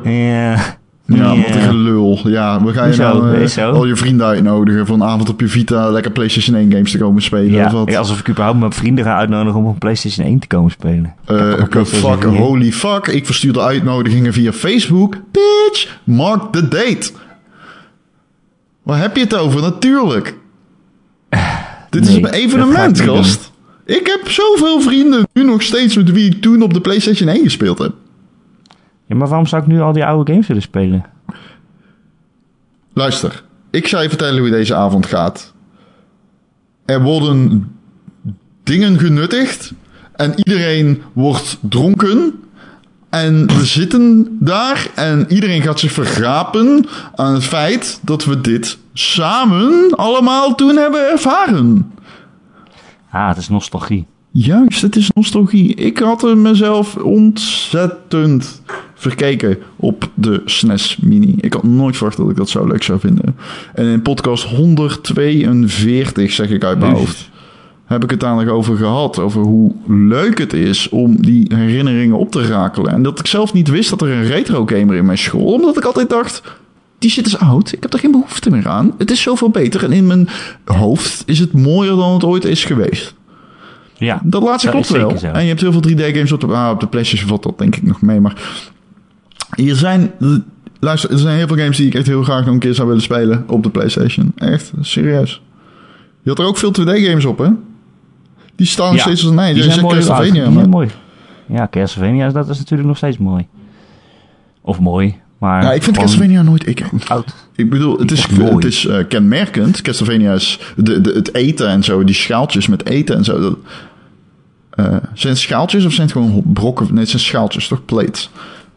Ja. 0.03 0.77
Ja, 1.09 1.35
wat 1.35 1.55
een 1.55 1.61
gelul. 1.61 2.19
Ja, 2.23 2.63
we 2.63 2.73
gaan 2.73 2.91
je 2.91 2.97
nou 2.97 3.35
eh, 3.43 3.71
al 3.73 3.85
je 3.85 3.95
vrienden 3.95 4.25
uitnodigen 4.27 4.85
voor 4.85 4.95
een 4.95 5.03
avond 5.03 5.29
op 5.29 5.39
je 5.39 5.47
Vita 5.47 5.89
lekker 5.89 6.11
PlayStation 6.11 6.55
1 6.55 6.71
games 6.71 6.91
te 6.91 6.97
komen 6.97 7.21
spelen. 7.21 7.51
Ja, 7.51 7.65
of 7.65 7.71
wat? 7.71 7.89
ja, 7.91 7.97
alsof 7.97 8.19
ik 8.19 8.29
überhaupt 8.29 8.59
mijn 8.59 8.71
vrienden 8.73 9.03
ga 9.05 9.17
uitnodigen 9.17 9.59
om 9.59 9.65
op 9.65 9.79
PlayStation 9.79 10.25
1 10.25 10.39
te 10.39 10.47
komen 10.47 10.71
spelen. 10.71 11.05
Ik 11.23 11.29
heb 11.29 11.37
Eh, 11.39 11.51
ook 11.51 11.59
een 11.59 11.67
PlayStation 11.67 12.11
fuck, 12.21 12.29
4. 12.29 12.39
holy 12.39 12.71
fuck. 12.71 13.07
Ik 13.07 13.25
verstuur 13.25 13.53
de 13.53 13.61
uitnodigingen 13.61 14.33
via 14.33 14.51
Facebook. 14.51 15.15
Bitch, 15.31 15.99
mark 16.03 16.51
the 16.51 16.67
date. 16.67 17.11
Waar 18.83 18.99
heb 19.01 19.15
je 19.15 19.21
het 19.23 19.35
over? 19.37 19.61
Natuurlijk. 19.61 20.35
Dit 21.89 22.07
is 22.07 22.15
een 22.15 22.25
evenement, 22.29 23.01
gast. 23.01 23.51
Ik 23.85 24.07
heb 24.07 24.29
zoveel 24.31 24.81
vrienden 24.81 25.27
nu 25.33 25.43
nog 25.43 25.61
steeds 25.61 25.95
met 25.95 26.11
wie 26.11 26.25
ik 26.31 26.41
toen 26.41 26.61
op 26.61 26.73
de 26.73 26.81
PlayStation 26.81 27.29
1 27.29 27.43
gespeeld 27.43 27.77
heb. 27.79 27.93
Ja, 29.09 29.15
maar 29.15 29.27
waarom 29.27 29.45
zou 29.45 29.61
ik 29.61 29.67
nu 29.67 29.81
al 29.81 29.93
die 29.93 30.05
oude 30.05 30.31
games 30.31 30.47
willen 30.47 30.61
spelen? 30.61 31.05
Luister, 32.93 33.43
ik 33.69 33.87
ga 33.87 34.01
je 34.01 34.09
vertellen 34.09 34.39
hoe 34.39 34.49
deze 34.49 34.75
avond 34.75 35.05
gaat. 35.05 35.53
Er 36.85 37.01
worden 37.01 37.71
dingen 38.63 38.99
genuttigd 38.99 39.73
en 40.15 40.33
iedereen 40.35 41.01
wordt 41.13 41.57
dronken. 41.61 42.43
En 43.09 43.47
we 43.47 43.65
zitten 43.65 44.37
daar 44.39 44.87
en 44.95 45.25
iedereen 45.29 45.61
gaat 45.61 45.79
zich 45.79 45.91
vergapen 45.91 46.85
aan 47.15 47.33
het 47.33 47.43
feit 47.43 47.99
dat 48.01 48.25
we 48.25 48.41
dit 48.41 48.77
samen 48.93 49.95
allemaal 49.95 50.55
toen 50.55 50.75
hebben 50.75 51.11
ervaren. 51.11 51.91
Ah, 53.11 53.27
het 53.27 53.37
is 53.37 53.49
nostalgie. 53.49 54.07
Juist, 54.31 54.81
het 54.81 54.95
is 54.95 55.11
nostalgie. 55.13 55.75
Ik 55.75 55.97
had 55.97 56.23
er 56.23 56.37
mezelf 56.37 56.95
ontzettend 56.95 58.61
verkeken 58.99 59.57
op 59.75 60.09
de 60.13 60.41
SNES 60.45 60.97
Mini. 61.01 61.35
Ik 61.37 61.53
had 61.53 61.63
nooit 61.63 61.95
verwacht 61.97 62.17
dat 62.17 62.29
ik 62.29 62.35
dat 62.35 62.49
zo 62.49 62.67
leuk 62.67 62.83
zou 62.83 62.99
vinden. 62.99 63.37
En 63.73 63.85
in 63.85 64.01
podcast 64.01 64.43
142, 64.43 66.31
zeg 66.31 66.49
ik 66.49 66.63
uit 66.63 66.79
mijn 66.79 66.93
hoofd, 66.93 67.29
heb 67.85 68.03
ik 68.03 68.09
het 68.09 68.19
dadelijk 68.19 68.49
over 68.49 68.77
gehad. 68.77 69.19
Over 69.19 69.41
hoe 69.41 69.71
leuk 69.87 70.37
het 70.37 70.53
is 70.53 70.89
om 70.89 71.21
die 71.21 71.55
herinneringen 71.55 72.17
op 72.17 72.31
te 72.31 72.45
rakelen. 72.45 72.91
En 72.91 73.03
dat 73.03 73.19
ik 73.19 73.27
zelf 73.27 73.53
niet 73.53 73.67
wist 73.67 73.89
dat 73.89 74.01
er 74.01 74.09
een 74.09 74.25
retro 74.25 74.65
gamer 74.65 74.95
in 74.95 75.05
mijn 75.05 75.17
school. 75.17 75.53
Omdat 75.53 75.77
ik 75.77 75.83
altijd 75.83 76.09
dacht, 76.09 76.41
die 76.97 77.09
shit 77.09 77.25
is 77.25 77.37
oud. 77.37 77.71
Ik 77.71 77.81
heb 77.83 77.93
er 77.93 77.99
geen 77.99 78.11
behoefte 78.11 78.49
meer 78.49 78.67
aan. 78.67 78.93
Het 78.97 79.11
is 79.11 79.21
zoveel 79.21 79.49
beter. 79.49 79.83
En 79.83 79.91
in 79.91 80.07
mijn 80.07 80.29
hoofd 80.65 81.23
is 81.25 81.39
het 81.39 81.53
mooier 81.53 81.95
dan 81.95 82.13
het 82.13 82.23
ooit 82.23 82.45
is 82.45 82.65
geweest. 82.65 83.13
Ja, 83.97 84.21
Dat 84.23 84.43
laatste 84.43 84.71
Dat 84.71 84.87
klopt 84.87 85.21
wel. 85.21 85.31
En 85.31 85.41
je 85.41 85.47
hebt 85.47 85.61
heel 85.61 85.71
veel 85.71 85.83
3D-games 85.89 86.31
op 86.31 86.39
de, 86.41 86.47
ah, 86.47 86.69
op 86.71 86.79
de 86.79 86.87
PlayStation 86.87 87.27
valt 87.27 87.43
dat 87.43 87.57
denk 87.57 87.75
ik 87.75 87.83
nog 87.83 88.01
mee. 88.01 88.19
Maar 88.19 88.35
hier 89.55 89.75
zijn, 89.75 90.11
luister, 90.79 91.11
er 91.11 91.17
zijn 91.17 91.37
heel 91.37 91.47
veel 91.47 91.57
games 91.57 91.77
die 91.77 91.87
ik 91.87 91.93
echt 91.93 92.07
heel 92.07 92.23
graag 92.23 92.45
nog 92.45 92.53
een 92.53 92.59
keer 92.59 92.73
zou 92.73 92.87
willen 92.87 93.03
spelen 93.03 93.43
op 93.47 93.63
de 93.63 93.69
PlayStation. 93.69 94.31
Echt, 94.35 94.71
serieus. 94.81 95.41
Je 96.21 96.29
had 96.29 96.39
er 96.39 96.45
ook 96.45 96.57
veel 96.57 96.71
2D-games 96.81 97.25
op, 97.25 97.37
hè? 97.37 97.49
Die 98.55 98.67
staan 98.67 98.91
nog 98.91 99.01
steeds 99.01 99.25
als 99.25 99.33
nee. 99.33 99.53
die 99.53 99.63
Die 99.63 99.71
zijn 99.71 99.83
mooi. 99.85 99.95
Castlevania, 99.95 100.31
Die 100.31 100.41
zijn 100.41 100.53
maar- 100.53 100.69
mooi. 100.69 100.89
Ja, 101.45 101.67
Castlevania, 101.71 102.29
dat 102.29 102.49
is 102.49 102.57
natuurlijk 102.57 102.87
nog 102.87 102.97
steeds 102.97 103.17
mooi. 103.17 103.47
Of 104.61 104.79
mooi, 104.79 105.15
maar... 105.37 105.63
Ja, 105.63 105.73
ik 105.73 105.83
vind 105.83 105.97
Castlevania 105.97 106.41
nooit 106.41 106.67
ik. 106.67 106.83
Oud. 107.07 107.35
Ik 107.55 107.69
bedoel, 107.69 107.99
het 107.99 108.11
is, 108.11 108.25
het 108.27 108.63
is 108.65 108.85
eh, 108.85 109.07
kenmerkend. 109.07 109.81
Castlevania 109.81 110.33
is 110.33 110.59
de, 110.75 111.01
de, 111.01 111.11
het 111.11 111.33
eten 111.33 111.67
en 111.67 111.83
zo, 111.83 112.03
die 112.03 112.15
schaaltjes 112.15 112.67
met 112.67 112.85
eten 112.85 113.15
en 113.15 113.23
zo. 113.23 113.39
Dat, 113.39 113.57
eh, 114.69 114.85
zijn 115.13 115.33
het 115.33 115.41
schaaltjes 115.41 115.85
of 115.85 115.91
zijn 115.93 116.07
het 116.07 116.15
gewoon 116.17 116.43
brokken? 116.45 116.87
Nee, 116.89 116.99
het 116.99 117.09
zijn 117.09 117.21
schaaltjes, 117.21 117.67
toch? 117.67 117.85
Plates. 117.85 118.29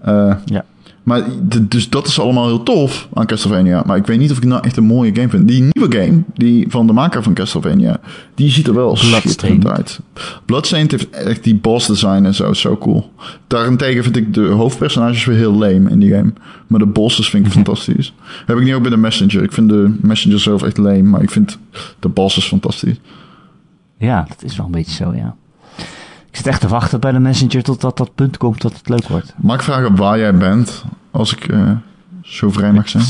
Eh, 0.03 0.35
Ja. 0.45 0.65
Maar 1.03 1.23
dus 1.61 1.91
dat 1.91 2.07
is 2.07 2.21
allemaal 2.21 2.47
heel 2.47 2.63
tof 2.63 3.09
aan 3.15 3.27
Castlevania. 3.27 3.83
Maar 3.87 3.97
ik 3.97 4.07
weet 4.07 4.19
niet 4.19 4.31
of 4.31 4.37
ik 4.37 4.45
nou 4.45 4.65
echt 4.65 4.77
een 4.77 4.85
mooie 4.85 5.15
game 5.15 5.29
vind. 5.29 5.49
Die 5.49 5.63
nieuwe 5.73 5.97
game, 5.97 6.23
die 6.35 6.67
van 6.69 6.87
de 6.87 6.93
maker 6.93 7.23
van 7.23 7.35
Castlevania, 7.35 8.01
die 8.35 8.51
ziet 8.51 8.67
er 8.67 8.75
wel 8.75 8.97
schitterend 8.97 9.69
uit. 9.69 10.01
Bloodstained 10.45 10.91
heeft 10.91 11.11
echt 11.11 11.45
die 11.45 11.55
boss 11.55 11.87
design 11.87 12.25
en 12.25 12.35
zo, 12.35 12.51
is 12.51 12.61
zo 12.61 12.77
cool. 12.77 13.11
Daarentegen 13.47 14.03
vind 14.03 14.17
ik 14.17 14.35
de 14.35 14.45
hoofdpersonages 14.47 15.25
weer 15.25 15.37
heel 15.37 15.53
lame 15.53 15.91
in 15.91 15.99
die 15.99 16.11
game. 16.13 16.33
Maar 16.67 16.79
de 16.79 16.87
bosses 16.87 17.31
vind 17.31 17.47
ik 17.47 17.53
fantastisch. 17.53 18.15
Heb 18.47 18.57
ik 18.57 18.65
niet 18.65 18.75
ook 18.75 18.83
bij 18.83 18.91
de 18.91 18.97
Messenger. 18.97 19.43
Ik 19.43 19.53
vind 19.53 19.69
de 19.69 19.95
Messenger 20.01 20.41
zelf 20.41 20.63
echt 20.63 20.77
lame, 20.77 21.03
maar 21.03 21.23
ik 21.23 21.31
vind 21.31 21.59
de 21.99 22.09
bosses 22.09 22.45
fantastisch. 22.47 22.97
Ja, 23.99 24.25
dat 24.29 24.43
is 24.43 24.57
wel 24.57 24.67
een 24.67 24.73
beetje 24.73 25.05
zo, 25.05 25.15
ja. 25.15 25.35
Ik 26.33 26.39
zit 26.39 26.47
echt 26.47 26.61
te 26.61 26.69
wachten 26.69 27.01
bij 27.01 27.13
de 27.13 27.19
Messenger 27.19 27.63
totdat 27.63 27.97
dat 27.97 28.15
punt 28.15 28.37
komt 28.37 28.63
dat 28.63 28.73
het 28.73 28.89
leuk 28.89 29.09
wordt. 29.09 29.35
Mag 29.37 29.57
ik 29.57 29.63
vragen 29.63 29.97
waar 29.97 30.19
jij 30.19 30.35
bent, 30.35 30.85
als 31.11 31.33
ik 31.33 31.45
eh, 31.49 31.71
zo 32.23 32.51
vrij 32.51 32.73
mag 32.73 32.89
zijn? 32.89 33.05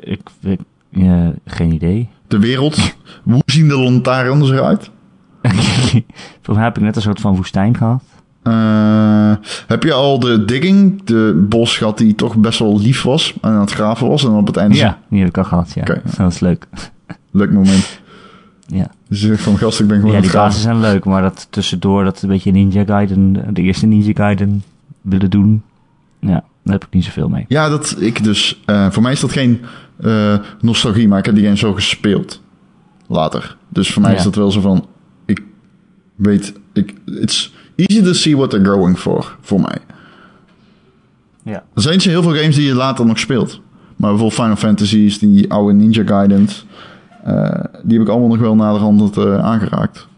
Ik, 0.00 0.20
ik 0.40 0.60
eh, 0.92 1.28
geen 1.44 1.72
idee. 1.72 2.08
De 2.28 2.38
wereld, 2.38 2.76
hoe 3.22 3.42
zien 3.46 3.68
de 3.68 3.78
lantaarns 3.78 4.50
eruit? 4.50 4.90
Volgens 6.42 6.56
mij 6.56 6.64
heb 6.64 6.76
ik 6.76 6.82
net 6.82 6.96
een 6.96 7.02
soort 7.02 7.20
van 7.20 7.36
woestijn 7.36 7.76
gehad. 7.76 8.02
Eh, 8.42 9.32
heb 9.66 9.82
je 9.82 9.92
al 9.92 10.18
de 10.18 10.44
digging, 10.44 11.04
de 11.04 11.46
bos 11.48 11.76
gehad 11.76 11.98
die 11.98 12.14
toch 12.14 12.36
best 12.36 12.58
wel 12.58 12.80
lief 12.80 13.02
was 13.02 13.34
en 13.40 13.50
aan 13.50 13.60
het 13.60 13.72
graven 13.72 14.08
was 14.08 14.24
en 14.24 14.30
op 14.30 14.46
het 14.46 14.56
einde 14.56 14.76
Ja, 14.76 14.98
die 15.08 15.18
heb 15.18 15.28
ik 15.28 15.38
al 15.38 15.44
gehad, 15.44 15.72
ja. 15.74 15.80
Oké. 15.80 16.02
Dat 16.16 16.32
is 16.32 16.40
leuk. 16.40 16.66
leuk 17.30 17.52
moment. 17.52 18.00
Ja, 18.66 18.90
Dus 19.08 19.20
je 19.20 19.26
zegt 19.26 19.42
van 19.42 19.58
gast, 19.58 19.80
ik 19.80 19.86
ben 19.86 19.98
gewoon 20.00 20.14
ja 20.14 20.20
die 20.20 20.32
bases 20.32 20.62
zijn 20.62 20.80
leuk, 20.80 21.04
maar 21.04 21.22
dat 21.22 21.46
tussendoor, 21.50 22.04
dat 22.04 22.22
een 22.22 22.28
beetje 22.28 22.50
Ninja 22.52 22.84
Gaiden, 22.84 23.54
de 23.54 23.62
eerste 23.62 23.86
Ninja 23.86 24.12
Gaiden 24.14 24.62
willen 25.00 25.30
doen. 25.30 25.62
Ja, 26.20 26.44
daar 26.62 26.72
heb 26.74 26.84
ik 26.84 26.90
niet 26.92 27.04
zoveel 27.04 27.28
mee. 27.28 27.44
Ja, 27.48 27.68
dat 27.68 27.96
ik 27.98 28.24
dus. 28.24 28.60
eh, 28.64 28.90
voor 28.90 29.02
mij 29.02 29.12
is 29.12 29.20
dat 29.20 29.32
geen 29.32 29.60
eh, 30.00 30.38
nostalgie, 30.60 31.08
maar 31.08 31.18
ik 31.18 31.24
heb 31.24 31.34
die 31.34 31.44
game 31.44 31.56
zo 31.56 31.72
gespeeld 31.72 32.42
later. 33.06 33.56
Dus 33.68 33.92
voor 33.92 34.02
mij 34.02 34.10
Ja. 34.10 34.16
is 34.16 34.24
dat 34.24 34.34
wel 34.34 34.50
zo 34.50 34.60
van. 34.60 34.86
Ik 35.26 35.42
weet, 36.14 36.52
ik, 36.72 36.94
it's 37.04 37.52
easy 37.76 38.02
to 38.02 38.12
see 38.12 38.36
what 38.36 38.50
they're 38.50 38.66
going 38.68 38.98
for 38.98 39.36
voor 39.40 39.60
mij. 39.60 39.78
Ja. 41.42 41.64
Er 41.74 41.82
zijn 41.82 42.00
heel 42.00 42.22
veel 42.22 42.34
games 42.34 42.54
die 42.54 42.66
je 42.66 42.74
later 42.74 43.06
nog 43.06 43.18
speelt. 43.18 43.60
Maar 43.96 44.10
bijvoorbeeld 44.10 44.40
Final 44.40 44.56
Fantasies, 44.56 45.18
die 45.18 45.50
oude 45.52 45.72
Ninja 45.74 46.02
Gaidens. 46.06 46.66
Eh, 47.26 47.64
die 47.82 47.98
heb 47.98 48.06
ik 48.06 48.12
allemaal 48.12 48.28
nog 48.28 48.38
wel 48.38 48.54
naderhand 48.54 49.16
uh, 49.18 49.38
aangeraakt. 49.38 50.08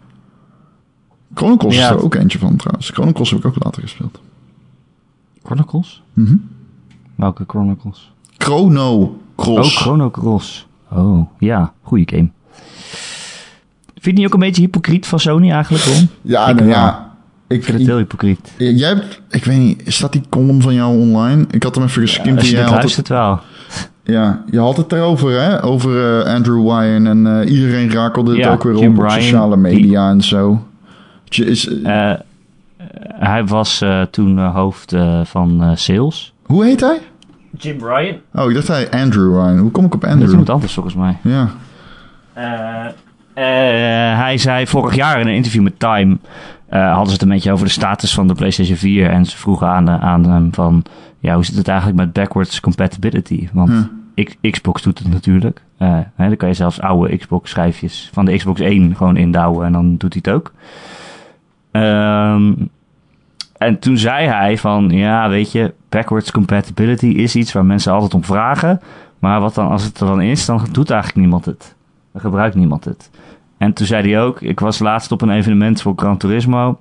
Chronicles 1.35 1.75
Ja. 1.75 1.85
is 1.85 1.91
er 1.97 2.05
ook 2.05 2.15
eentje 2.15 2.39
van 2.39 2.57
trouwens. 2.57 2.91
Chronicles 2.91 3.31
heb 3.31 3.39
ik 3.39 3.47
ook 3.47 3.65
later 3.65 3.83
gespeeld. 3.83 4.21
Chronicles? 5.45 6.03
Mhm. 6.13 6.37
Welke 7.15 7.45
Chronicles? 7.47 8.13
Chrono 8.37 9.19
Cross. 9.37 9.77
Oh, 9.77 9.83
Chrono 9.83 10.11
Cross. 10.11 10.67
Oh, 10.91 11.27
ja, 11.39 11.73
goede 11.83 12.17
game. 12.17 12.29
Vind 13.95 14.05
je 14.05 14.13
niet 14.13 14.27
ook 14.27 14.33
een 14.33 14.47
beetje 14.47 14.63
hypocriet 14.63 15.07
van 15.07 15.21
Sony 15.21 15.51
eigenlijk, 15.51 15.85
Ron? 15.85 16.09
ja, 16.23 16.49
Ik 16.49 16.57
nou 16.57 16.69
ja. 16.69 17.13
Ik, 17.49 17.65
vind 17.65 17.79
het 17.79 17.87
heel 17.87 17.97
hypocriet. 17.97 18.53
Jij 18.59 18.89
hebt, 18.89 19.21
ik 19.31 19.45
weet 19.45 19.59
niet, 19.59 19.83
staat 19.87 20.13
die 20.13 20.23
column 20.29 20.63
van 20.63 20.75
jou 20.75 20.99
online? 20.99 21.47
Ik 21.51 21.63
had 21.63 21.75
hem 21.75 21.85
even. 21.85 22.03
Als 22.03 22.15
je 22.17 22.23
jij 22.23 22.63
dit 22.65 22.71
had 22.71 22.95
het, 22.95 23.09
wel. 23.09 23.41
Ja, 24.13 24.43
je 24.51 24.59
had 24.59 24.77
het 24.77 24.93
erover, 24.93 25.41
hè? 25.41 25.63
Over 25.65 26.21
eh, 26.21 26.35
Andrew 26.35 26.63
Ryan 26.69 27.07
en 27.07 27.41
eh, 27.41 27.51
iedereen 27.51 27.91
rakelde 27.93 28.31
het 28.31 28.41
Ja, 28.41 28.53
ook 28.53 28.63
weer 28.63 28.77
Jim 28.77 28.99
op 28.99 29.11
sociale 29.11 29.57
media 29.57 30.11
en 30.11 30.23
zo. 30.23 30.67
Je 31.25 31.45
is, 31.45 31.83
Eh, 31.83 32.13
hij 33.19 33.45
was 33.45 33.81
eh, 33.81 34.03
toen 34.03 34.39
hoofd 34.39 34.93
eh, 34.93 35.21
van 35.25 35.63
eh, 35.63 35.71
sales. 35.75 36.33
hoe 36.47 36.65
heet 36.65 36.81
hij? 36.81 36.99
Jim 37.59 37.79
Ryan? 37.87 38.17
Oh, 38.35 38.49
ik 38.49 38.55
dacht 38.55 38.69
hij 38.69 38.91
Andrew 38.91 39.33
Ryan. 39.35 39.59
Hoe 39.59 39.71
kom 39.71 39.85
ik 39.85 39.95
op 39.95 40.01
Dat 40.01 40.09
is 40.11 40.15
Andrew? 40.15 40.31
iemand 40.31 40.51
anders 40.51 40.73
volgens 40.73 40.95
mij. 40.95 41.17
Ja. 41.23 41.49
Eh, 42.35 42.85
eh, 43.35 44.19
hij 44.19 44.39
zei 44.39 44.67
vorig 44.67 44.95
jaar 44.95 45.21
in 45.21 45.27
een 45.27 45.35
interview 45.35 45.63
met 45.63 45.79
Time... 45.79 46.19
eh, 46.69 46.89
hadden 46.89 47.07
ze 47.07 47.13
het 47.13 47.23
een 47.23 47.29
beetje 47.29 47.53
over 47.53 47.67
de 47.67 47.73
status 47.73 48.15
van 48.15 48.29
de 48.29 48.35
PlayStation 48.35 48.77
4. 48.77 49.11
En 49.11 49.25
ze 49.27 49.37
vroegen 49.37 49.67
aan, 49.69 49.91
aan 49.91 50.25
hem 50.31 50.55
van... 50.55 50.83
Ja, 51.21 51.35
hoe 51.35 51.45
zit 51.45 51.57
het 51.57 51.69
eigenlijk 51.69 51.99
met 51.99 52.13
backwards 52.13 52.61
compatibility? 52.61 53.49
Want. 53.53 53.89
Xbox 54.41 54.83
doet 54.83 54.99
het 54.99 55.09
natuurlijk. 55.09 55.63
Eh, 55.77 55.99
dan 56.17 56.37
kan 56.37 56.49
je 56.49 56.55
zelfs 56.55 56.81
oude 56.81 57.17
Xbox 57.17 57.51
schijfjes 57.51 58.11
van 58.13 58.25
de 58.25 58.37
Xbox 58.37 58.61
1 58.61 58.97
gewoon 58.97 59.17
indouwen. 59.17 59.67
En 59.67 59.73
dan 59.73 59.97
doet 59.97 60.13
hij 60.13 60.23
het 60.25 60.35
ook. 60.35 60.53
Ehm, 61.71 62.53
en 63.59 63.79
toen 63.79 63.99
zei 63.99 64.27
hij 64.27 64.59
van... 64.59 64.89
Ja, 64.91 65.29
weet 65.29 65.53
je... 65.53 65.75
Backwards 65.89 66.31
compatibility 66.31 67.07
is 67.07 67.37
iets 67.37 67.53
waar 67.53 67.65
mensen 67.65 67.93
altijd 67.93 68.15
om 68.15 68.25
vragen. 68.25 68.81
Maar 69.19 69.41
wat 69.41 69.55
dan, 69.55 69.69
als 69.69 69.85
het 69.85 70.01
er 70.01 70.07
dan 70.07 70.21
is, 70.21 70.47
dan 70.47 70.67
doet 70.73 70.91
eigenlijk 70.91 71.21
niemand 71.21 71.45
het. 71.45 71.75
Dan 72.13 72.21
gebruikt 72.21 72.55
niemand 72.55 72.85
het. 72.85 73.11
En 73.59 73.73
toen 73.73 73.87
zei 73.87 74.11
hij 74.11 74.23
ook, 74.23 74.41
ik 74.41 74.61
was 74.61 74.79
laatst 74.79 75.13
op 75.13 75.23
een 75.23 75.31
evenement 75.31 75.83
voor 75.83 75.93
Gran 75.97 76.17
Turismo. 76.17 76.79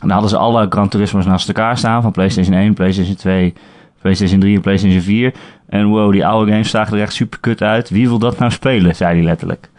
En 0.00 0.08
daar 0.08 0.10
hadden 0.10 0.30
ze 0.30 0.36
alle 0.36 0.66
Gran 0.68 0.88
Turismo's 0.88 1.26
naast 1.26 1.48
elkaar 1.48 1.78
staan. 1.78 2.02
Van 2.02 2.12
PlayStation 2.12 2.54
1, 2.54 2.74
PlayStation 2.74 3.16
2, 3.16 3.54
PlayStation 4.00 4.40
3 4.40 4.54
en 4.56 4.60
PlayStation 4.60 5.00
4. 5.00 5.32
En 5.68 5.86
wow, 5.86 6.12
die 6.12 6.26
oude 6.26 6.50
games 6.50 6.70
zagen 6.70 6.96
er 6.96 7.02
echt 7.02 7.12
super 7.12 7.38
kut 7.40 7.62
uit. 7.62 7.90
Wie 7.90 8.08
wil 8.08 8.18
dat 8.18 8.38
nou 8.38 8.50
spelen, 8.52 8.96
zei 8.96 9.14
hij 9.14 9.24
letterlijk. 9.24 9.70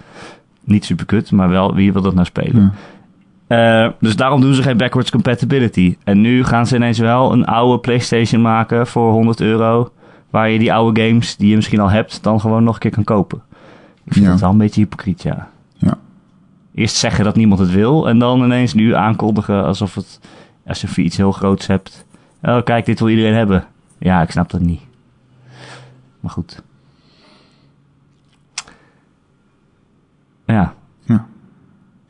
Niet 0.63 0.85
super 0.85 1.05
kut, 1.05 1.31
maar 1.31 1.49
wel 1.49 1.73
wie 1.75 1.93
wil 1.93 2.01
dat 2.01 2.13
nou 2.13 2.25
spelen. 2.25 2.73
Eh, 3.47 3.87
dus 3.99 4.15
daarom 4.15 4.41
doen 4.41 4.53
ze 4.53 4.61
geen 4.63 4.77
backwards 4.77 5.11
compatibility. 5.11 5.97
En 6.03 6.21
nu 6.21 6.43
gaan 6.43 6.67
ze 6.67 6.75
ineens 6.75 6.99
wel 6.99 7.31
een 7.31 7.45
oude 7.45 7.79
PlayStation 7.79 8.41
maken 8.41 8.87
voor 8.87 9.11
100 9.11 9.41
euro. 9.41 9.91
Waar 10.29 10.49
je 10.49 10.59
die 10.59 10.73
oude 10.73 11.01
games 11.07 11.35
die 11.35 11.49
je 11.49 11.55
misschien 11.55 11.79
al 11.79 11.89
hebt, 11.89 12.23
dan 12.23 12.39
gewoon 12.39 12.63
nog 12.63 12.73
een 12.73 12.79
keer 12.79 12.91
kan 12.91 13.03
kopen. 13.03 13.41
Ik 14.05 14.13
vind 14.13 14.25
Ja. 14.25 14.31
dat 14.31 14.39
wel 14.39 14.49
een 14.49 14.57
beetje 14.57 14.81
hypocriet, 14.81 15.21
ja. 15.23 15.47
Ja. 15.73 15.97
Eerst 16.75 16.95
zeggen 16.95 17.23
dat 17.23 17.35
niemand 17.35 17.59
het 17.59 17.71
wil 17.71 18.07
en 18.09 18.19
dan 18.19 18.43
ineens 18.43 18.73
nu 18.73 18.95
aankondigen 18.95 19.65
alsof, 19.65 19.95
het, 19.95 20.19
alsof 20.67 20.95
je 20.95 21.01
iets 21.01 21.17
heel 21.17 21.31
groots 21.31 21.67
hebt. 21.67 22.05
Oh, 22.41 22.63
kijk, 22.63 22.85
dit 22.85 22.99
wil 22.99 23.09
iedereen 23.09 23.33
hebben. 23.33 23.63
Ja, 23.99 24.21
ik 24.21 24.31
snap 24.31 24.49
dat 24.49 24.61
niet. 24.61 24.81
Maar 26.19 26.31
goed. 26.31 26.61
Ja. 30.45 30.73
Ja. 31.05 31.25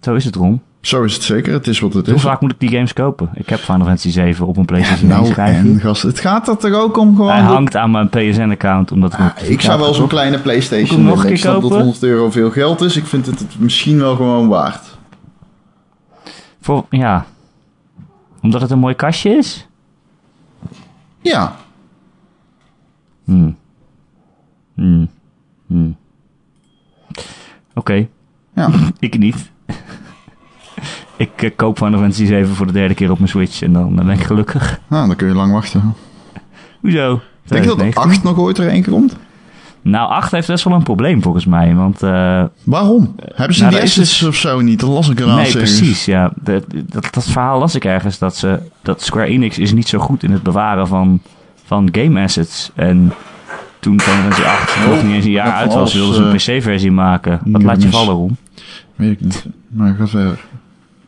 Zo 0.02 0.14
is 0.16 0.26
het, 0.26 0.36
Ron. 0.36 0.62
Zo 0.82 1.04
is 1.04 1.14
het 1.14 1.24
zeker. 1.24 1.54
Het 1.54 1.68
is 1.68 1.80
wat 1.80 1.94
het 1.94 2.06
Hoe 2.06 2.16
is. 2.16 2.22
vaak 2.22 2.42
moet 2.42 2.52
ik 2.52 2.60
die 2.60 2.70
games 2.70 2.94
kopen? 2.94 3.30
Ik 3.34 3.50
heb 3.50 3.60
Final 3.60 3.86
Fantasy 3.86 4.10
7 4.10 4.48
op 4.48 4.58
een 4.58 4.66
PlayStation 4.66 5.12
1 5.12 5.22
Nou, 5.22 5.34
en 5.36 5.80
gast, 5.80 6.02
het 6.02 6.20
gaat 6.20 6.48
er 6.48 6.58
toch 6.58 6.74
ook 6.74 6.98
om 6.98 7.16
gewoon... 7.16 7.32
Hij 7.32 7.42
dat- 7.42 7.52
hangt 7.54 7.76
aan 7.76 7.92
mijn 7.92 8.10
PSN-account, 8.10 8.92
omdat 8.92 9.14
Ah, 9.14 9.26
op- 9.26 9.44
ik 9.44 9.62
zou 9.62 9.80
wel 9.80 9.94
zo'n 9.94 10.08
kleine 10.08 10.36
ik 10.36 10.42
PlayStation 10.44 11.04
nog. 11.04 11.26
Ik 11.26 11.38
snap 11.38 11.54
dat 11.54 11.62
kopen? 11.62 11.78
100 11.78 12.04
euro 12.04 12.30
veel 12.32 12.52
geld 12.52 12.82
is. 12.82 12.98
Ik 12.98 13.06
vind 13.06 13.26
het, 13.26 13.40
het 13.40 13.60
misschien 13.60 13.98
wel 14.00 14.16
gewoon 14.16 14.48
waard. 14.48 14.98
Voor, 16.62 16.86
ja. 16.90 17.26
Omdat 18.42 18.62
het 18.62 18.72
een 18.72 18.80
mooi 18.80 18.96
kastje 18.96 19.30
is? 19.30 19.68
Ja. 21.22 21.56
Hmm. 23.30 23.56
Hmm. 24.76 25.10
Hmm. 25.68 25.96
Oké, 27.74 28.08
Ja. 28.56 28.70
ik 29.00 29.18
niet. 29.18 29.52
ik 31.18 31.42
eh, 31.42 31.50
koop 31.56 31.78
Final 31.78 32.00
Fantasy 32.00 32.26
7 32.26 32.56
voor 32.56 32.66
de 32.66 32.72
derde 32.72 32.94
keer 32.94 33.12
op 33.12 33.18
mijn 33.18 33.30
Switch 33.30 33.62
en 33.62 33.74
dan 33.74 34.00
eh, 34.00 34.06
ben 34.06 34.16
ik 34.20 34.24
gelukkig. 34.24 34.80
Nou, 34.88 35.08
dan 35.08 35.16
kun 35.16 35.28
je 35.28 35.34
lang 35.34 35.52
wachten. 35.52 35.94
Hoezo? 36.82 37.08
Denk 37.44 37.64
je 37.64 37.68
dat 37.68 37.78
2019? 37.78 38.02
8 38.04 38.24
nog 38.24 38.38
ooit 38.38 38.58
er 38.58 38.68
één 38.68 38.84
komt? 38.84 39.16
Nou, 39.82 40.10
8 40.10 40.32
heeft 40.32 40.48
best 40.48 40.64
wel 40.64 40.74
een 40.74 40.84
probleem 40.84 41.22
volgens 41.22 41.46
mij. 41.46 41.76
Want 41.76 42.04
uh, 42.04 42.44
Waarom? 42.64 43.16
Hebben 43.34 43.56
ze 43.56 43.62
nou, 43.62 43.74
die 43.74 43.84
assets 43.84 44.24
of 44.24 44.36
zo 44.36 44.62
niet? 44.62 44.80
Dat 44.80 44.90
las 44.90 45.10
ik 45.10 45.20
eraan 45.20 45.36
Nee, 45.36 45.46
ergens. 45.46 45.78
precies. 45.78 46.06
Ja. 46.06 46.32
Dat, 46.42 46.64
dat, 46.86 47.08
dat 47.12 47.26
verhaal 47.26 47.60
las 47.60 47.76
ik 47.76 47.86
ergens. 47.86 48.18
Dat, 48.18 48.36
ze, 48.36 48.60
dat 48.82 49.02
Square 49.02 49.28
Enix 49.28 49.58
is 49.58 49.74
niet 49.74 49.88
zo 49.88 50.00
goed 50.00 50.24
in 50.24 50.32
het 50.32 50.44
bewaren 50.44 50.88
van, 50.88 51.22
van 51.70 51.90
game 51.92 52.22
assets. 52.22 52.72
En 52.76 53.14
toen 53.80 54.02
Final 54.02 54.22
Fantasy 54.22 54.42
8 54.42 54.88
nog 54.88 55.04
niet 55.04 55.14
eens 55.14 55.26
een 55.26 55.32
jaar 55.32 55.48
ja, 55.48 55.56
uit 55.56 55.74
was, 55.74 55.94
wilden 55.94 56.16
ze 56.16 56.22
een 56.22 56.56
eh, 56.56 56.58
PC-versie 56.58 56.92
maken. 56.92 57.40
Wat 57.46 57.64
laat 57.64 57.82
je 57.82 57.90
vallen, 57.90 58.14
Ron? 58.14 58.38
Weet 58.96 59.12
ik 59.12 59.22
niet. 59.22 59.46
Maar 59.68 59.96
ga 59.96 60.08
verder. 60.08 60.40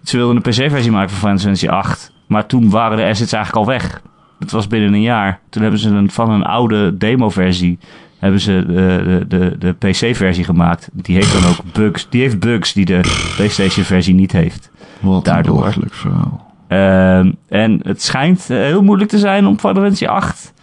Ze 0.03 0.17
wilden 0.17 0.35
een 0.35 0.41
PC-versie 0.41 0.91
maken 0.91 1.09
van 1.09 1.19
Final 1.19 1.37
Fantasy 1.37 1.67
8. 1.67 2.11
Maar 2.27 2.45
toen 2.45 2.69
waren 2.69 2.97
de 2.97 3.03
assets 3.03 3.33
eigenlijk 3.33 3.67
al 3.67 3.73
weg. 3.73 4.01
Dat 4.39 4.51
was 4.51 4.67
binnen 4.67 4.93
een 4.93 5.01
jaar. 5.01 5.39
Toen 5.49 5.61
hebben 5.61 5.79
ze 5.79 5.89
een, 5.89 6.11
van 6.11 6.29
een 6.29 6.43
oude 6.43 6.97
demo-versie 6.97 7.79
hebben 8.19 8.39
ze 8.39 8.63
de, 8.67 9.25
de, 9.27 9.37
de, 9.37 9.57
de 9.57 9.73
PC-versie 9.73 10.43
gemaakt. 10.43 10.89
Die 10.93 11.15
heeft 11.15 11.33
dan 11.33 11.51
ook 11.51 11.73
bugs. 11.73 12.07
Die 12.09 12.21
heeft 12.21 12.39
bugs 12.39 12.73
die 12.73 12.85
de 12.85 13.31
PlayStation-versie 13.35 14.13
niet 14.13 14.31
heeft. 14.31 14.69
Wat 14.99 15.25
Daardoor. 15.25 15.53
een 15.53 15.59
belachelijk 15.59 15.93
verhaal. 15.93 16.50
Ehm, 16.71 17.31
en 17.47 17.79
het 17.83 18.01
schijnt 18.01 18.49
eh, 18.49 18.57
heel 18.57 18.83
moeilijk 18.83 19.09
te 19.09 19.17
zijn 19.19 19.45
om 19.45 19.59
Final 19.59 19.73
Fantasy 19.81 20.05
8 20.05 20.53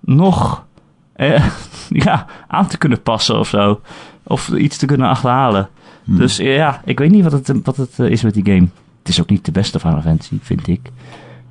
nog 0.00 0.64
eh, 1.12 1.44
ja, 2.04 2.26
aan 2.48 2.66
te 2.66 2.78
kunnen 2.78 3.02
passen 3.02 3.38
of 3.38 3.48
zo. 3.48 3.80
Of 4.22 4.48
iets 4.48 4.76
te 4.76 4.86
kunnen 4.86 5.08
achterhalen. 5.08 5.68
Hm. 6.04 6.16
Dus 6.16 6.38
eh, 6.38 6.56
ja, 6.56 6.80
ik 6.84 6.98
weet 6.98 7.10
niet 7.10 7.22
wat 7.22 7.32
het, 7.32 7.52
wat 7.64 7.76
het 7.76 7.98
is 7.98 8.22
met 8.22 8.34
die 8.34 8.44
game. 8.44 8.68
Het 8.98 9.08
is 9.08 9.20
ook 9.20 9.28
niet 9.30 9.44
de 9.44 9.52
beste 9.52 9.80
Final 9.80 10.00
Fantasy, 10.00 10.38
vind 10.42 10.66
ik. 10.68 10.80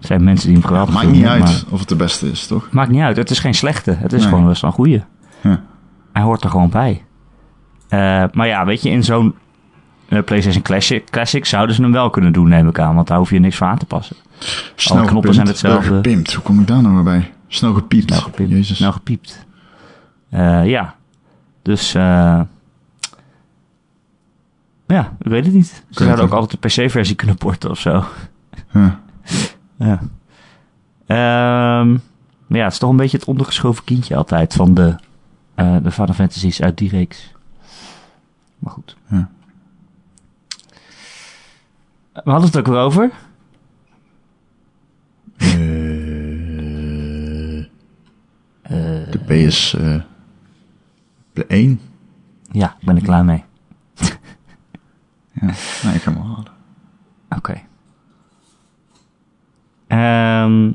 Er 0.01 0.07
zijn 0.07 0.23
mensen 0.23 0.47
die 0.47 0.57
hem 0.57 0.67
geweldig 0.67 0.93
Maakt 0.93 1.05
vinden, 1.05 1.21
niet 1.23 1.31
uit 1.31 1.43
maar- 1.43 1.63
of 1.73 1.79
het 1.79 1.89
de 1.89 1.95
beste 1.95 2.31
is, 2.31 2.47
toch? 2.47 2.71
Maakt 2.71 2.89
niet 2.91 3.01
uit, 3.01 3.17
het 3.17 3.29
is 3.29 3.39
geen 3.39 3.53
slechte. 3.55 3.91
Het 3.91 4.13
is 4.13 4.21
Nee. 4.21 4.29
gewoon 4.29 4.47
best 4.47 4.61
wel 4.61 4.69
een 4.69 4.75
goeie. 4.75 5.03
Ja. 5.41 5.61
Hij 6.13 6.21
hoort 6.21 6.43
er 6.43 6.49
gewoon 6.49 6.69
bij. 6.69 7.03
Maar 8.33 8.47
ja, 8.47 8.65
weet 8.65 8.81
je, 8.81 8.89
in 8.89 9.03
zo'n 9.03 9.35
eh, 10.09 10.23
PlayStation 10.23 10.63
Classic, 10.63 11.09
Classic 11.09 11.45
zouden 11.45 11.75
ze 11.75 11.81
hem 11.81 11.91
wel 11.91 12.09
kunnen 12.09 12.33
doen, 12.33 12.49
neem 12.49 12.67
ik 12.67 12.79
aan. 12.79 12.95
Want 12.95 13.07
daar 13.07 13.17
hoef 13.17 13.29
je 13.29 13.39
niks 13.39 13.55
voor 13.55 13.67
aan 13.67 13.77
te 13.77 13.85
passen. 13.85 14.15
Snel 14.75 15.05
knoppen 15.05 15.33
gepimpt. 15.33 15.35
zijn 15.35 15.47
hetzelfde. 15.47 15.95
Gepimpt. 15.95 16.33
Hoe 16.33 16.43
kom 16.43 16.59
ik 16.59 16.67
daar 16.67 16.81
nou 16.81 16.93
weer 16.93 17.03
bij? 17.03 17.31
Snel 17.47 17.73
gepiept. 17.73 18.09
Nou 18.09 18.21
gepiept. 18.21 18.49
Jezus. 18.49 18.79
Nou 18.79 18.93
gepiept. 18.93 19.45
Eh, 20.29 20.65
ja. 20.65 20.95
Dus, 21.61 21.93
eh 21.93 22.41
ja, 24.87 25.15
ik 25.19 25.27
weet 25.27 25.45
het 25.45 25.53
niet. 25.53 25.83
Ze 25.89 26.03
zouden 26.03 26.25
ook 26.25 26.31
altijd 26.31 26.61
de 26.61 26.67
PC-versie 26.67 27.15
kunnen 27.15 27.37
porten 27.37 27.69
of 27.69 27.79
zo. 27.79 28.03
Ja. 28.73 28.99
Ja. 29.79 29.99
Ehm, 31.05 31.91
maar 32.47 32.57
ja, 32.57 32.63
het 32.63 32.73
is 32.73 32.79
toch 32.79 32.89
een 32.89 32.97
beetje 32.97 33.17
het 33.17 33.27
ondergeschoven 33.27 33.83
kindje 33.83 34.15
altijd 34.15 34.53
van 34.53 34.73
de, 34.73 34.95
eh 35.55 35.75
de 35.83 35.91
Final 35.91 36.13
Fantasies 36.13 36.61
uit 36.61 36.77
die 36.77 36.89
reeks. 36.89 37.31
Maar 38.59 38.73
goed. 38.73 38.95
Ja. 39.09 39.29
We 42.23 42.31
hadden 42.31 42.47
het 42.47 42.57
ook 42.57 42.67
weer 42.67 42.77
over. 42.77 43.11
Eh, 48.61 49.11
de 49.11 49.19
PS 49.25 49.75
eh 49.75 50.01
de 51.33 51.45
1. 51.47 51.79
Ja, 52.51 52.75
ik 52.79 52.85
ben 52.85 52.95
er 52.95 53.01
klaar 53.01 53.25
mee. 53.25 53.43
Ja. 55.31 55.53
Nee, 55.83 55.95
ik 55.95 56.01
ga 56.01 56.11
hem 56.11 56.21
halen. 56.21 56.45
Oké. 57.29 57.61
Ehm, 59.87 60.71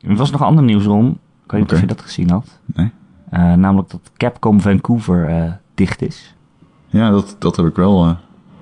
er 0.00 0.16
was 0.16 0.30
nog 0.30 0.42
ander 0.42 0.64
nieuws 0.64 0.86
om. 0.86 1.18
Ik 1.44 1.50
weet 1.50 1.60
niet 1.60 1.72
of 1.72 1.80
je 1.80 1.86
dat 1.86 2.00
gezien 2.00 2.30
had. 2.30 2.60
Nee. 2.64 2.90
Eh, 3.30 3.52
namelijk 3.54 3.90
dat 3.90 4.10
Capcom 4.16 4.60
Vancouver 4.60 5.28
eh, 5.28 5.52
dicht 5.74 6.02
is. 6.02 6.34
Ja, 6.86 7.10
dat, 7.10 7.36
dat 7.38 7.56
heb 7.56 7.66
ik 7.66 7.76
wel 7.76 8.06
eh, 8.06 8.14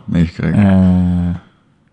meegekregen. 0.05 1.41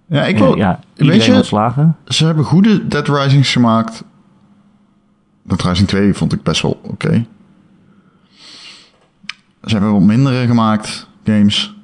Eh, 0.10 0.18
ja, 0.18 0.26
ik 0.26 0.36
eh, 0.36 0.42
wil... 0.42 0.58
ja, 0.58 0.80
weet 0.96 1.26
je- 1.26 1.34
ontslagen. 1.34 1.96
Ze 2.08 2.26
hebben 2.26 2.44
goede 2.46 2.88
Dead 2.88 3.08
Risings 3.08 3.52
gemaakt. 3.52 4.04
Dead 5.44 5.62
Rising 5.64 5.88
2 5.88 6.14
vond 6.14 6.34
ik 6.34 6.44
best 6.44 6.62
wel 6.62 6.80
oké. 6.84 7.26
Ze 9.64 9.72
hebben 9.72 9.92
wat 9.92 10.02
mindere 10.02 10.46
gemaakt, 10.48 11.08
games. 11.24 11.76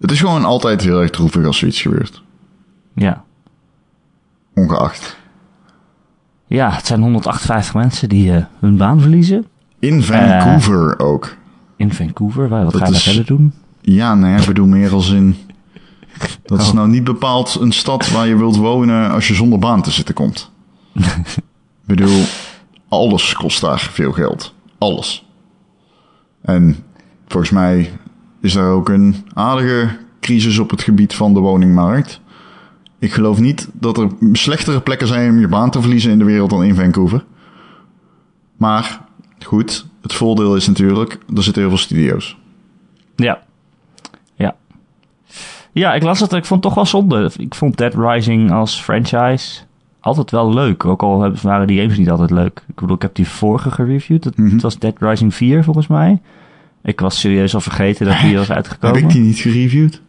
Het 0.00 0.10
is 0.10 0.20
gewoon 0.20 0.44
altijd 0.44 0.80
heel 0.80 1.00
erg 1.00 1.10
droevig 1.10 1.46
als 1.46 1.58
zoiets 1.58 1.82
gebeurt. 1.82 2.22
Ja. 2.94 3.24
Ongeacht. 4.54 5.16
ja, 6.46 6.70
het 6.70 6.86
zijn 6.86 7.00
158 7.00 7.74
mensen 7.74 8.08
die 8.08 8.32
eh, 8.36 8.44
hun 8.60 8.76
baan 8.76 9.00
verliezen. 9.00 9.46
In 9.78 10.02
Vancouver 10.02 10.98
ook. 10.98 11.36
In 11.76 11.92
Vancouver. 11.92 12.48
Waar, 12.48 12.62
wat 12.64 12.72
Dat 12.72 12.80
ga 12.82 12.86
je 12.88 12.94
is- 12.94 13.02
verder 13.02 13.26
doen? 13.26 13.52
Ja, 13.80 14.14
nee, 14.14 14.40
ik 14.40 14.46
bedoel 14.46 14.66
meer 14.66 14.92
als 14.92 15.10
in... 15.10 15.36
Dat 16.44 16.60
is 16.60 16.68
Oh. 16.68 16.74
nou 16.74 16.88
niet 16.88 17.04
bepaald 17.04 17.56
een 17.60 17.72
stad 17.72 18.10
waar 18.10 18.26
je 18.26 18.36
wilt 18.36 18.56
wonen 18.56 19.10
als 19.10 19.28
je 19.28 19.34
zonder 19.34 19.58
baan 19.58 19.82
te 19.82 19.90
zitten 19.90 20.14
komt. 20.14 20.50
ik 20.94 21.42
bedoel, 21.86 22.22
alles 22.88 23.32
kost 23.34 23.60
daar 23.60 23.80
veel 23.80 24.12
geld. 24.12 24.54
Alles. 24.78 25.26
En 26.42 26.76
volgens 27.26 27.52
mij 27.52 27.92
is 28.40 28.52
daar 28.52 28.70
ook 28.70 28.88
een 28.88 29.16
aardige 29.34 29.98
crisis 30.20 30.58
op 30.58 30.70
het 30.70 30.82
gebied 30.82 31.14
van 31.14 31.34
de 31.34 31.40
woningmarkt. 31.40 32.20
Ik 32.98 33.12
geloof 33.12 33.40
niet 33.40 33.68
dat 33.72 33.98
er 33.98 34.08
slechtere 34.32 34.80
plekken 34.80 35.06
zijn 35.06 35.30
om 35.30 35.38
je 35.38 35.48
baan 35.48 35.70
te 35.70 35.80
verliezen 35.80 36.10
in 36.10 36.18
de 36.18 36.24
wereld 36.24 36.50
dan 36.50 36.64
in 36.64 36.74
Vancouver. 36.74 37.24
Maar 38.56 39.00
goed, 39.44 39.86
het 40.02 40.12
voordeel 40.12 40.56
is 40.56 40.66
natuurlijk, 40.66 41.18
er 41.34 41.42
zitten 41.42 41.62
heel 41.62 41.70
veel 41.70 41.80
studio's. 41.80 42.36
Ja. 43.16 43.24
Ja. 43.26 43.42
Ja, 45.72 45.94
ik 45.94 46.02
las 46.02 46.20
het. 46.20 46.32
Ik 46.32 46.44
vond 46.44 46.64
het 46.64 46.72
toch 46.72 46.74
wel 46.74 46.86
zonde. 46.86 47.30
Ik 47.36 47.54
vond 47.54 47.76
Dead 47.76 47.94
Rising 47.94 48.50
als 48.50 48.80
franchise 48.80 49.60
altijd 50.00 50.30
wel 50.30 50.52
leuk. 50.54 50.84
Ook 50.84 51.02
al 51.02 51.32
waren 51.42 51.66
die 51.66 51.80
games 51.80 51.98
niet 51.98 52.10
altijd 52.10 52.30
leuk. 52.30 52.62
Ik 52.68 52.74
bedoel, 52.80 52.96
ik 52.96 53.02
heb 53.02 53.14
die 53.14 53.28
vorige 53.28 53.70
gereviewd. 53.70 54.22
Dat, 54.22 54.36
Mhm. 54.36 54.52
Het 54.52 54.62
was 54.62 54.78
Dead 54.78 54.94
Rising 54.98 55.34
4 55.34 55.64
volgens 55.64 55.86
mij. 55.86 56.20
Ik 56.82 57.00
was 57.00 57.20
serieus 57.20 57.54
al 57.54 57.60
vergeten 57.60 58.06
dat 58.06 58.20
die 58.20 58.36
was 58.36 58.50
uitgekomen. 58.58 58.96
Heb 58.96 59.06
ik 59.08 59.12
die 59.14 59.22
niet 59.22 59.38
gereviewd? 59.38 60.02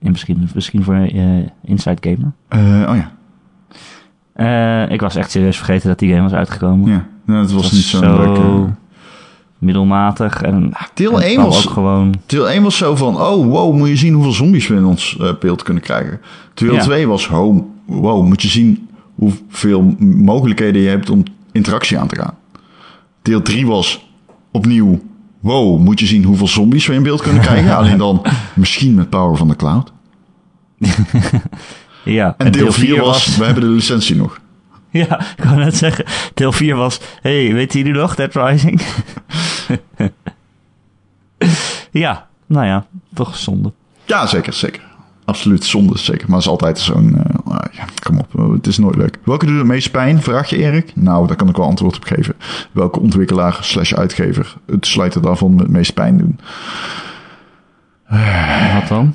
En 0.00 0.10
misschien, 0.10 0.48
misschien 0.54 0.82
voor 0.82 0.94
eh, 0.94 1.22
Inside 1.64 1.96
Gamer. 2.10 2.32
Eh, 2.48 2.90
oh 2.90 2.96
ja. 2.96 3.12
Eh, 4.32 4.92
ik 4.92 5.00
was 5.00 5.14
echt 5.16 5.30
serieus 5.30 5.56
vergeten 5.56 5.88
dat 5.88 5.98
die 5.98 6.10
game 6.10 6.22
was 6.22 6.32
uitgekomen. 6.32 6.90
Ja, 6.90 7.06
nou, 7.24 7.40
het 7.40 7.52
was 7.52 7.64
Het 7.64 7.72
niet 7.72 7.82
zo'n 7.82 8.02
zo 8.02 8.16
leuke... 8.16 8.70
middelmatig. 9.58 10.42
En, 10.42 10.72
Deel 10.94 11.20
en 11.20 11.26
1 11.26 11.34
vooral 11.34 11.52
was, 11.52 11.66
ook 11.66 11.72
gewoon... 11.72 12.14
deel 12.26 12.50
1 12.50 12.62
was 12.62 12.76
zo 12.76 12.96
van... 12.96 13.20
Oh, 13.20 13.46
wow, 13.46 13.74
moet 13.74 13.88
je 13.88 13.96
zien 13.96 14.14
hoeveel 14.14 14.32
zombies 14.32 14.66
we 14.66 14.74
in 14.74 14.84
ons 14.84 15.16
eh, 15.20 15.28
beeld 15.40 15.62
kunnen 15.62 15.82
krijgen. 15.82 16.20
Deel 16.54 16.74
Ja. 16.74 16.80
2 16.80 17.08
was... 17.08 17.28
Oh, 17.28 17.62
wow, 17.84 18.26
moet 18.26 18.42
je 18.42 18.48
zien 18.48 18.88
hoeveel 19.14 19.94
mogelijkheden 19.98 20.82
je 20.82 20.88
hebt 20.88 21.10
om 21.10 21.22
interactie 21.52 21.98
aan 21.98 22.08
te 22.08 22.16
gaan. 22.16 22.34
Deel 23.22 23.42
3 23.42 23.66
was 23.66 24.08
opnieuw... 24.52 25.00
Wow, 25.40 25.80
moet 25.80 26.00
je 26.00 26.06
zien 26.06 26.24
hoeveel 26.24 26.48
zombies 26.48 26.86
we 26.86 26.94
in 26.94 27.02
beeld 27.02 27.22
kunnen 27.22 27.42
krijgen. 27.48 27.76
Alleen 27.76 27.98
dan 27.98 28.22
misschien 28.54 28.94
met 28.94 29.10
power 29.10 29.36
van 29.36 29.48
de 29.48 29.56
cloud. 29.56 29.92
Ja, 32.04 32.34
En, 32.38 32.52
deel 32.52 32.72
4 32.72 33.00
was... 33.00 33.36
We 33.36 33.44
hebben 33.44 33.62
de 33.62 33.68
licentie 33.68 34.16
nog. 34.16 34.40
Ja, 35.08 35.20
ik 35.36 35.44
wou 35.44 35.56
net 35.56 35.76
zeggen. 35.76 36.04
Deel 36.34 36.52
4 36.52 36.76
was... 36.76 37.00
hey, 37.20 37.52
weet 37.52 37.72
jullie 37.72 37.92
nog 37.92 38.14
Dead 38.14 38.34
Rising? 38.34 38.80
ja, 41.90 42.26
nou 42.46 42.66
ja, 42.66 42.86
toch 43.14 43.36
zonde. 43.36 43.72
Ja, 44.04 44.26
zeker, 44.26 44.52
zeker. 44.52 44.82
Absoluut 45.24 45.64
zonde, 45.64 45.98
zeker. 45.98 46.26
Maar 46.26 46.36
het 46.36 46.44
is 46.44 46.50
altijd 46.50 46.78
zo'n... 46.78 47.16
eh, 47.16 47.52
ah, 47.52 47.72
ja, 47.72 47.84
kom 48.02 48.18
op, 48.18 48.38
eh, 48.38 48.50
het 48.52 48.66
is 48.66 48.78
nooit 48.78 48.96
leuk. 48.96 49.18
Welke 49.24 49.46
doet 49.46 49.58
het 49.58 49.66
meest 49.66 49.90
pijn, 49.90 50.22
vraag 50.22 50.50
je 50.50 50.56
Erik? 50.56 50.92
Nou, 50.94 51.26
daar 51.26 51.36
kan 51.36 51.48
ik 51.48 51.56
wel 51.56 51.66
antwoord 51.66 51.96
op 51.96 52.04
geven. 52.04 52.34
Welke 52.72 53.00
ontwikkelaar 53.00 53.58
slash 53.60 53.92
uitgever 53.92 54.56
het 54.66 54.86
sluiten 54.86 55.22
daarvan 55.22 55.50
met 55.50 55.60
het 55.60 55.70
meest 55.70 55.94
pijn 55.94 56.18
doen? 56.18 56.40
En 58.06 58.74
Wat 58.74 58.88
dan? 58.88 59.14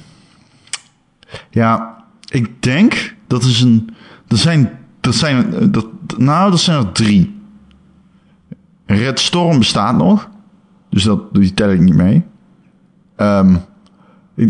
Ja, 1.49 1.95
ik 2.29 2.61
denk 2.63 3.15
dat 3.27 3.43
is 3.43 3.61
een... 3.61 3.95
Er 4.27 4.38
zijn... 4.38 4.79
Dat 5.02 5.16
zijn 5.16 5.72
dat, 5.72 5.88
nou, 6.18 6.52
dat 6.52 6.60
zijn 6.60 6.78
er 6.78 6.91
drie. 6.91 7.39
Red 8.86 9.20
Storm 9.20 9.58
bestaat 9.58 9.97
nog. 9.97 10.30
Dus 10.89 11.04
dat, 11.04 11.34
die 11.34 11.54
tel 11.54 11.70
ik 11.70 11.80
niet 11.80 11.95
mee. 11.95 12.24
Ehm 13.16 13.56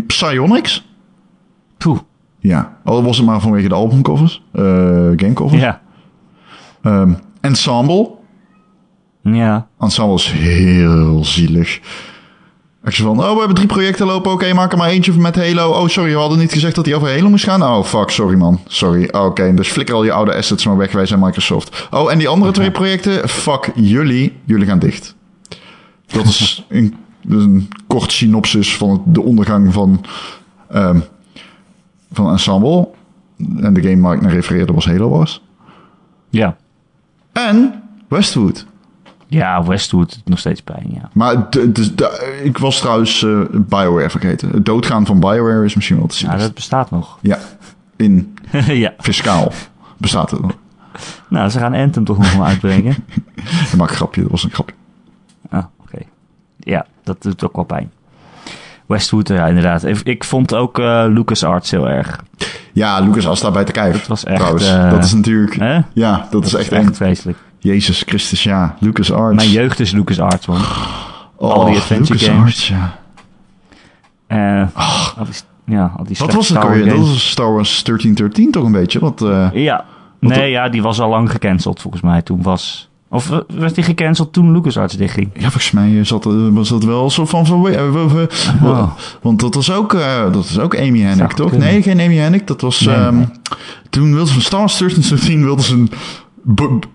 Psyonix? 0.07 0.89
Poeh. 1.77 1.99
Ja, 2.39 2.77
al 2.83 3.03
was 3.03 3.17
het 3.17 3.25
maar 3.25 3.41
vanwege 3.41 3.67
de 3.67 3.73
albumcovers, 3.73 4.43
eh 4.51 4.61
gamecovers. 5.15 5.61
Ja. 5.61 5.81
Ehm, 6.81 7.13
Ensemble. 7.41 8.09
Ja. 9.21 9.67
Ensemble 9.79 10.15
is 10.15 10.31
heel 10.31 11.25
zielig. 11.25 11.79
Als 12.83 12.97
je 12.97 13.03
van, 13.03 13.19
oh, 13.19 13.31
we 13.31 13.37
hebben 13.37 13.55
drie 13.55 13.67
projecten 13.67 14.05
lopen, 14.05 14.31
oké, 14.31 14.53
maak 14.53 14.71
er 14.71 14.77
maar 14.77 14.89
eentje 14.89 15.13
met 15.13 15.35
Halo. 15.35 15.69
Oh, 15.69 15.87
sorry, 15.87 16.11
we 16.11 16.17
hadden 16.17 16.39
niet 16.39 16.51
gezegd 16.51 16.75
dat 16.75 16.85
die 16.85 16.95
over 16.95 17.13
Halo 17.15 17.29
moest 17.29 17.43
gaan. 17.43 17.63
Oh, 17.63 17.83
fuck, 17.83 18.09
sorry 18.09 18.37
man, 18.37 18.59
sorry. 18.67 19.09
Oké, 19.11 19.53
dus 19.53 19.67
flikker 19.67 19.95
al 19.95 20.03
je 20.03 20.11
oude 20.11 20.35
assets 20.35 20.65
maar 20.65 20.77
weg, 20.77 20.91
wij 20.91 21.05
zijn 21.05 21.19
Microsoft. 21.19 21.87
Oh, 21.91 22.11
en 22.11 22.17
die 22.17 22.27
andere 22.27 22.51
twee 22.51 22.71
projecten, 22.71 23.29
fuck 23.29 23.71
jullie, 23.75 24.37
jullie 24.45 24.65
gaan 24.65 24.79
dicht. 24.79 25.15
Dat 26.05 26.25
is 26.25 26.65
een, 26.69 26.95
een 27.27 27.69
kort 27.87 28.11
synopsis 28.11 28.77
van 28.77 29.03
de 29.05 29.21
ondergang 29.21 29.73
van, 29.73 30.05
ehm, 30.69 30.99
van 32.11 32.31
Ensemble. 32.31 32.87
En 33.59 33.73
de 33.73 33.81
game 33.81 34.01
waar 34.01 34.15
ik 34.15 34.21
naar 34.21 34.33
refereerde 34.33 34.73
was 34.73 34.85
Halo 34.85 35.09
Wars. 35.09 35.41
Ja. 36.29 36.57
En 37.31 37.83
Westwood. 38.07 38.65
Ja, 39.31 39.63
Westwood 39.63 40.21
nog 40.25 40.39
steeds 40.39 40.61
pijn, 40.61 40.85
ja. 40.93 41.09
Maar 41.13 41.47
ik 42.43 42.57
was 42.57 42.79
trouwens 42.79 43.23
eh, 43.23 43.39
BioWare 43.51 44.09
vergeten. 44.09 44.49
Het 44.49 44.65
doodgaan 44.65 45.05
van 45.05 45.19
BioWare 45.19 45.65
is 45.65 45.75
misschien 45.75 45.97
wel 45.97 46.07
te 46.07 46.15
zien. 46.15 46.29
Ja, 46.29 46.37
dat 46.37 46.53
bestaat 46.53 46.91
nog. 46.91 47.17
Ja, 47.21 47.37
in 47.95 48.37
ja. 48.83 48.93
fiscaal 48.97 49.51
bestaat 49.97 50.31
het 50.31 50.41
nog. 50.41 50.51
Nou, 51.27 51.49
ze 51.49 51.59
gaan 51.59 51.73
Anthem 51.73 52.03
toch 52.03 52.17
nog 52.17 52.33
wel 52.33 52.45
uitbrengen. 52.45 52.95
Ik 53.71 53.75
maak 53.77 53.89
een 53.89 53.95
grapje, 53.95 54.21
dat 54.21 54.31
was 54.31 54.43
een 54.43 54.51
grapje. 54.51 54.75
Ah, 55.49 55.63
oké. 55.79 55.99
Ja, 56.59 56.85
dat 57.03 57.21
doet 57.21 57.43
ook 57.43 57.55
wel 57.55 57.65
pijn. 57.65 57.91
Westwood, 58.85 59.27
ja, 59.27 59.47
inderdaad. 59.47 59.83
Ik, 59.83 59.99
ik 59.99 60.23
vond 60.23 60.55
ook 60.55 60.79
eh 60.79 61.05
LucasArts 61.07 61.71
heel 61.71 61.89
erg. 61.89 62.23
Ja, 62.73 62.99
Lucas 62.99 63.25
was 63.25 63.41
daarbij 63.41 63.63
te 63.63 63.71
kijken. 63.71 63.99
Het 63.99 64.07
was 64.07 64.23
echt... 64.23 64.37
Trouwens, 64.37 64.69
eh, 64.69 64.89
dat 64.89 65.03
is 65.03 65.13
natuurlijk... 65.13 65.55
hè? 65.55 65.79
Ja, 65.93 66.27
dat 66.29 66.45
is 66.45 66.53
echt 66.53 66.71
echt 66.71 66.85
eng. 66.87 66.93
vreselijk. 66.93 67.37
Jezus 67.61 68.03
Christus, 68.05 68.43
ja. 68.43 68.75
Lucas 68.79 69.11
Arts. 69.11 69.35
Mijn 69.35 69.49
jeugd 69.49 69.79
is 69.79 69.91
LucasArts, 69.91 70.47
man. 70.47 70.61
oh, 71.35 71.53
al 71.53 71.65
die 71.65 71.75
adventure 71.75 72.13
Lucas 72.13 72.27
games. 72.27 72.43
Arts, 72.43 72.67
ja. 72.67 72.99
Eh, 74.27 74.67
al 75.17 75.25
die, 75.25 75.33
ja, 75.65 75.93
al 75.97 76.03
die 76.03 76.15
Wat 76.19 76.33
was 76.33 76.49
het 76.49 76.57
ook 76.57 76.63
alweer? 76.63 76.85
Dat 76.85 76.97
was 76.97 77.29
Star 77.29 77.53
Wars 77.53 77.83
1313 77.83 78.51
toch 78.51 78.63
een 78.63 78.71
beetje? 78.71 78.99
Eh, 78.99 79.63
Ja. 79.63 79.85
Wat 80.19 80.31
Nee, 80.31 80.49
ja, 80.49 80.69
die 80.69 80.81
was 80.81 80.99
al 80.99 81.09
lang 81.09 81.31
gecanceld 81.31 81.81
volgens 81.81 82.03
mij. 82.03 82.21
Toen 82.21 82.41
was... 82.41 82.89
Of 83.09 83.31
eh, 83.31 83.37
werd 83.47 83.75
die 83.75 83.83
gecanceld 83.83 84.33
toen 84.33 84.51
LucasArts 84.51 84.97
dichtging? 84.97 85.29
ja, 85.33 85.41
volgens 85.41 85.71
mij 85.71 86.03
zat, 86.03 86.25
eh, 86.25 86.47
was 86.51 86.69
dat 86.69 86.83
wel 86.83 87.09
zo 87.09 87.25
van... 87.25 87.45
van 87.45 87.67
eh, 87.67 88.23
Oh. 88.63 88.91
Want 89.21 89.39
dat 89.39 89.55
was 89.55 89.71
ook, 89.71 89.93
eh, 89.93 90.31
dat 90.31 90.45
is 90.45 90.59
ook 90.59 90.77
Amy 90.77 90.99
Hennig, 90.99 91.33
toch? 91.33 91.49
kunnen. 91.49 91.67
Nee, 91.67 91.81
geen 91.81 91.99
Amy 91.99 92.15
Hennig. 92.15 92.43
Dat 92.43 92.61
was... 92.61 92.79
Nee, 92.79 92.95
ehm, 92.95 93.15
nee. 93.15 93.25
Toen 93.89 94.09
wilden 94.09 94.27
ze 94.27 94.33
van 94.33 94.41
Star 94.41 94.59
Wars 94.59 94.77
1313 94.77 95.43
wilden 95.43 95.65
ze 95.65 95.73
een... 95.73 95.89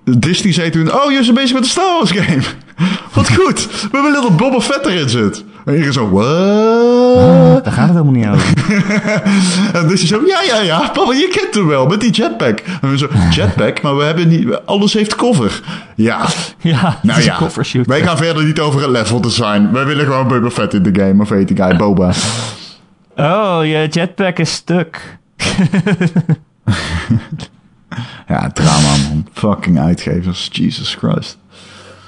Disney 0.05 0.53
zei 0.53 0.71
toen... 0.71 0.95
Oh, 0.95 1.05
jullie 1.05 1.23
zijn 1.23 1.35
bezig 1.35 1.53
met 1.53 1.63
een 1.63 1.69
Star 1.69 1.93
Wars 1.93 2.11
game. 2.11 2.43
Wat 3.15 3.33
goed. 3.33 3.69
We 3.93 4.01
willen 4.03 4.23
dat 4.23 4.37
Boba 4.37 4.61
Fett 4.61 4.87
erin 4.87 5.09
zit. 5.09 5.45
En 5.65 5.73
iedereen 5.73 5.93
zo... 5.93 6.11
What? 6.11 7.65
Daar 7.65 7.73
gaat 7.73 7.89
het 7.89 7.97
helemaal 7.97 8.13
niet 8.13 8.27
over. 8.27 8.53
En 9.81 9.87
hij 9.87 9.97
zo, 9.97 10.21
ja, 10.27 10.43
ja, 10.43 10.61
ja, 10.61 10.91
papa, 10.93 11.13
je 11.13 11.29
kent 11.33 11.55
hem 11.55 11.67
wel, 11.67 11.87
met 11.87 12.01
die 12.01 12.11
jetpack. 12.11 12.59
En 12.81 12.91
we 12.91 12.99
zo, 12.99 13.09
jetpack? 13.31 13.83
Maar 13.83 13.97
we 13.97 14.03
hebben 14.03 14.29
niet, 14.29 14.61
alles 14.65 14.93
heeft 14.93 15.15
cover. 15.15 15.61
Ja, 15.95 16.27
ja, 16.59 16.99
nou 17.03 17.23
ja, 17.23 17.39
wij 17.85 18.03
gaan 18.03 18.17
verder 18.17 18.45
niet 18.45 18.61
over 18.61 18.81
het 18.81 18.91
level 18.91 19.21
design. 19.21 19.69
Wij 19.73 19.85
willen 19.85 20.05
gewoon 20.05 20.29
Boba 20.29 20.51
Fett 20.51 20.75
in 20.75 20.83
de 20.83 21.01
game, 21.01 21.23
of 21.23 21.29
heet 21.29 21.49
die 21.49 21.57
guy, 21.57 21.77
Boba. 21.77 22.13
Oh, 23.17 23.59
je 23.63 23.87
jetpack 23.91 24.39
is 24.39 24.53
stuk. 24.53 25.19
Ja, 28.29 28.51
drama 28.51 28.97
man. 29.09 29.27
Fucking 29.33 29.79
uitgevers, 29.79 30.49
Jesus 30.53 30.95
Christ. 30.95 31.39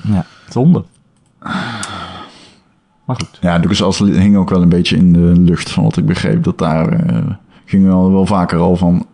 Ja, 0.02 0.24
zonde. 0.48 0.84
Maar 3.04 3.16
goed. 3.16 3.38
Ja, 3.40 3.56
LucasArts 3.56 3.98
hing 3.98 4.36
ook 4.36 4.50
wel 4.50 4.62
een 4.62 4.68
beetje 4.68 4.96
in 4.96 5.12
de 5.12 5.20
lucht 5.40 5.70
van 5.70 5.84
wat 5.84 5.96
ik 5.96 6.06
begreep. 6.06 6.44
Dat 6.44 6.58
daar 6.58 6.88
eh 6.88 7.22
gingen 7.68 7.88
wel, 7.88 8.12
wel 8.12 8.26
vaker 8.26 8.58
al 8.58 8.76
van... 8.76 9.06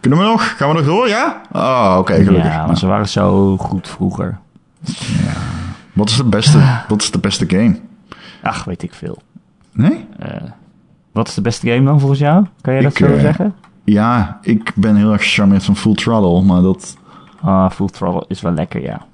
Kunnen 0.00 0.18
we 0.18 0.24
nog? 0.24 0.56
Gaan 0.56 0.68
we 0.68 0.74
nog 0.74 0.84
door, 0.84 1.08
ja? 1.08 1.40
Ah, 1.52 1.96
oké, 1.98 2.14
gelukkig. 2.14 2.50
Ja, 2.50 2.56
maar 2.56 2.66
Nou, 2.66 2.78
ze 2.78 2.86
waren 2.86 3.08
zo 3.08 3.56
goed 3.56 3.88
vroeger. 3.88 4.38
wat, 5.92 6.08
is 6.10 6.16
de 6.16 6.24
beste, 6.24 6.80
wat 6.88 7.02
is 7.02 7.10
de 7.10 7.18
beste 7.18 7.48
game? 7.48 7.80
Ach, 8.42 8.64
weet 8.64 8.82
ik 8.82 8.94
veel. 8.94 9.22
Nee? 9.72 10.06
Eh, 10.18 10.42
wat 11.12 11.28
is 11.28 11.34
de 11.34 11.40
beste 11.40 11.70
game 11.70 11.84
dan 11.84 11.98
volgens 12.00 12.20
jou? 12.20 12.46
Kan 12.60 12.72
jij 12.72 12.82
dat 12.82 12.92
Ik, 12.92 12.98
zo 12.98 13.06
eh, 13.14 13.20
zeggen? 13.20 13.54
Ja, 13.84 14.38
ik 14.42 14.72
ben 14.74 14.96
heel 14.96 15.12
erg 15.12 15.22
gecharmeerd 15.22 15.64
van 15.64 15.76
Full 15.76 15.94
Throttle, 15.94 16.42
maar 16.42 16.62
dat... 16.62 16.96
Ah, 17.40 17.70
Full 17.70 17.88
Throttle 17.88 18.24
is 18.28 18.40
wel 18.40 18.52
lekker, 18.52 18.82
ja. 18.82 19.06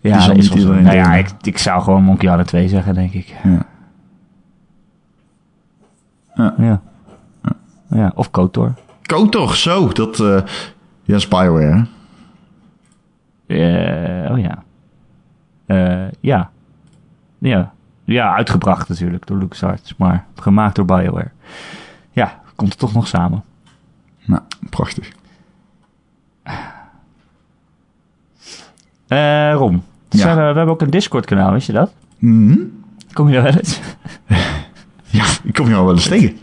Ja, 0.00 0.30
is 0.32 0.48
wel 0.48 0.72
Nou 0.74 0.96
ja, 0.96 1.14
ik, 1.14 1.28
ik 1.42 1.58
zou 1.58 1.82
gewoon 1.82 2.02
Monkey 2.02 2.28
Island 2.28 2.48
2 2.48 2.68
zeggen, 2.68 2.94
denk 2.94 3.12
ik. 3.12 3.34
Ja. 3.44 3.66
Ja. 6.34 6.54
Ja. 6.58 6.80
Ja, 7.88 8.12
of 8.14 8.30
KOTOR. 8.30 8.74
Kotor, 9.02 9.54
zo, 9.56 9.88
dat... 9.88 10.20
eh 10.20 10.42
ja, 11.04 11.16
is 11.16 11.28
Bioware, 11.28 11.64
hè? 11.64 11.82
Eh, 14.26 14.32
oh 14.32 14.38
ja. 14.38 14.62
Eh, 15.66 16.10
ja. 16.20 16.50
Ja. 17.38 17.72
Ja, 18.04 18.34
uitgebracht 18.34 18.88
natuurlijk 18.88 19.26
door 19.26 19.38
LucasArts, 19.38 19.96
maar 19.96 20.24
gemaakt 20.34 20.76
door 20.76 20.84
BioWare. 20.84 21.30
Ja, 22.10 22.40
komt 22.62 22.70
het 22.74 22.78
toch 22.78 22.94
nog 22.94 23.06
samen. 23.06 23.44
Nou, 24.24 24.42
prachtig. 24.70 25.10
Eh 29.08 29.52
Rom, 29.54 29.84
Ja. 30.08 30.28
Eh, 30.28 30.34
we 30.36 30.40
hebben 30.42 30.68
ook 30.68 30.80
een 30.82 30.90
Discord-kanaal, 30.90 31.52
wist 31.52 31.66
je 31.66 31.72
dat? 31.72 31.92
Mhm. 32.18 32.58
Kom 33.12 33.28
je 33.28 33.34
daar 33.34 33.42
wel 33.42 33.52
eens? 33.56 33.80
Ja, 35.04 35.24
ik 35.44 35.52
kom 35.54 35.66
hier 35.66 35.76
al 35.76 35.84
wel 35.84 35.94
eens 35.94 36.08
tegen. 36.08 36.38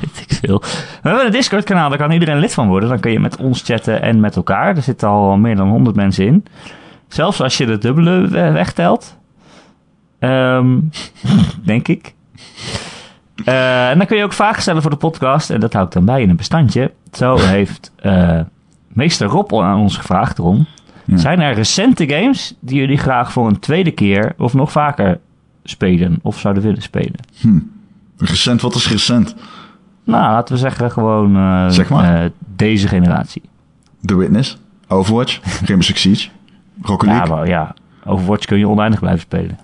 Weet 0.00 0.20
ik 0.28 0.38
veel. 0.40 0.58
We 1.02 1.08
hebben 1.08 1.26
een 1.26 1.32
Discord-kanaal, 1.32 1.88
daar 1.88 1.98
kan 1.98 2.10
iedereen 2.10 2.38
lid 2.38 2.54
van 2.54 2.68
worden. 2.68 2.88
Dan 2.88 3.00
kun 3.00 3.10
je 3.10 3.20
met 3.20 3.36
ons 3.36 3.62
chatten 3.62 4.02
en 4.02 4.20
met 4.20 4.36
elkaar. 4.36 4.76
Er 4.76 4.82
zitten 4.82 5.08
al 5.08 5.36
meer 5.36 5.56
dan 5.56 5.68
100 5.68 5.96
mensen 5.96 6.26
in. 6.26 6.44
Zelfs 7.08 7.40
als 7.40 7.56
je 7.56 7.66
de 7.66 7.78
dubbele 7.78 8.28
we- 8.28 8.50
wegtelt. 8.52 9.16
Ehm, 10.18 10.78
denk 11.64 11.88
ik. 11.88 12.14
Eh, 13.44 13.90
en 13.90 13.98
dan 13.98 14.06
kun 14.06 14.16
je 14.16 14.24
ook 14.24 14.32
vragen 14.32 14.62
stellen 14.62 14.82
voor 14.82 14.90
de 14.90 14.96
podcast. 14.96 15.50
En 15.50 15.60
dat 15.60 15.72
hou 15.72 15.86
ik 15.86 15.92
dan 15.92 16.04
bij 16.04 16.22
in 16.22 16.30
een 16.30 16.36
bestandje. 16.36 16.92
Zo 17.12 17.36
heeft 17.56 17.92
eh, 17.96 18.40
meester 18.88 19.26
Rob 19.26 19.54
aan 19.54 19.78
ons 19.78 19.96
gevraagd 19.96 20.38
erom. 20.38 20.66
Ja. 21.04 21.16
Zijn 21.16 21.40
er 21.40 21.54
recente 21.54 22.08
games 22.08 22.54
die 22.60 22.78
jullie 22.78 22.98
graag 22.98 23.32
voor 23.32 23.46
een 23.46 23.58
tweede 23.58 23.90
keer 23.90 24.34
of 24.38 24.54
nog 24.54 24.72
vaker 24.72 25.18
spelen 25.64 26.18
of 26.22 26.38
zouden 26.38 26.62
willen 26.62 26.82
spelen? 26.82 27.14
Recent, 28.18 28.60
wat 28.60 28.74
is 28.74 28.88
recent? 28.90 29.34
Nou, 30.04 30.32
laten 30.32 30.54
we 30.54 30.60
zeggen 30.60 30.90
gewoon 30.90 31.36
eh, 31.36 31.68
Zeg 31.68 31.88
maar. 31.90 32.30
deze 32.56 32.88
generatie. 32.88 33.42
The 34.04 34.16
Witness, 34.16 34.58
Overwatch, 34.88 35.40
Rainbow 35.66 35.82
Six 35.82 36.00
Siege, 36.00 36.28
Rocket 36.82 37.08
Ja, 37.08 37.14
League. 37.16 37.36
maar 37.36 37.48
ja, 37.48 37.74
Overwatch 38.04 38.44
kun 38.46 38.58
je 38.58 38.68
oneindig 38.68 39.00
blijven 39.00 39.20
spelen. 39.22 39.58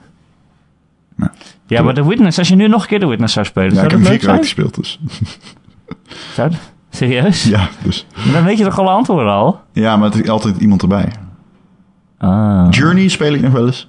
Ja. 1.23 1.33
Ja, 1.66 1.83
maar 1.83 1.95
The 1.95 2.09
Witness, 2.09 2.39
als 2.39 2.49
je 2.49 2.55
nu 2.55 2.68
nog 2.68 2.83
een 2.83 2.89
keer 2.89 3.01
The 3.01 3.07
Witness 3.07 3.35
zou 3.35 3.47
spelen, 3.47 3.75
Ja, 3.75 3.83
ik 3.83 3.91
heb 3.91 3.91
hem 3.91 4.01
vier 4.01 4.11
keer 4.11 4.20
zijn? 4.20 4.33
uitgespeeld, 4.35 4.75
dus. 4.75 5.01
Zou 6.35 6.51
dat- 6.51 6.59
Serieus? 6.91 7.45
Ja, 7.45 7.68
dus. 7.83 8.07
Dan 8.33 8.45
weet 8.45 8.59
je 8.59 8.64
toch 8.64 8.79
alle 8.79 8.91
antwoorden 8.91 9.33
al? 9.33 9.61
Ja, 9.73 9.97
maar 9.97 10.12
er 10.12 10.23
is 10.23 10.29
altijd 10.29 10.57
iemand 10.59 10.83
erbij. 10.83 11.12
Ah, 12.18 12.66
Journey 12.70 13.09
speel 13.09 13.33
ik 13.35 13.41
nog 13.41 13.53
wel 13.53 13.66
eens. 13.66 13.89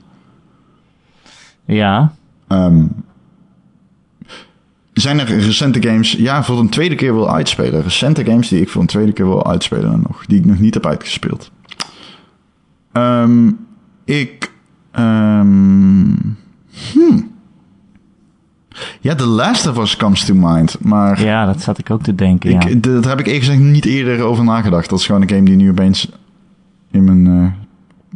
ja. 1.65 2.13
Ehm, 2.47 2.85
zijn 4.93 5.19
er 5.19 5.25
recente 5.25 5.81
games, 5.81 6.11
ja, 6.11 6.43
voor 6.43 6.59
een 6.59 6.69
tweede 6.69 6.95
keer 6.95 7.13
wil 7.13 7.33
uitspelen. 7.33 7.81
Recente 7.81 8.25
games 8.25 8.47
die 8.47 8.61
ik 8.61 8.69
voor 8.69 8.81
een 8.81 8.87
tweede 8.87 9.11
keer 9.11 9.25
wil 9.27 9.47
uitspelen 9.47 10.03
nog, 10.07 10.25
die 10.25 10.39
ik 10.39 10.45
nog 10.45 10.59
niet 10.59 10.73
heb 10.73 10.85
uitgespeeld. 10.85 11.51
Ehm, 12.91 13.51
ik, 14.05 14.51
ehm, 14.91 16.11
hmm. 16.93 17.31
Ja, 19.01 19.15
The 19.15 19.25
Last 19.25 19.67
of 19.67 19.77
Us 19.77 19.95
comes 19.95 20.25
to 20.25 20.33
mind, 20.35 20.77
maar 20.79 21.23
Ja, 21.23 21.45
dat 21.45 21.61
zat 21.61 21.77
ik 21.77 21.89
ook 21.89 22.03
te 22.03 22.15
denken, 22.15 22.49
ik, 22.49 22.63
ja. 22.63 22.75
dat 22.75 23.05
heb 23.05 23.19
ik 23.19 23.39
gezegd 23.39 23.59
niet 23.59 23.85
eerder 23.85 24.21
over 24.21 24.43
nagedacht. 24.43 24.89
Dat 24.89 24.99
is 24.99 25.05
gewoon 25.05 25.21
een 25.21 25.29
game 25.29 25.43
die 25.43 25.55
nu 25.55 25.69
opeens 25.69 26.09
in 26.91 27.03
mijn, 27.03 27.27
eh, 27.27 27.63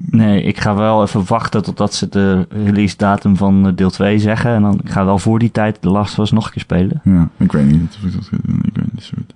Nee, 0.10 0.44
ik 0.44 0.60
ga 0.60 0.76
wel 0.76 1.04
even 1.04 1.24
wachten 1.28 1.64
totdat 1.64 1.94
ze 1.94 2.10
de 2.10 2.48
release 2.50 2.98
datum 2.98 3.36
van 3.36 3.68
eh, 3.68 3.72
deel 3.76 3.90
2 3.90 4.20
zeggen. 4.20 4.52
En 4.52 4.62
dan 4.62 4.80
ik 4.84 4.90
ga 4.90 5.06
wel 5.06 5.20
voor 5.20 5.40
die 5.40 5.52
tijd 5.52 5.78
de 5.82 5.90
Last 5.90 6.20
of 6.20 6.26
Us 6.26 6.32
nog 6.32 6.46
een 6.46 6.52
keer 6.52 6.62
spelen. 6.62 7.02
Ja, 7.04 7.30
ik 7.38 7.52
weet 7.52 7.66
niet 7.66 7.98
of 7.98 8.08
ik 8.08 8.14
dat 8.14 8.28
ga 8.28 8.38
doen. 8.44 8.62
Ik 8.64 8.76
weet 8.76 8.94
niet 8.94 9.04
zo 9.04 9.14
goed. 9.18 9.34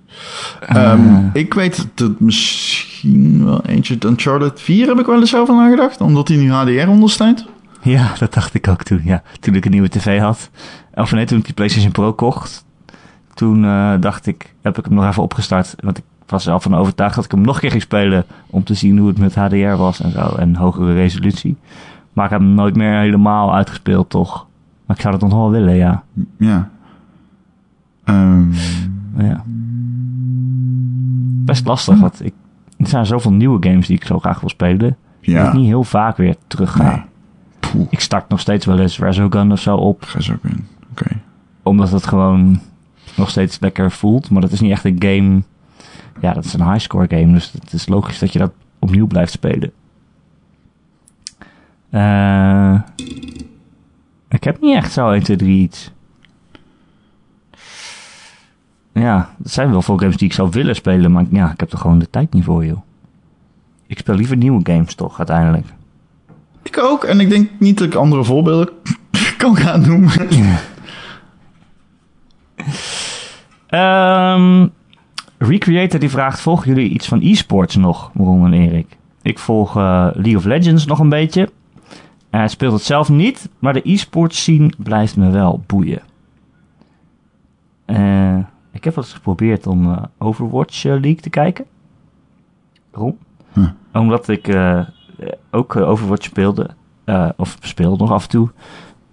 Eh. 0.68 0.92
Ehm, 0.92 1.28
ik 1.32 1.54
weet 1.54 1.88
dat 1.94 2.20
misschien 2.20 3.44
wel 3.44 3.64
eentje... 3.66 3.96
Uncharted 4.06 4.60
4 4.60 4.86
heb 4.86 4.98
ik 4.98 5.06
wel 5.06 5.20
eens 5.20 5.36
over 5.36 5.54
nagedacht. 5.54 6.00
Omdat 6.00 6.26
die 6.26 6.38
nu 6.38 6.50
HDR 6.50 6.88
ondersteunt. 6.88 7.46
Ja, 7.82 8.12
dat 8.18 8.34
dacht 8.34 8.54
ik 8.54 8.68
ook 8.68 8.82
toen. 8.82 9.00
Ja, 9.04 9.22
toen 9.40 9.54
ik 9.54 9.64
een 9.64 9.70
nieuwe 9.70 9.88
tv 9.88 10.20
had. 10.20 10.50
Of 10.94 11.12
nee, 11.12 11.24
toen 11.26 11.38
ik 11.38 11.44
die 11.44 11.54
PlayStation 11.54 11.92
Pro 11.92 12.12
kocht. 12.12 12.64
Toen 13.34 13.64
eh, 13.64 13.94
dacht 14.00 14.26
ik, 14.26 14.54
heb 14.60 14.78
ik 14.78 14.84
hem 14.84 14.94
nog 14.94 15.06
even 15.06 15.22
opgestart. 15.22 15.74
Want 15.80 15.98
ik 15.98 16.04
was 16.26 16.46
er 16.46 16.52
al 16.52 16.60
van 16.60 16.74
overtuigd 16.74 17.14
dat 17.14 17.24
ik 17.24 17.30
hem 17.30 17.40
nog 17.40 17.54
een 17.54 17.60
keer 17.60 17.70
ging 17.70 17.82
spelen. 17.82 18.24
Om 18.46 18.64
te 18.64 18.74
zien 18.74 18.98
hoe 18.98 19.08
het 19.08 19.18
met 19.18 19.34
HDR 19.34 19.76
was 19.76 20.00
en 20.00 20.10
zo. 20.10 20.34
En 20.34 20.56
hogere 20.56 20.92
resolutie. 20.94 21.56
Maar 22.12 22.24
ik 22.24 22.30
heb 22.30 22.40
hem 22.40 22.54
nooit 22.54 22.76
meer 22.76 22.98
helemaal 22.98 23.54
uitgespeeld, 23.54 24.10
toch? 24.10 24.46
Maar 24.86 24.96
ik 24.96 25.02
zou 25.02 25.18
dat 25.18 25.28
nog 25.30 25.38
wel 25.38 25.50
willen, 25.50 25.74
ja. 25.74 26.02
Ja. 26.38 26.70
Ehm, 28.04 28.52
ja. 29.16 29.42
Best 31.44 31.66
lastig, 31.66 32.00
want 32.00 32.24
ik, 32.24 32.34
er 32.76 32.86
zijn 32.86 33.06
zoveel 33.06 33.32
nieuwe 33.32 33.68
games 33.68 33.86
die 33.86 33.96
ik 33.96 34.04
zo 34.04 34.18
graag 34.18 34.40
wil 34.40 34.48
spelen. 34.48 34.96
ja. 35.20 35.38
Dat 35.38 35.52
ik 35.52 35.58
niet 35.58 35.66
heel 35.66 35.84
vaak 35.84 36.16
weer 36.16 36.36
terug 36.46 36.72
ga. 36.72 36.90
Nee. 36.90 37.02
Poeh, 37.72 37.86
Ik 37.90 38.00
start 38.00 38.28
nog 38.28 38.40
steeds 38.40 38.66
wel 38.66 38.78
eens 38.78 38.98
Resogun 38.98 39.52
of 39.52 39.60
zo 39.60 39.76
op. 39.76 40.06
in. 40.42 40.66
Oké. 40.90 41.20
Omdat 41.62 41.90
het 41.90 42.06
gewoon 42.06 42.60
nog 43.16 43.30
steeds 43.30 43.60
lekker 43.60 43.90
voelt. 43.90 44.30
Maar 44.30 44.40
dat 44.40 44.52
is 44.52 44.60
niet 44.60 44.70
echt 44.70 44.84
een 44.84 44.96
game... 44.98 45.42
Ja, 46.20 46.32
dat 46.32 46.44
is 46.44 46.52
een 46.52 46.70
highscore 46.70 47.18
game. 47.18 47.32
Dus 47.32 47.52
het 47.52 47.72
is 47.72 47.88
logisch 47.88 48.18
dat 48.18 48.32
je 48.32 48.38
dat 48.38 48.52
opnieuw 48.78 49.06
blijft 49.06 49.32
spelen. 49.32 49.72
Eh, 51.90 52.80
ik 54.28 54.44
heb 54.44 54.60
niet 54.60 54.74
echt 54.74 54.92
zo 54.92 55.10
1, 55.10 55.22
2, 55.22 55.36
3 55.36 55.62
iets. 55.62 55.90
Ja, 58.92 59.16
er 59.44 59.50
zijn 59.50 59.70
wel 59.70 59.82
veel 59.82 59.96
games 59.96 60.16
die 60.16 60.28
ik 60.28 60.34
zou 60.34 60.50
willen 60.50 60.74
spelen. 60.74 61.12
Maar 61.12 61.24
ja, 61.30 61.52
ik 61.52 61.60
heb 61.60 61.72
er 61.72 61.78
gewoon 61.78 61.98
de 61.98 62.10
tijd 62.10 62.32
niet 62.32 62.44
voor, 62.44 62.64
joh. 62.66 62.80
Ik 63.86 63.98
speel 63.98 64.14
liever 64.14 64.36
nieuwe 64.36 64.60
games 64.62 64.94
toch, 64.94 65.18
uiteindelijk. 65.18 65.66
Ik 66.72 66.78
ook. 66.78 67.04
En 67.04 67.20
ik 67.20 67.28
denk 67.28 67.50
niet 67.58 67.78
dat 67.78 67.86
ik 67.86 67.94
andere 67.94 68.24
voorbeelden 68.24 68.68
kan 69.36 69.56
gaan 69.56 69.80
noemen. 69.86 70.28
Ehm 73.66 74.66
Recreator 75.38 76.00
die 76.00 76.10
vraagt, 76.10 76.40
volgen 76.40 76.68
jullie 76.74 76.90
iets 76.90 77.08
van 77.08 77.20
e-sports 77.22 77.76
nog, 77.76 78.10
Ron 78.14 78.44
en 78.44 78.52
Erik? 78.52 78.96
Ik 79.22 79.38
volg 79.38 79.76
eh, 79.76 80.08
League 80.12 80.36
of 80.36 80.44
Legends 80.44 80.86
nog 80.86 80.98
een 80.98 81.08
beetje. 81.08 81.50
Hij 82.30 82.48
speelt 82.48 82.72
het 82.72 82.82
zelf 82.82 83.08
niet, 83.08 83.48
maar 83.58 83.72
de 83.72 83.90
e-sports 83.90 84.40
scene 84.40 84.72
blijft 84.78 85.16
me 85.16 85.30
wel 85.30 85.62
boeien. 85.66 86.02
Eh, 87.84 88.38
ik 88.72 88.84
heb 88.84 88.94
wel 88.94 89.04
eens 89.04 89.12
geprobeerd 89.12 89.66
om 89.66 89.92
eh, 89.92 90.02
Overwatch 90.18 90.82
League 90.82 91.14
te 91.20 91.30
kijken. 91.30 91.64
Huh. 92.94 93.12
Omdat 93.92 94.28
ik 94.28 94.46
ook 95.50 95.76
eh, 95.76 95.88
Overwatch 95.88 96.24
speelde. 96.24 96.70
eh, 97.04 97.28
of 97.36 97.56
speel 97.60 97.96
nog 97.96 98.10
af 98.12 98.22
en 98.22 98.28
toe. 98.28 98.48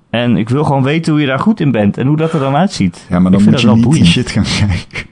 En 0.09 0.37
ik 0.37 0.49
wil 0.49 0.63
gewoon 0.63 0.83
weten 0.83 1.11
hoe 1.11 1.21
je 1.21 1.27
daar 1.27 1.39
goed 1.39 1.59
in 1.59 1.71
bent 1.71 1.97
en 1.97 2.07
hoe 2.07 2.17
dat 2.17 2.33
er 2.33 2.39
dan 2.39 2.55
uitziet. 2.55 3.05
Ja, 3.09 3.19
maar 3.19 3.31
dan 3.31 3.39
vind 3.41 3.51
moet 3.51 3.61
je 3.61 3.67
dat 3.67 3.75
niet 3.75 3.83
die 3.83 3.91
boeiend. 3.93 4.11
shit 4.13 4.29
gaan 4.31 4.67
kijken. 4.67 5.07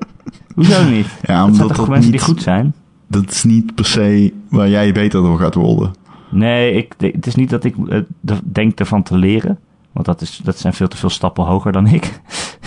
Hoezo 0.54 0.84
niet? 0.84 1.06
Ja, 1.22 1.34
dat 1.36 1.42
omdat 1.44 1.56
zijn 1.56 1.68
toch 1.68 1.76
dat 1.76 1.88
mensen 1.88 2.10
niet, 2.10 2.20
die 2.20 2.28
goed 2.28 2.42
zijn? 2.42 2.74
dat 3.08 3.30
is 3.30 3.44
niet 3.44 3.74
per 3.74 3.84
se 3.86 4.32
waar 4.48 4.68
jij 4.68 4.92
beter 4.92 5.22
door 5.22 5.38
gaat 5.38 5.54
worden. 5.54 5.94
Nee, 6.30 6.72
ik, 6.72 6.94
het 6.98 7.26
is 7.26 7.34
niet 7.34 7.50
dat 7.50 7.64
ik 7.64 7.74
eh, 7.88 8.00
de- 8.20 8.38
denk 8.44 8.78
ervan 8.78 9.02
te 9.02 9.16
leren. 9.16 9.58
Want 9.92 10.06
dat, 10.06 10.20
is, 10.20 10.40
dat 10.44 10.58
zijn 10.58 10.72
veel 10.72 10.88
te 10.88 10.96
veel 10.96 11.10
stappen 11.10 11.44
hoger 11.44 11.72
dan 11.72 11.86
ik. 11.86 12.20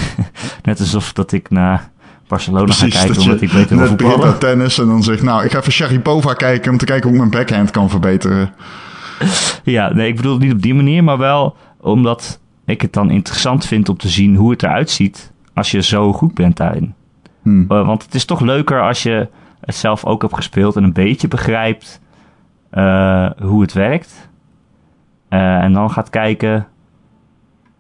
Net 0.64 0.80
alsof 0.80 1.14
dat 1.14 1.32
ik 1.32 1.50
naar 1.50 1.92
Barcelona 2.30 2.74
ga 2.74 2.88
kijken 2.88 3.08
dat 3.08 3.24
omdat 3.24 3.42
ik 3.42 3.52
beter 3.52 3.78
wil 3.78 3.88
net 3.88 3.98
begint 3.98 4.12
voetballen. 4.12 4.34
aan 4.34 4.40
tennis 4.40 4.80
en 4.80 4.88
dan 4.88 5.04
zegt, 5.04 5.22
nou, 5.22 5.44
ik 5.44 5.52
ga 5.52 5.60
even 5.60 5.72
Sharipova 5.72 6.34
kijken 6.34 6.72
om 6.72 6.78
te 6.78 6.86
kijken 6.86 7.10
hoe 7.10 7.18
ik 7.18 7.30
mijn 7.30 7.44
backhand 7.44 7.72
kan 7.72 7.90
verbeteren. 7.90 8.54
Ja, 9.64 9.94
nee, 9.94 10.08
ik 10.08 10.16
bedoel 10.16 10.34
het 10.34 10.42
niet 10.42 10.54
op 10.54 10.62
die 10.62 10.74
manier, 10.74 11.04
maar 11.04 11.18
wel 11.18 11.56
omdat 11.82 12.40
ik 12.66 12.82
het 12.82 12.94
dan 12.94 13.10
interessant 13.10 13.66
vind 13.66 13.90
om 13.90 13.98
te 13.98 14.08
zien 14.08 14.36
hoe 14.36 14.52
het 14.52 14.64
eruit 14.64 14.90
ziet 14.90 15.32
als 15.54 15.72
je 15.72 15.82
zo 15.82 16.14
goed 16.14 16.34
bent 16.34 16.58
daarin. 16.58 16.94
Hm. 17.42 17.62
Eh, 17.62 17.86
want 17.86 18.04
het 18.04 18.16
is 18.16 18.26
toch 18.26 18.40
leuker 18.40 18.82
als 18.82 19.04
je 19.04 19.28
het 19.62 19.76
zelf 19.76 20.06
ook 20.06 20.22
hebt 20.22 20.36
gespeeld 20.36 20.76
en 20.76 20.84
een 20.84 20.94
beetje 20.94 21.28
begrijpt 21.28 22.02
eh, 22.70 23.30
hoe 23.42 23.62
het 23.62 23.74
werkt. 23.74 24.30
Eh, 25.30 25.64
en 25.64 25.74
dan 25.74 25.92
gaat 25.92 26.10
kijken. 26.10 26.68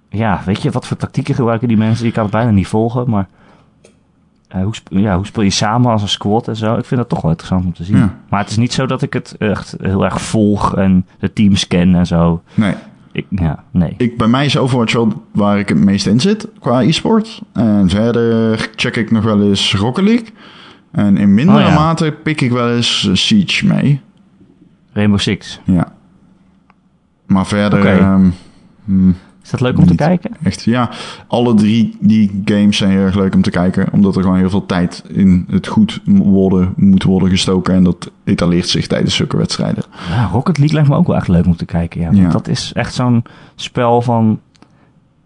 Ja, 0.09 0.41
weet 0.45 0.61
je, 0.61 0.71
wat 0.71 0.87
voor 0.87 0.97
tactieken 0.97 1.35
gebruiken 1.35 1.67
die 1.67 1.77
mensen? 1.77 2.05
Je 2.05 2.11
kan 2.11 2.23
het 2.23 2.31
bijna 2.31 2.51
niet 2.51 2.67
volgen, 2.67 3.09
maar. 3.09 3.27
Eh, 4.49 4.63
hoe, 4.63 4.75
sp- 4.75 4.87
ja, 4.91 5.15
hoe 5.15 5.25
speel 5.25 5.43
je 5.43 5.49
samen 5.49 5.91
als 5.91 6.01
een 6.01 6.07
squad 6.09 6.47
en 6.47 6.55
zo? 6.55 6.75
Ik 6.75 6.85
vind 6.85 6.99
dat 6.99 7.09
toch 7.09 7.21
wel 7.21 7.31
interessant 7.31 7.65
om 7.65 7.73
te 7.73 7.83
zien. 7.83 7.97
Ja. 7.97 8.15
Maar 8.29 8.39
het 8.39 8.49
is 8.49 8.57
niet 8.57 8.73
zo 8.73 8.85
dat 8.85 9.01
ik 9.01 9.13
het 9.13 9.35
echt 9.37 9.75
heel 9.81 10.05
erg 10.05 10.21
volg 10.21 10.75
en 10.75 11.05
de 11.19 11.33
teams 11.33 11.67
ken 11.67 11.95
en 11.95 12.07
zo. 12.07 12.41
Nee, 12.53 12.73
Ik, 13.11 13.25
ja, 13.29 13.63
nee. 13.71 13.93
ik, 13.97 14.17
bij 14.17 14.27
mij 14.27 14.45
is 14.45 14.57
Overwatch 14.57 14.93
wel 14.93 15.23
waar 15.31 15.59
ik 15.59 15.69
het 15.69 15.77
meest 15.77 16.07
in 16.07 16.19
zit 16.19 16.47
qua 16.59 16.81
e-sport. 16.81 17.41
En 17.53 17.89
verder 17.89 18.69
check 18.75 18.95
ik 18.95 19.11
nog 19.11 19.23
wel 19.23 19.41
eens 19.41 19.75
Rocket 19.75 20.03
League. 20.03 20.27
En 20.91 21.17
in 21.17 21.33
mindere 21.33 21.59
Oh 21.59 21.67
ja. 21.67 21.73
mate 21.73 22.15
pik 22.23 22.41
ik 22.41 22.51
wel 22.51 22.71
eens 22.71 23.09
Siege 23.13 23.65
mee. 23.67 24.01
Rainbow 24.93 25.19
Six. 25.19 25.59
Ja. 25.63 25.91
Maar 27.25 27.47
verder... 27.47 27.85
Is 29.53 29.59
dat 29.59 29.69
leuk 29.69 29.77
om 29.77 29.87
te 29.87 29.95
kijken? 29.95 30.31
Echt, 30.43 30.63
ja. 30.63 30.89
Alle 31.27 31.53
drie 31.53 31.97
die 31.99 32.41
games 32.45 32.77
zijn 32.77 32.91
heel 32.91 33.01
erg 33.01 33.15
leuk 33.15 33.35
om 33.35 33.41
te 33.41 33.49
kijken. 33.49 33.87
Omdat 33.91 34.15
er 34.15 34.21
gewoon 34.21 34.37
heel 34.37 34.49
veel 34.49 34.65
tijd 34.65 35.03
in 35.07 35.45
het 35.49 35.67
goed 35.67 36.01
worden, 36.05 36.73
moet 36.75 37.03
worden 37.03 37.29
gestoken. 37.29 37.73
En 37.73 37.83
dat 37.83 38.11
etaleert 38.23 38.67
zich 38.69 38.87
tijdens 38.87 39.15
zulke 39.15 39.37
wedstrijden. 39.37 39.83
Ja, 40.09 40.25
Rocket 40.31 40.57
League 40.57 40.75
lijkt 40.75 40.89
me 40.89 40.95
ook 40.95 41.07
wel 41.07 41.15
echt 41.15 41.27
leuk 41.27 41.45
om 41.45 41.55
te 41.55 41.65
kijken. 41.65 41.99
Ja. 42.01 42.05
Want 42.07 42.17
Ja. 42.17 42.29
dat 42.29 42.47
is 42.47 42.71
echt 42.73 42.93
zo'n 42.93 43.23
spel 43.55 44.01
van... 44.01 44.39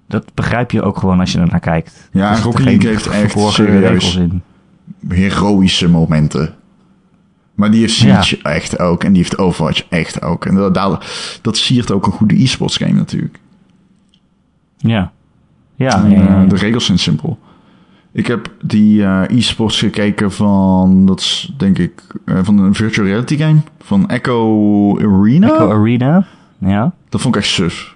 Dat 0.07 0.25
begrijp 0.33 0.71
je 0.71 0.81
ook 0.81 0.97
gewoon 0.97 1.19
als 1.19 1.31
je 1.31 1.39
er 1.39 1.47
naar 1.47 1.59
kijkt. 1.59 2.09
Ja, 2.11 2.27
zitten 2.33 2.43
Rocket 2.51 2.65
League 2.65 2.89
heeft 2.89 3.07
echt 3.07 3.39
serieus 3.39 4.15
in. 4.15 4.41
heroïsche 5.07 5.89
momenten. 5.89 6.53
Maar 7.53 7.71
die 7.71 7.79
heeft 7.79 7.93
Siege 7.93 8.39
echt 8.43 8.79
ook. 8.79 9.03
En 9.03 9.13
die 9.13 9.21
heeft 9.21 9.37
Overwatch 9.37 9.83
echt 9.89 10.21
ook. 10.21 10.45
En 10.45 10.55
dat, 10.55 10.73
dat, 10.73 11.05
dat 11.41 11.57
siert 11.57 11.91
ook 11.91 12.05
een 12.05 12.11
goede 12.11 12.41
e-sports 12.43 12.77
game 12.77 12.93
natuurlijk. 12.93 13.39
Ja. 14.89 15.11
Ja, 15.75 16.03
En, 16.03 16.09
ja, 16.09 16.21
ja, 16.21 16.43
eh, 16.43 16.49
de 16.49 16.55
regels 16.55 16.85
zijn 16.85 16.99
simpel. 16.99 17.39
Ik 18.11 18.27
heb 18.27 18.51
die 18.61 19.03
eh, 19.03 19.37
e-sports 19.37 19.79
gekeken 19.79 20.31
van, 20.31 21.05
dat 21.05 21.19
is 21.19 21.53
denk 21.57 21.77
ik, 21.77 22.01
eh, 22.25 22.39
van 22.43 22.57
een 22.57 22.73
virtual 22.75 23.07
reality 23.07 23.37
game. 23.37 23.59
Van 23.79 24.09
Echo 24.09 24.97
Arena. 24.99 25.47
Echo 25.53 25.71
Arena. 25.71 26.25
Ja. 26.57 26.93
Dat 27.09 27.21
vond 27.21 27.35
ik 27.35 27.41
echt 27.41 27.51
suf. 27.51 27.95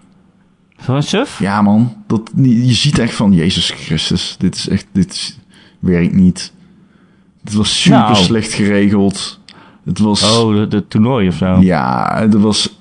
Zo'n 0.82 1.02
suf? 1.02 1.40
Ja 1.40 1.62
man, 1.62 1.96
dat, 2.08 2.32
je 2.42 2.74
ziet 2.74 3.00
echt 3.00 3.14
van, 3.14 3.32
Jezus 3.34 3.70
Christus, 3.70 4.36
dit 4.40 4.56
is 4.56 4.70
echt, 4.70 4.86
dit 4.92 5.14
is- 5.14 5.40
werkt 5.80 6.14
niet. 6.14 6.54
Het 7.44 7.54
was 7.54 7.82
super 7.82 8.00
Nou. 8.00 8.16
slecht 8.16 8.54
geregeld. 8.54 9.40
Het 9.86 10.00
was, 10.00 10.38
Oh, 10.40 10.56
de, 10.56 10.68
de 10.68 10.88
toernooi 10.88 11.28
of 11.28 11.36
zo. 11.36 11.58
ja, 11.62 12.18
er 12.22 12.40
was, 12.40 12.80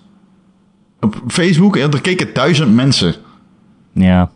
op 1.01 1.23
Facebook, 1.27 1.77
er 1.77 2.01
keken 2.01 2.35
duizend 2.35 2.75
mensen. 2.75 3.15
Ja. 4.03 4.31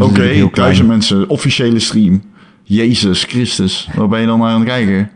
Oké, 0.00 0.48
duizend 0.52 0.88
mensen, 0.88 1.28
officiële 1.28 1.78
stream. 1.78 2.22
Jezus 2.62 3.24
Christus, 3.24 3.88
waar 3.94 4.08
ben 4.08 4.20
je 4.20 4.26
dan 4.26 4.38
naar 4.38 4.48
aan 4.48 4.60
het 4.60 4.68
kijken? 4.68 5.10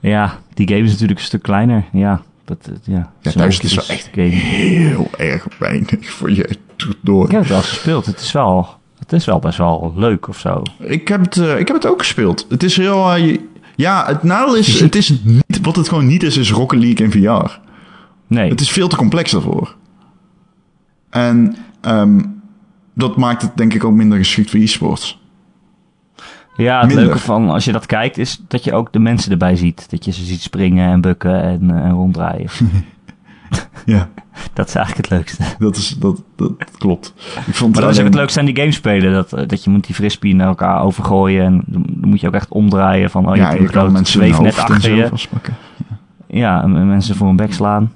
Ja, 0.00 0.38
die 0.54 0.68
game 0.68 0.80
is 0.82 0.90
natuurlijk 0.90 1.18
een 1.18 1.24
stuk 1.24 1.42
kleiner. 1.42 1.84
Ja. 1.92 2.22
Dat, 2.44 2.58
eh, 2.62 2.94
ja, 2.94 3.12
Ja, 3.20 3.30
duizend 3.34 3.64
is 3.64 3.74
wel 3.74 3.84
echt 3.88 4.08
game. 4.14 4.26
heel 4.28 5.08
erg 5.16 5.46
weinig 5.58 6.10
voor 6.10 6.30
je 6.32 6.44
Ik 6.48 6.58
door. 7.00 7.28
heb 7.30 7.40
het 7.40 7.48
wel 7.48 7.60
gespeeld. 7.62 8.06
Het 8.06 8.20
is 8.20 8.32
wel, 8.32 8.68
het 8.98 9.12
is 9.12 9.24
wel 9.24 9.38
best 9.38 9.58
wel 9.58 9.92
leuk 9.96 10.28
of 10.28 10.38
zo. 10.38 10.62
Ik 10.78 11.08
heb 11.08 11.20
het, 11.20 11.36
eh, 11.36 11.58
ik 11.58 11.66
heb 11.66 11.76
het 11.76 11.86
ook 11.86 11.98
gespeeld. 11.98 12.46
Het 12.48 12.62
is 12.62 12.76
heel. 12.76 13.12
eh, 13.14 13.38
ja, 13.76 14.04
het 14.06 14.22
nadeel 14.22 14.56
is. 14.56 14.80
Het 14.80 14.94
is 14.96 15.14
niet, 15.22 15.58
wat 15.62 15.76
het 15.76 15.88
gewoon 15.88 16.06
niet 16.06 16.22
is, 16.22 16.36
is 16.36 16.50
Rocket 16.50 16.78
League 16.80 17.06
in 17.06 17.12
VR. 17.12 17.58
Nee. 18.26 18.50
Het 18.50 18.60
is 18.60 18.70
veel 18.70 18.88
te 18.88 18.96
complex 18.96 19.30
daarvoor. 19.30 19.74
En 21.10 21.56
ehm, 21.80 22.20
dat 22.96 23.16
maakt 23.16 23.42
het 23.42 23.56
denk 23.56 23.74
ik 23.74 23.84
ook 23.84 23.94
minder 23.94 24.18
geschikt 24.18 24.50
voor 24.50 24.60
e-sports. 24.60 25.20
Ja, 26.56 26.78
het 26.78 26.86
Minder. 26.86 27.04
leuke 27.04 27.18
van 27.18 27.50
als 27.50 27.64
je 27.64 27.72
dat 27.72 27.86
kijkt 27.86 28.18
is 28.18 28.42
dat 28.48 28.64
je 28.64 28.72
ook 28.72 28.92
de 28.92 28.98
mensen 28.98 29.32
erbij 29.32 29.56
ziet. 29.56 29.90
Dat 29.90 30.04
je 30.04 30.12
ze 30.12 30.24
ziet 30.24 30.40
springen 30.40 30.90
en 30.90 31.00
bukken 31.00 31.42
en, 31.42 31.70
eh, 31.70 31.84
en 31.84 31.90
ronddraaien. 31.90 32.50
Ja, 33.84 34.08
dat 34.52 34.68
is 34.68 34.74
eigenlijk 34.74 35.08
het 35.08 35.18
leukste. 35.18 35.44
dat, 35.58 35.76
is, 35.76 35.88
dat, 35.98 36.22
dat 36.36 36.54
klopt. 36.78 37.14
Ik 37.46 37.54
vond 37.54 37.72
Maar 37.72 37.82
dat 37.82 37.90
is 37.90 37.98
ook 37.98 38.04
het 38.04 38.14
leukste 38.14 38.38
aan 38.38 38.44
die 38.44 38.56
games 38.56 38.74
spelen. 38.74 39.12
Dat, 39.12 39.32
eh, 39.32 39.48
dat 39.48 39.64
je 39.64 39.70
moet 39.70 39.86
die 39.86 39.94
frisbee 39.94 40.34
naar 40.34 40.46
elkaar 40.46 40.82
overgooien. 40.82 41.44
En 41.44 41.62
dan 41.66 41.84
moet 42.00 42.20
je 42.20 42.26
ook 42.26 42.34
echt 42.34 42.48
omdraaien 42.48 43.10
van... 43.10 43.28
Oh, 43.28 43.34
je 43.34 43.40
Ja, 43.40 43.52
je 43.52 43.68
kan 43.68 43.92
mensen 43.92 44.42
net 44.42 44.58
achter 44.58 44.94
je. 44.94 45.10
Ja, 46.26 46.62
en 46.62 46.88
mensen 46.88 47.16
voor 47.16 47.28
een 47.28 47.36
bek 47.36 47.52
slaan. 47.52 47.92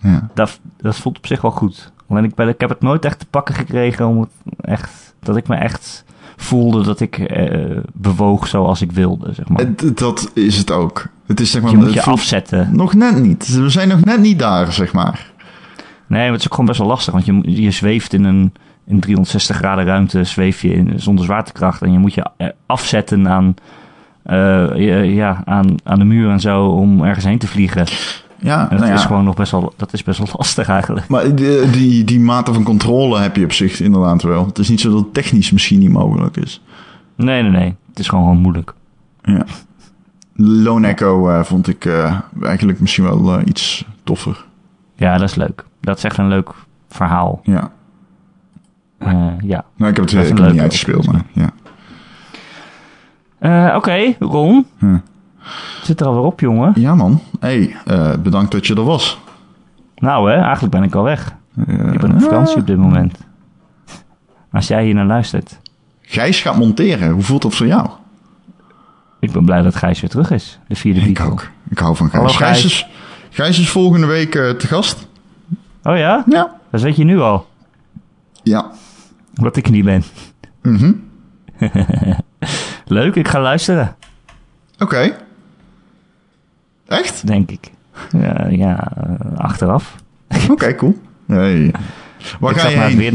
Ja. 0.00 0.28
Dat, 0.34 0.60
dat 0.76 0.96
voelt 0.96 1.16
op 1.16 1.26
zich 1.26 1.40
wel 1.40 1.50
goed. 1.50 1.92
Alleen 2.08 2.24
ik, 2.24 2.34
ben, 2.34 2.48
ik 2.48 2.60
heb 2.60 2.68
het 2.68 2.80
nooit 2.80 3.04
echt 3.04 3.18
te 3.18 3.26
pakken 3.26 3.54
gekregen 3.54 4.06
om 4.06 4.20
het 4.20 4.30
echt... 4.60 5.14
Dat 5.20 5.36
ik 5.36 5.48
me 5.48 5.56
echt 5.56 6.04
voelde 6.36 6.82
dat 6.82 7.00
ik 7.00 7.18
eh, 7.18 7.78
bewoog 7.92 8.46
zoals 8.46 8.82
ik 8.82 8.92
wilde, 8.92 9.32
zeg 9.32 9.48
maar. 9.48 9.64
Dat 9.94 10.30
is 10.34 10.56
het 10.58 10.70
ook. 10.70 11.06
Het 11.26 11.40
is 11.40 11.50
zeg 11.50 11.62
maar. 11.62 11.70
je 11.70 11.76
moet 11.76 11.92
je 11.92 12.00
voelt- 12.00 12.16
afzetten. 12.16 12.68
Nog 12.72 12.94
net 12.94 13.22
niet. 13.22 13.54
We 13.56 13.68
zijn 13.70 13.88
nog 13.88 14.04
net 14.04 14.20
niet 14.20 14.38
daar, 14.38 14.72
zeg 14.72 14.92
maar. 14.92 15.30
Nee, 16.06 16.22
maar 16.22 16.30
het 16.30 16.40
is 16.40 16.44
ook 16.46 16.50
gewoon 16.50 16.66
best 16.66 16.78
wel 16.78 16.88
lastig. 16.88 17.12
Want 17.12 17.24
je, 17.26 17.62
je 17.62 17.70
zweeft 17.70 18.12
in 18.12 18.24
een 18.24 18.52
in 18.86 19.00
360 19.00 19.56
graden 19.56 19.84
ruimte, 19.84 20.24
zweef 20.24 20.62
je 20.62 20.72
in, 20.72 20.92
zonder 21.00 21.24
zwaartekracht. 21.24 21.82
En 21.82 21.92
je 21.92 21.98
moet 21.98 22.14
je 22.14 22.30
eh, 22.36 22.48
afzetten 22.66 23.28
aan, 23.28 23.54
eh, 24.22 25.14
ja, 25.14 25.42
aan, 25.44 25.74
aan 25.84 25.98
de 25.98 26.04
muur 26.04 26.30
en 26.30 26.40
zo 26.40 26.66
om 26.66 27.04
ergens 27.04 27.24
heen 27.24 27.38
te 27.38 27.46
vliegen. 27.46 27.86
Ja, 28.38 28.62
En 28.62 28.68
dat 28.68 28.78
nou 28.78 28.90
ja. 28.90 28.94
is 28.94 29.04
gewoon 29.04 29.24
nog 29.24 29.34
best 29.34 29.50
wel, 29.50 29.72
dat 29.76 29.92
is 29.92 30.02
best 30.02 30.18
wel 30.18 30.28
lastig 30.36 30.68
eigenlijk. 30.68 31.08
Maar 31.08 31.34
die, 31.34 31.70
die, 31.70 32.04
die 32.04 32.20
mate 32.20 32.52
van 32.52 32.62
controle 32.62 33.18
heb 33.18 33.36
je 33.36 33.44
op 33.44 33.52
zich 33.52 33.80
inderdaad 33.80 34.22
wel. 34.22 34.46
Het 34.46 34.58
is 34.58 34.68
niet 34.68 34.80
zo 34.80 34.90
dat 34.90 35.00
het 35.00 35.14
technisch 35.14 35.50
misschien 35.50 35.78
niet 35.78 35.92
mogelijk 35.92 36.36
is. 36.36 36.62
Nee, 37.16 37.42
nee, 37.42 37.50
nee. 37.50 37.76
Het 37.88 37.98
is 37.98 38.08
gewoon, 38.08 38.24
gewoon 38.24 38.40
moeilijk. 38.40 38.74
Ja. 39.22 39.44
Lone 40.36 40.86
Echo 40.86 41.28
eh, 41.28 41.42
vond 41.42 41.68
ik 41.68 41.84
eh, 41.84 42.20
eigenlijk 42.42 42.80
misschien 42.80 43.04
wel 43.04 43.38
eh, 43.38 43.46
iets 43.46 43.84
toffer. 44.04 44.44
Ja, 44.94 45.18
dat 45.18 45.28
is 45.28 45.34
leuk. 45.34 45.64
Dat 45.80 45.96
is 45.96 46.04
echt 46.04 46.18
een 46.18 46.28
leuk, 46.28 46.50
verhaal. 46.88 47.40
Ja. 47.42 47.70
Ja. 49.40 49.64
Nou, 49.76 49.90
ik 49.90 49.96
heb 49.96 50.04
het, 50.04 50.12
ik 50.12 50.18
een 50.18 50.26
heb 50.26 50.38
het 50.38 50.52
niet 50.52 50.60
uitgespeeld, 50.60 51.06
maar 51.06 51.22
ja. 51.32 51.50
Oké, 53.76 54.14
Ron. 54.18 54.66
Zit 55.82 56.00
er 56.00 56.06
alweer 56.06 56.22
op, 56.22 56.40
jongen. 56.40 56.72
Ja, 56.74 56.94
man. 56.94 57.20
hey, 57.40 57.76
eh, 57.84 58.12
bedankt 58.22 58.50
dat 58.52 58.66
je 58.66 58.74
er 58.74 58.84
was. 58.84 59.18
Nou 59.96 60.30
hè, 60.30 60.36
eigenlijk 60.36 60.72
ben 60.74 60.82
ik 60.82 60.94
al 60.94 61.02
weg. 61.02 61.34
Ik 61.66 62.00
ben 62.00 62.12
op 62.12 62.20
vakantie 62.20 62.56
op 62.56 62.66
dit 62.66 62.76
moment. 62.76 63.18
Als 64.52 64.66
jij 64.68 64.84
hier 64.84 64.94
naar 64.94 65.06
luistert. 65.06 65.58
Gijs 66.02 66.40
gaat 66.40 66.56
monteren. 66.56 67.10
Hoe 67.10 67.22
voelt 67.22 67.42
dat 67.42 67.54
voor 67.54 67.66
jou? 67.66 67.88
Ik 69.20 69.32
ben 69.32 69.44
blij 69.44 69.62
dat 69.62 69.76
Gijs 69.76 70.00
weer 70.00 70.10
terug 70.10 70.30
is. 70.30 70.58
De 70.68 70.74
vierde 70.76 71.00
Ik 71.00 71.14
Beatle. 71.14 71.32
ook. 71.32 71.48
Ik 71.70 71.78
hou 71.78 71.96
van 71.96 72.10
Gijs. 72.10 72.22
Hallo, 72.22 72.36
Gijs, 72.36 72.60
Gijs. 72.60 72.64
is, 72.64 72.86
Gijs 73.30 73.58
is 73.58 73.70
volgende 73.70 74.06
week 74.06 74.34
eh, 74.34 74.50
te 74.50 74.66
gast. 74.66 75.08
Oh 75.82 75.96
ja? 75.96 76.24
Ja. 76.26 76.54
Dat 76.70 76.80
weet 76.80 76.96
je 76.96 77.04
nu 77.04 77.20
al. 77.20 77.46
Ja. 78.42 78.70
Omdat 79.36 79.56
ik 79.56 79.70
niet 79.70 79.84
ben. 79.84 80.02
Mhm. 80.62 80.92
Leuk, 82.86 83.14
ik 83.14 83.28
ga 83.28 83.40
luisteren. 83.40 83.96
Oké. 84.78 85.16
Echt? 86.86 87.26
Denk 87.26 87.50
ik. 87.50 87.70
Ja, 88.10 88.46
ja 88.48 88.92
eh, 88.96 89.38
achteraf. 89.38 89.96
Oké, 90.50 90.74
cool. 90.80 90.98
Hey. 91.26 91.74
Waar 92.40 92.52
ik 92.52 92.58
ga 92.58 92.68
je 92.68 92.76
heen? 92.76 92.96
weer 92.96 93.12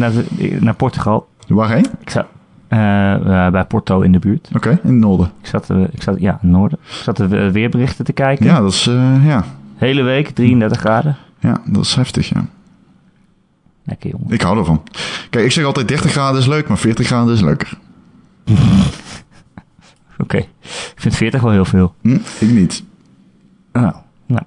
naar, 0.61 0.73
Portugal. 0.75 1.27
Waarheen? 1.47 1.85
Ik 1.99 2.09
zat 2.09 2.25
eh, 2.67 3.13
eh, 3.45 3.51
bij 3.51 3.65
Porto 3.65 4.01
in 4.01 4.11
de 4.11 4.19
buurt. 4.19 4.49
Oké, 4.55 4.69
in 4.69 4.77
het 4.89 4.91
noorden. 4.93 5.31
Ik 5.41 5.47
zat, 5.47 5.69
ik 5.91 6.01
zat 6.01 6.19
ja, 6.19 6.31
in 6.31 6.37
het 6.49 6.57
noorden. 6.57 6.79
Ik 6.87 6.93
zat 7.03 7.17
de 7.17 7.27
we- 7.27 7.51
weerberichten 7.51 8.05
te 8.05 8.13
kijken. 8.13 8.45
Ja, 8.45 8.59
dat 8.61 8.71
is, 8.71 8.83
ja. 9.23 9.43
Hele 9.75 10.01
week, 10.01 10.29
33 10.29 10.79
graden. 10.79 11.15
ja, 11.39 11.61
dat 11.65 11.83
is 11.85 11.95
heftig, 11.95 12.29
ja. 12.29 12.45
Lekker 13.83 14.09
jongen. 14.09 14.29
Ik 14.29 14.41
hou 14.41 14.57
ervan. 14.57 14.83
Kijk, 15.29 15.45
ik 15.45 15.51
zeg 15.51 15.65
altijd 15.65 15.87
30 15.87 16.11
graden 16.11 16.39
is 16.39 16.47
leuk, 16.47 16.67
maar 16.67 16.77
40 16.77 17.05
graden 17.07 17.33
is 17.33 17.41
leuker. 17.41 17.77
Oké. 20.17 20.37
Ik 20.37 20.93
vind 20.95 21.15
40 21.15 21.41
wel 21.41 21.51
heel 21.51 21.65
veel. 21.65 21.93
Hm, 22.01 22.13
ik 22.39 22.49
niet. 22.49 22.83
Nou, 23.73 23.93
nou. 24.25 24.41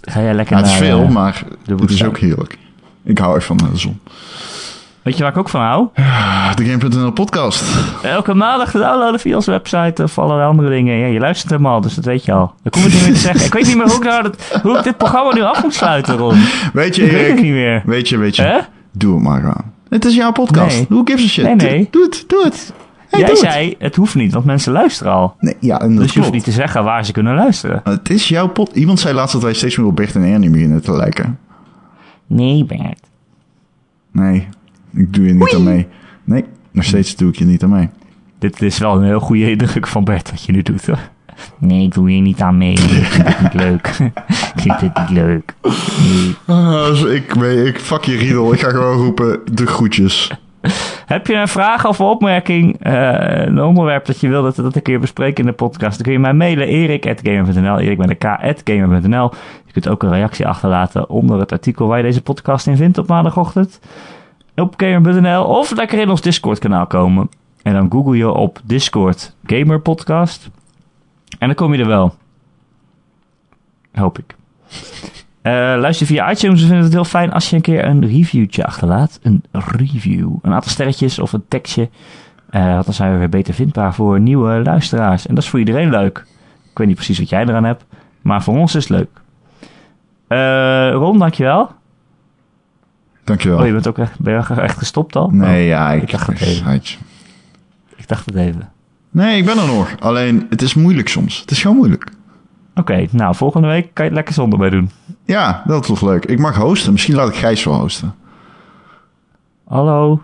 Ga 0.00 0.20
jij 0.22 0.34
lekker 0.34 0.56
Ja, 0.56 0.62
het 0.62 0.70
is 0.72 0.78
naar, 0.78 0.88
veel, 0.88 1.02
eh, 1.02 1.08
maar 1.10 1.42
het 1.80 1.90
is 1.90 2.04
ook 2.04 2.18
heerlijk. 2.18 2.58
Ik 3.04 3.18
hou 3.18 3.36
echt 3.36 3.44
van 3.46 3.56
de 3.56 3.68
zon. 3.72 4.00
Weet 5.02 5.16
je 5.16 5.22
waar 5.22 5.32
ik 5.32 5.38
ook 5.38 5.48
van 5.48 5.60
hou? 5.60 5.88
Ah, 5.94 6.54
De 6.54 6.64
Game.nl 6.64 7.10
podcast. 7.12 7.64
Elke 8.02 8.34
maandag 8.34 8.70
te 8.70 8.78
downloaden 8.78 9.20
via 9.20 9.34
onze 9.36 9.50
website 9.50 10.02
of 10.02 10.18
allerlei 10.18 10.48
andere 10.48 10.68
dingen. 10.68 10.96
Ja, 10.98 11.06
je 11.06 11.18
luistert 11.18 11.50
hem 11.50 11.66
al, 11.66 11.80
dus 11.80 11.94
dat 11.94 12.04
weet 12.04 12.24
je 12.24 12.32
al. 12.32 12.54
Dan 12.62 12.70
kom 12.72 12.82
ik 12.82 12.92
niet 12.92 13.02
meer 13.02 13.12
te 13.12 13.18
zeggen. 13.18 13.44
Ik 13.46 13.52
weet 13.52 13.66
niet 13.66 13.76
meer 13.76 13.86
hoe 13.86 13.96
ik, 13.96 14.02
nou 14.04 14.22
dat, 14.22 14.60
hoe 14.62 14.76
ik 14.78 14.84
dit 14.84 14.96
programma 14.96 15.34
nu 15.34 15.42
af 15.42 15.62
moet 15.62 15.74
sluiten, 15.74 16.16
Ron. 16.16 16.38
Weet 16.72 16.96
je, 16.96 17.04
Ik 17.04 17.10
weet 17.10 17.20
Erik? 17.20 17.42
niet 17.42 17.52
meer. 17.52 17.82
Weet 17.84 18.08
je, 18.08 18.16
weet 18.16 18.36
je. 18.36 18.62
Doe 18.92 19.14
het 19.14 19.22
maar 19.22 19.38
gewoon. 19.40 19.72
Het 19.88 20.04
is 20.04 20.14
jouw 20.14 20.32
podcast. 20.32 20.76
Nee. 20.76 20.86
Who 20.88 21.02
gives 21.04 21.24
a 21.24 21.28
shit? 21.28 21.44
Nee, 21.44 21.54
nee. 21.54 21.88
Doe, 21.90 21.90
doe 21.90 22.02
het, 22.04 22.24
doe 22.26 22.44
het. 22.44 22.72
Hey, 23.10 23.20
Jij 23.20 23.28
het. 23.28 23.38
zei, 23.38 23.74
het 23.78 23.96
hoeft 23.96 24.14
niet, 24.14 24.32
want 24.32 24.44
mensen 24.44 24.72
luisteren 24.72 25.12
al. 25.12 25.34
Nee, 25.40 25.54
ja, 25.60 25.80
en 25.80 25.88
dat 25.94 25.98
Dus 26.02 26.12
je 26.12 26.20
hoeft 26.20 26.32
niet 26.32 26.44
te 26.44 26.50
zeggen 26.50 26.84
waar 26.84 27.04
ze 27.04 27.12
kunnen 27.12 27.34
luisteren. 27.34 27.80
Het 27.84 28.10
is 28.10 28.28
jouw 28.28 28.48
pot. 28.48 28.76
Iemand 28.76 29.00
zei 29.00 29.14
laatst 29.14 29.32
dat 29.32 29.42
wij 29.42 29.54
steeds 29.54 29.76
meer 29.76 29.86
op 29.86 29.96
Bert 29.96 30.14
en 30.14 30.22
Ernie 30.24 30.50
beginnen 30.50 30.82
te 30.82 30.92
lijken. 30.92 31.38
Nee, 32.26 32.64
Bert. 32.64 33.00
Nee, 34.12 34.48
ik 34.94 35.12
doe 35.14 35.26
je 35.26 35.34
niet 35.34 35.54
aan 35.54 35.62
mee. 35.64 35.86
Nee, 36.24 36.44
nog 36.70 36.84
steeds 36.84 37.16
doe 37.16 37.28
ik 37.28 37.36
je 37.36 37.44
niet 37.44 37.62
aan 37.62 37.70
mee. 37.70 37.88
Dit 38.38 38.62
is 38.62 38.78
wel 38.78 38.96
een 38.96 39.04
heel 39.04 39.20
goede 39.20 39.50
indruk 39.50 39.86
van 39.86 40.04
Bert 40.04 40.30
wat 40.30 40.42
je 40.44 40.52
nu 40.52 40.62
doet, 40.62 40.86
hoor. 40.86 40.98
Nee, 41.58 41.84
ik 41.84 41.94
doe 41.94 42.10
hier 42.10 42.20
niet 42.20 42.40
aan 42.40 42.58
mee. 42.58 42.72
Ik 42.72 42.78
vind 42.80 43.26
het 43.26 43.40
niet 43.42 43.54
leuk. 43.54 43.86
ik 44.54 44.60
vind 44.60 44.80
het 44.80 44.98
niet 44.98 45.10
leuk. 45.10 45.54
Nee. 45.62 46.34
Ah, 46.46 46.86
dus 46.86 47.02
ik, 47.02 47.32
weet- 47.34 47.66
ik 47.66 47.78
fuck 47.80 48.04
je 48.04 48.16
riedel. 48.16 48.52
Ik 48.52 48.60
ga 48.60 48.70
gewoon 48.70 48.96
roepen 48.96 49.40
de 49.52 49.66
groetjes. 49.66 50.30
Heb 51.14 51.26
je 51.26 51.34
een 51.34 51.48
vraag 51.48 51.86
of 51.86 52.00
opmerking, 52.00 52.82
eh, 52.82 53.46
een 53.46 53.62
onderwerp 53.62 54.06
dat 54.06 54.20
je 54.20 54.28
wil 54.28 54.42
dat 54.42 54.56
we 54.56 54.62
dat 54.62 54.76
een 54.76 54.82
keer 54.82 55.00
bespreken 55.00 55.44
in 55.44 55.50
de 55.50 55.56
podcast, 55.56 55.94
dan 55.94 56.02
kun 56.02 56.12
je 56.12 56.18
mij 56.18 56.34
mailen 56.34 56.66
erik.gamer.nl, 56.66 57.78
erik 57.78 57.98
met 57.98 58.10
een 58.10 58.54
k.gamer.nl. 58.54 59.30
Je 59.66 59.72
kunt 59.72 59.88
ook 59.88 60.02
een 60.02 60.10
reactie 60.10 60.46
achterlaten 60.46 61.08
onder 61.08 61.38
het 61.38 61.52
artikel 61.52 61.86
waar 61.86 61.96
je 61.96 62.04
deze 62.04 62.22
podcast 62.22 62.66
in 62.66 62.76
vindt 62.76 62.98
op 62.98 63.06
maandagochtend 63.06 63.80
op 64.56 64.74
gamer.nl 64.76 65.44
of 65.44 65.70
lekker 65.70 65.98
in 65.98 66.10
ons 66.10 66.20
Discord 66.20 66.58
kanaal 66.58 66.86
komen. 66.86 67.28
En 67.62 67.72
dan 67.72 67.90
google 67.92 68.16
je 68.16 68.30
op 68.30 68.60
Discord 68.64 69.36
Gamer 69.46 69.80
Podcast 69.80 70.50
en 71.38 71.46
dan 71.46 71.56
kom 71.56 71.74
je 71.74 71.80
er 71.80 71.88
wel. 71.88 72.14
Hoop 73.92 74.18
ik. 74.18 74.34
Eh, 75.46 75.52
luister 75.52 76.06
via 76.06 76.30
iTunes. 76.30 76.60
We 76.60 76.66
vinden 76.66 76.84
het 76.84 76.92
heel 76.92 77.04
fijn 77.04 77.32
als 77.32 77.50
je 77.50 77.56
een 77.56 77.62
keer 77.62 77.84
een 77.84 78.06
reviewtje 78.06 78.64
achterlaat. 78.64 79.18
Een 79.22 79.42
review. 79.50 80.32
Een 80.42 80.52
aantal 80.52 80.70
sterretjes 80.70 81.18
of 81.18 81.32
een 81.32 81.44
tekstje. 81.48 81.88
Eh, 82.50 82.72
want 82.72 82.84
dan 82.84 82.94
zijn 82.94 83.12
we 83.12 83.18
weer 83.18 83.28
beter 83.28 83.54
vindbaar 83.54 83.94
voor 83.94 84.20
nieuwe 84.20 84.62
luisteraars. 84.64 85.26
En 85.26 85.34
dat 85.34 85.44
is 85.44 85.50
voor 85.50 85.58
iedereen 85.58 85.90
leuk. 85.90 86.24
Ik 86.70 86.78
weet 86.78 86.86
niet 86.86 86.96
precies 86.96 87.18
wat 87.18 87.28
jij 87.28 87.42
eraan 87.42 87.64
hebt. 87.64 87.84
Maar 88.22 88.42
voor 88.42 88.58
ons 88.58 88.74
is 88.74 88.88
het 88.88 88.98
leuk. 88.98 89.08
Eh 90.26 90.90
Ron, 90.92 91.18
dankjewel. 91.18 91.70
Dankjewel. 93.24 93.58
Oh, 93.58 93.66
je 93.66 93.72
bent 93.72 93.88
ook 93.88 93.98
echt, 93.98 94.20
ben 94.20 94.32
je 94.32 94.60
echt 94.60 94.78
gestopt 94.78 95.16
al? 95.16 95.30
Nee, 95.30 95.62
Oh, 95.62 95.68
ja, 95.68 95.92
ik, 95.92 96.02
ik 96.02 96.10
dacht 96.10 96.26
het 96.26 96.40
even. 96.40 96.74
Ik 97.96 98.08
dacht 98.08 98.26
het 98.26 98.34
even. 98.34 98.70
Nee, 99.10 99.36
ik 99.38 99.44
ben 99.44 99.58
er 99.58 99.66
nog. 99.66 99.94
Alleen, 100.00 100.46
het 100.50 100.62
is 100.62 100.74
moeilijk 100.74 101.08
soms. 101.08 101.40
Het 101.40 101.50
is 101.50 101.60
gewoon 101.60 101.76
moeilijk. 101.76 102.10
Oké, 102.78 103.06
nou, 103.10 103.34
volgende 103.34 103.66
week 103.68 103.82
kan 103.92 104.04
je 104.04 104.10
het 104.10 104.12
lekker 104.12 104.34
zonder 104.34 104.58
mij 104.58 104.70
doen. 104.70 104.90
Ja, 105.24 105.62
dat 105.66 105.88
is 105.88 106.00
leuk. 106.00 106.24
Ik 106.24 106.38
mag 106.38 106.56
hosten. 106.56 106.92
Misschien 106.92 107.14
laat 107.14 107.28
ik 107.28 107.34
Gijs 107.34 107.64
wel 107.64 107.74
hosten. 107.74 108.14
Hallo? 109.64 110.22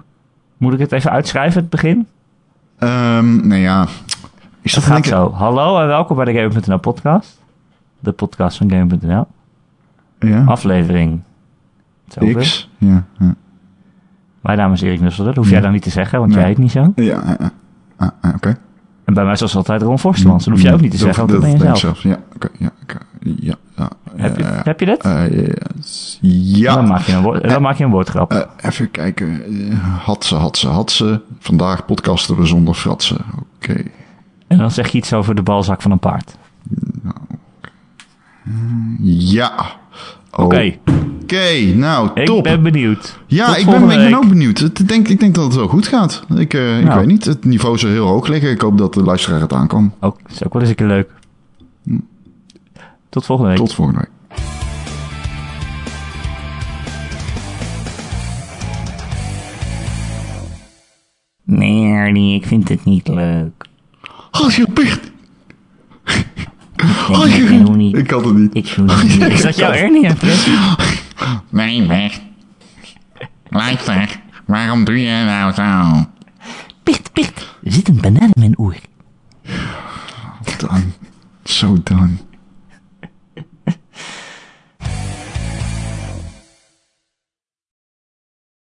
Moet 0.57 0.73
ik 0.73 0.79
het 0.79 0.93
even 0.93 1.11
uitschrijven, 1.11 1.61
het 1.61 1.71
begin? 1.71 2.07
Ehm 2.79 3.47
nou 3.49 3.61
ja. 3.61 3.87
Is 4.63 4.73
Dat 4.75 4.85
dat 4.85 4.93
gaat 4.93 5.07
zo. 5.07 5.33
Hallo 5.33 5.81
en 5.81 5.87
welkom 5.87 6.17
bij 6.17 6.25
de 6.25 6.33
Gamer.nl 6.33 6.79
podcast. 6.79 7.41
De 8.01 8.13
podcast 8.13 8.57
van 8.57 8.71
Gamer.nl. 8.71 9.27
Ja. 10.19 10.45
Aflevering. 10.45 11.21
Zoveel. 12.09 12.35
X. 12.41 12.71
Ja. 12.79 13.05
Ja. 13.19 13.35
Mijn 14.41 14.59
naam 14.59 14.73
is 14.73 14.81
Erik 14.81 15.01
Nusselder. 15.01 15.35
Dat 15.35 15.43
hoef 15.45 15.53
jij 15.53 15.61
dan 15.61 15.73
niet 15.73 15.83
te 15.83 15.91
zeggen, 15.91 16.19
want 16.19 16.31
Nee. 16.31 16.39
jij 16.41 16.49
heet 16.49 16.59
niet 16.59 16.71
zo. 16.71 16.93
Ja, 16.97 17.05
ja, 17.05 17.37
ja. 17.41 17.51
Ah, 17.97 18.09
ah, 18.21 18.35
oké. 18.35 18.57
En 19.05 19.15
bij 19.15 19.25
mij 19.25 19.37
zoals 19.37 19.57
altijd 19.57 19.83
Ron 19.83 19.99
Forstemans. 19.99 20.45
Dat 20.45 20.55
hoef 20.55 20.63
jij 20.63 20.73
ook 20.73 20.81
niet 20.81 20.91
te 20.91 20.97
zeggen, 20.97 21.27
want 21.27 21.43
dat 21.43 21.59
ben 21.59 21.69
je 21.69 21.77
zelf. 21.77 22.03
Ja, 22.03 22.19
oké. 22.35 22.49
ja, 22.59 22.71
ja, 23.21 23.55
ja. 23.77 23.91
Heb 24.17 24.37
je, 24.37 24.45
eh, 24.45 24.65
heb 24.65 24.81
je 24.81 24.87
dit? 24.87 25.03
eh, 25.03 25.53
ja. 26.21 26.75
Dan, 26.75 26.87
maak 26.87 27.01
je 27.01 27.13
een 27.13 27.23
woord, 27.23 27.49
dan 27.49 27.63
maak 27.63 27.77
je 27.77 27.85
een 27.85 27.91
woordgrap. 27.91 28.33
Eh, 28.33 28.41
even 28.61 28.91
kijken. 28.91 29.43
Had 30.05 30.25
ze, 30.25 30.35
had 30.35 30.57
ze, 30.57 30.69
had 30.69 30.91
ze. 30.91 31.21
Vandaag 31.39 31.87
podcasten 31.87 32.37
we 32.37 32.47
zonder 32.47 32.75
fratsen. 32.75 33.25
Oké. 33.57 33.83
En 34.47 34.59
dan 34.59 34.71
zeg 34.71 34.89
je 34.89 34.99
iets 34.99 35.13
over 35.13 35.35
de 35.35 35.43
balzak 35.43 35.83
van 35.83 35.91
een 35.91 35.99
paard. 35.99 36.37
Ja. 39.01 39.53
Oké, 40.37 40.75
Oké, 41.23 41.75
nou, 41.75 42.11
ik 42.15 42.27
top. 42.27 42.43
ben 42.43 42.63
benieuwd. 42.63 43.19
ja, 43.27 43.47
Tot 43.47 43.57
ik 43.57 43.67
ben, 43.67 44.09
ik 44.09 44.17
ook 44.17 44.29
benieuwd. 44.29 44.59
Het- 44.59 44.89
denk, 44.89 45.09
ik 45.09 45.21
denk 45.21 45.35
dat 45.35 45.45
het 45.45 45.55
wel 45.55 45.69
goed 45.69 45.87
gaat. 45.87 46.23
Ik, 46.37 46.55
eh, 46.55 46.79
ik 46.79 46.85
Nou. 46.85 46.99
weet 46.99 47.07
niet. 47.09 47.25
Het 47.25 47.45
niveau 47.45 47.79
zou 47.79 47.93
heel 47.93 48.07
hoog 48.07 48.27
liggen. 48.29 48.51
Ik 48.51 48.61
hoop 48.61 48.79
dat 48.79 48.95
de 48.95 49.03
luisteraar 49.03 49.41
het 49.41 49.53
aankan. 49.53 49.95
Ook, 50.01 50.19
is 50.29 50.45
ook 50.45 50.53
wel 50.53 50.63
eens 50.63 50.71
een 50.71 50.77
keer 50.77 50.87
leuk. 50.87 51.11
Tot 53.09 53.25
volgende 53.27 53.51
week. 53.51 53.59
Tot 53.61 53.75
volgende 53.75 54.01
week. 54.01 54.11
Nee, 61.45 61.93
Ernie, 61.93 62.35
ik 62.41 62.47
vind 62.47 62.69
het 62.69 62.85
niet 62.85 63.09
leuk. 63.09 63.65
Als 64.31 64.57
Als 67.09 67.27
ik 67.27 67.77
niet. 67.77 67.97
Ik 67.97 68.11
had 68.11 68.25
het 68.25 68.35
niet. 68.35 68.55
Ik 68.55 68.77
niet. 68.77 69.21
Is 69.33 69.43
dat 69.43 69.57
jouw 69.57 69.73
Ernie 69.73 70.05
impressie? 70.05 70.53
Nee, 71.49 71.87
Bert. 71.87 72.21
Luister, 73.49 74.21
waarom 74.47 74.85
doe 74.85 75.03
je 75.03 75.25
nou 75.25 75.53
zo? 75.53 76.07
Picht, 76.83 77.13
picht. 77.13 77.57
Er 77.65 77.73
zit 77.73 77.89
een 77.89 78.01
banaan 78.01 78.31
in 78.33 78.41
mijn 78.41 78.59
oor. 78.59 78.77
Dan. 80.59 80.93
Zo 81.45 81.77
dan. 81.85 82.19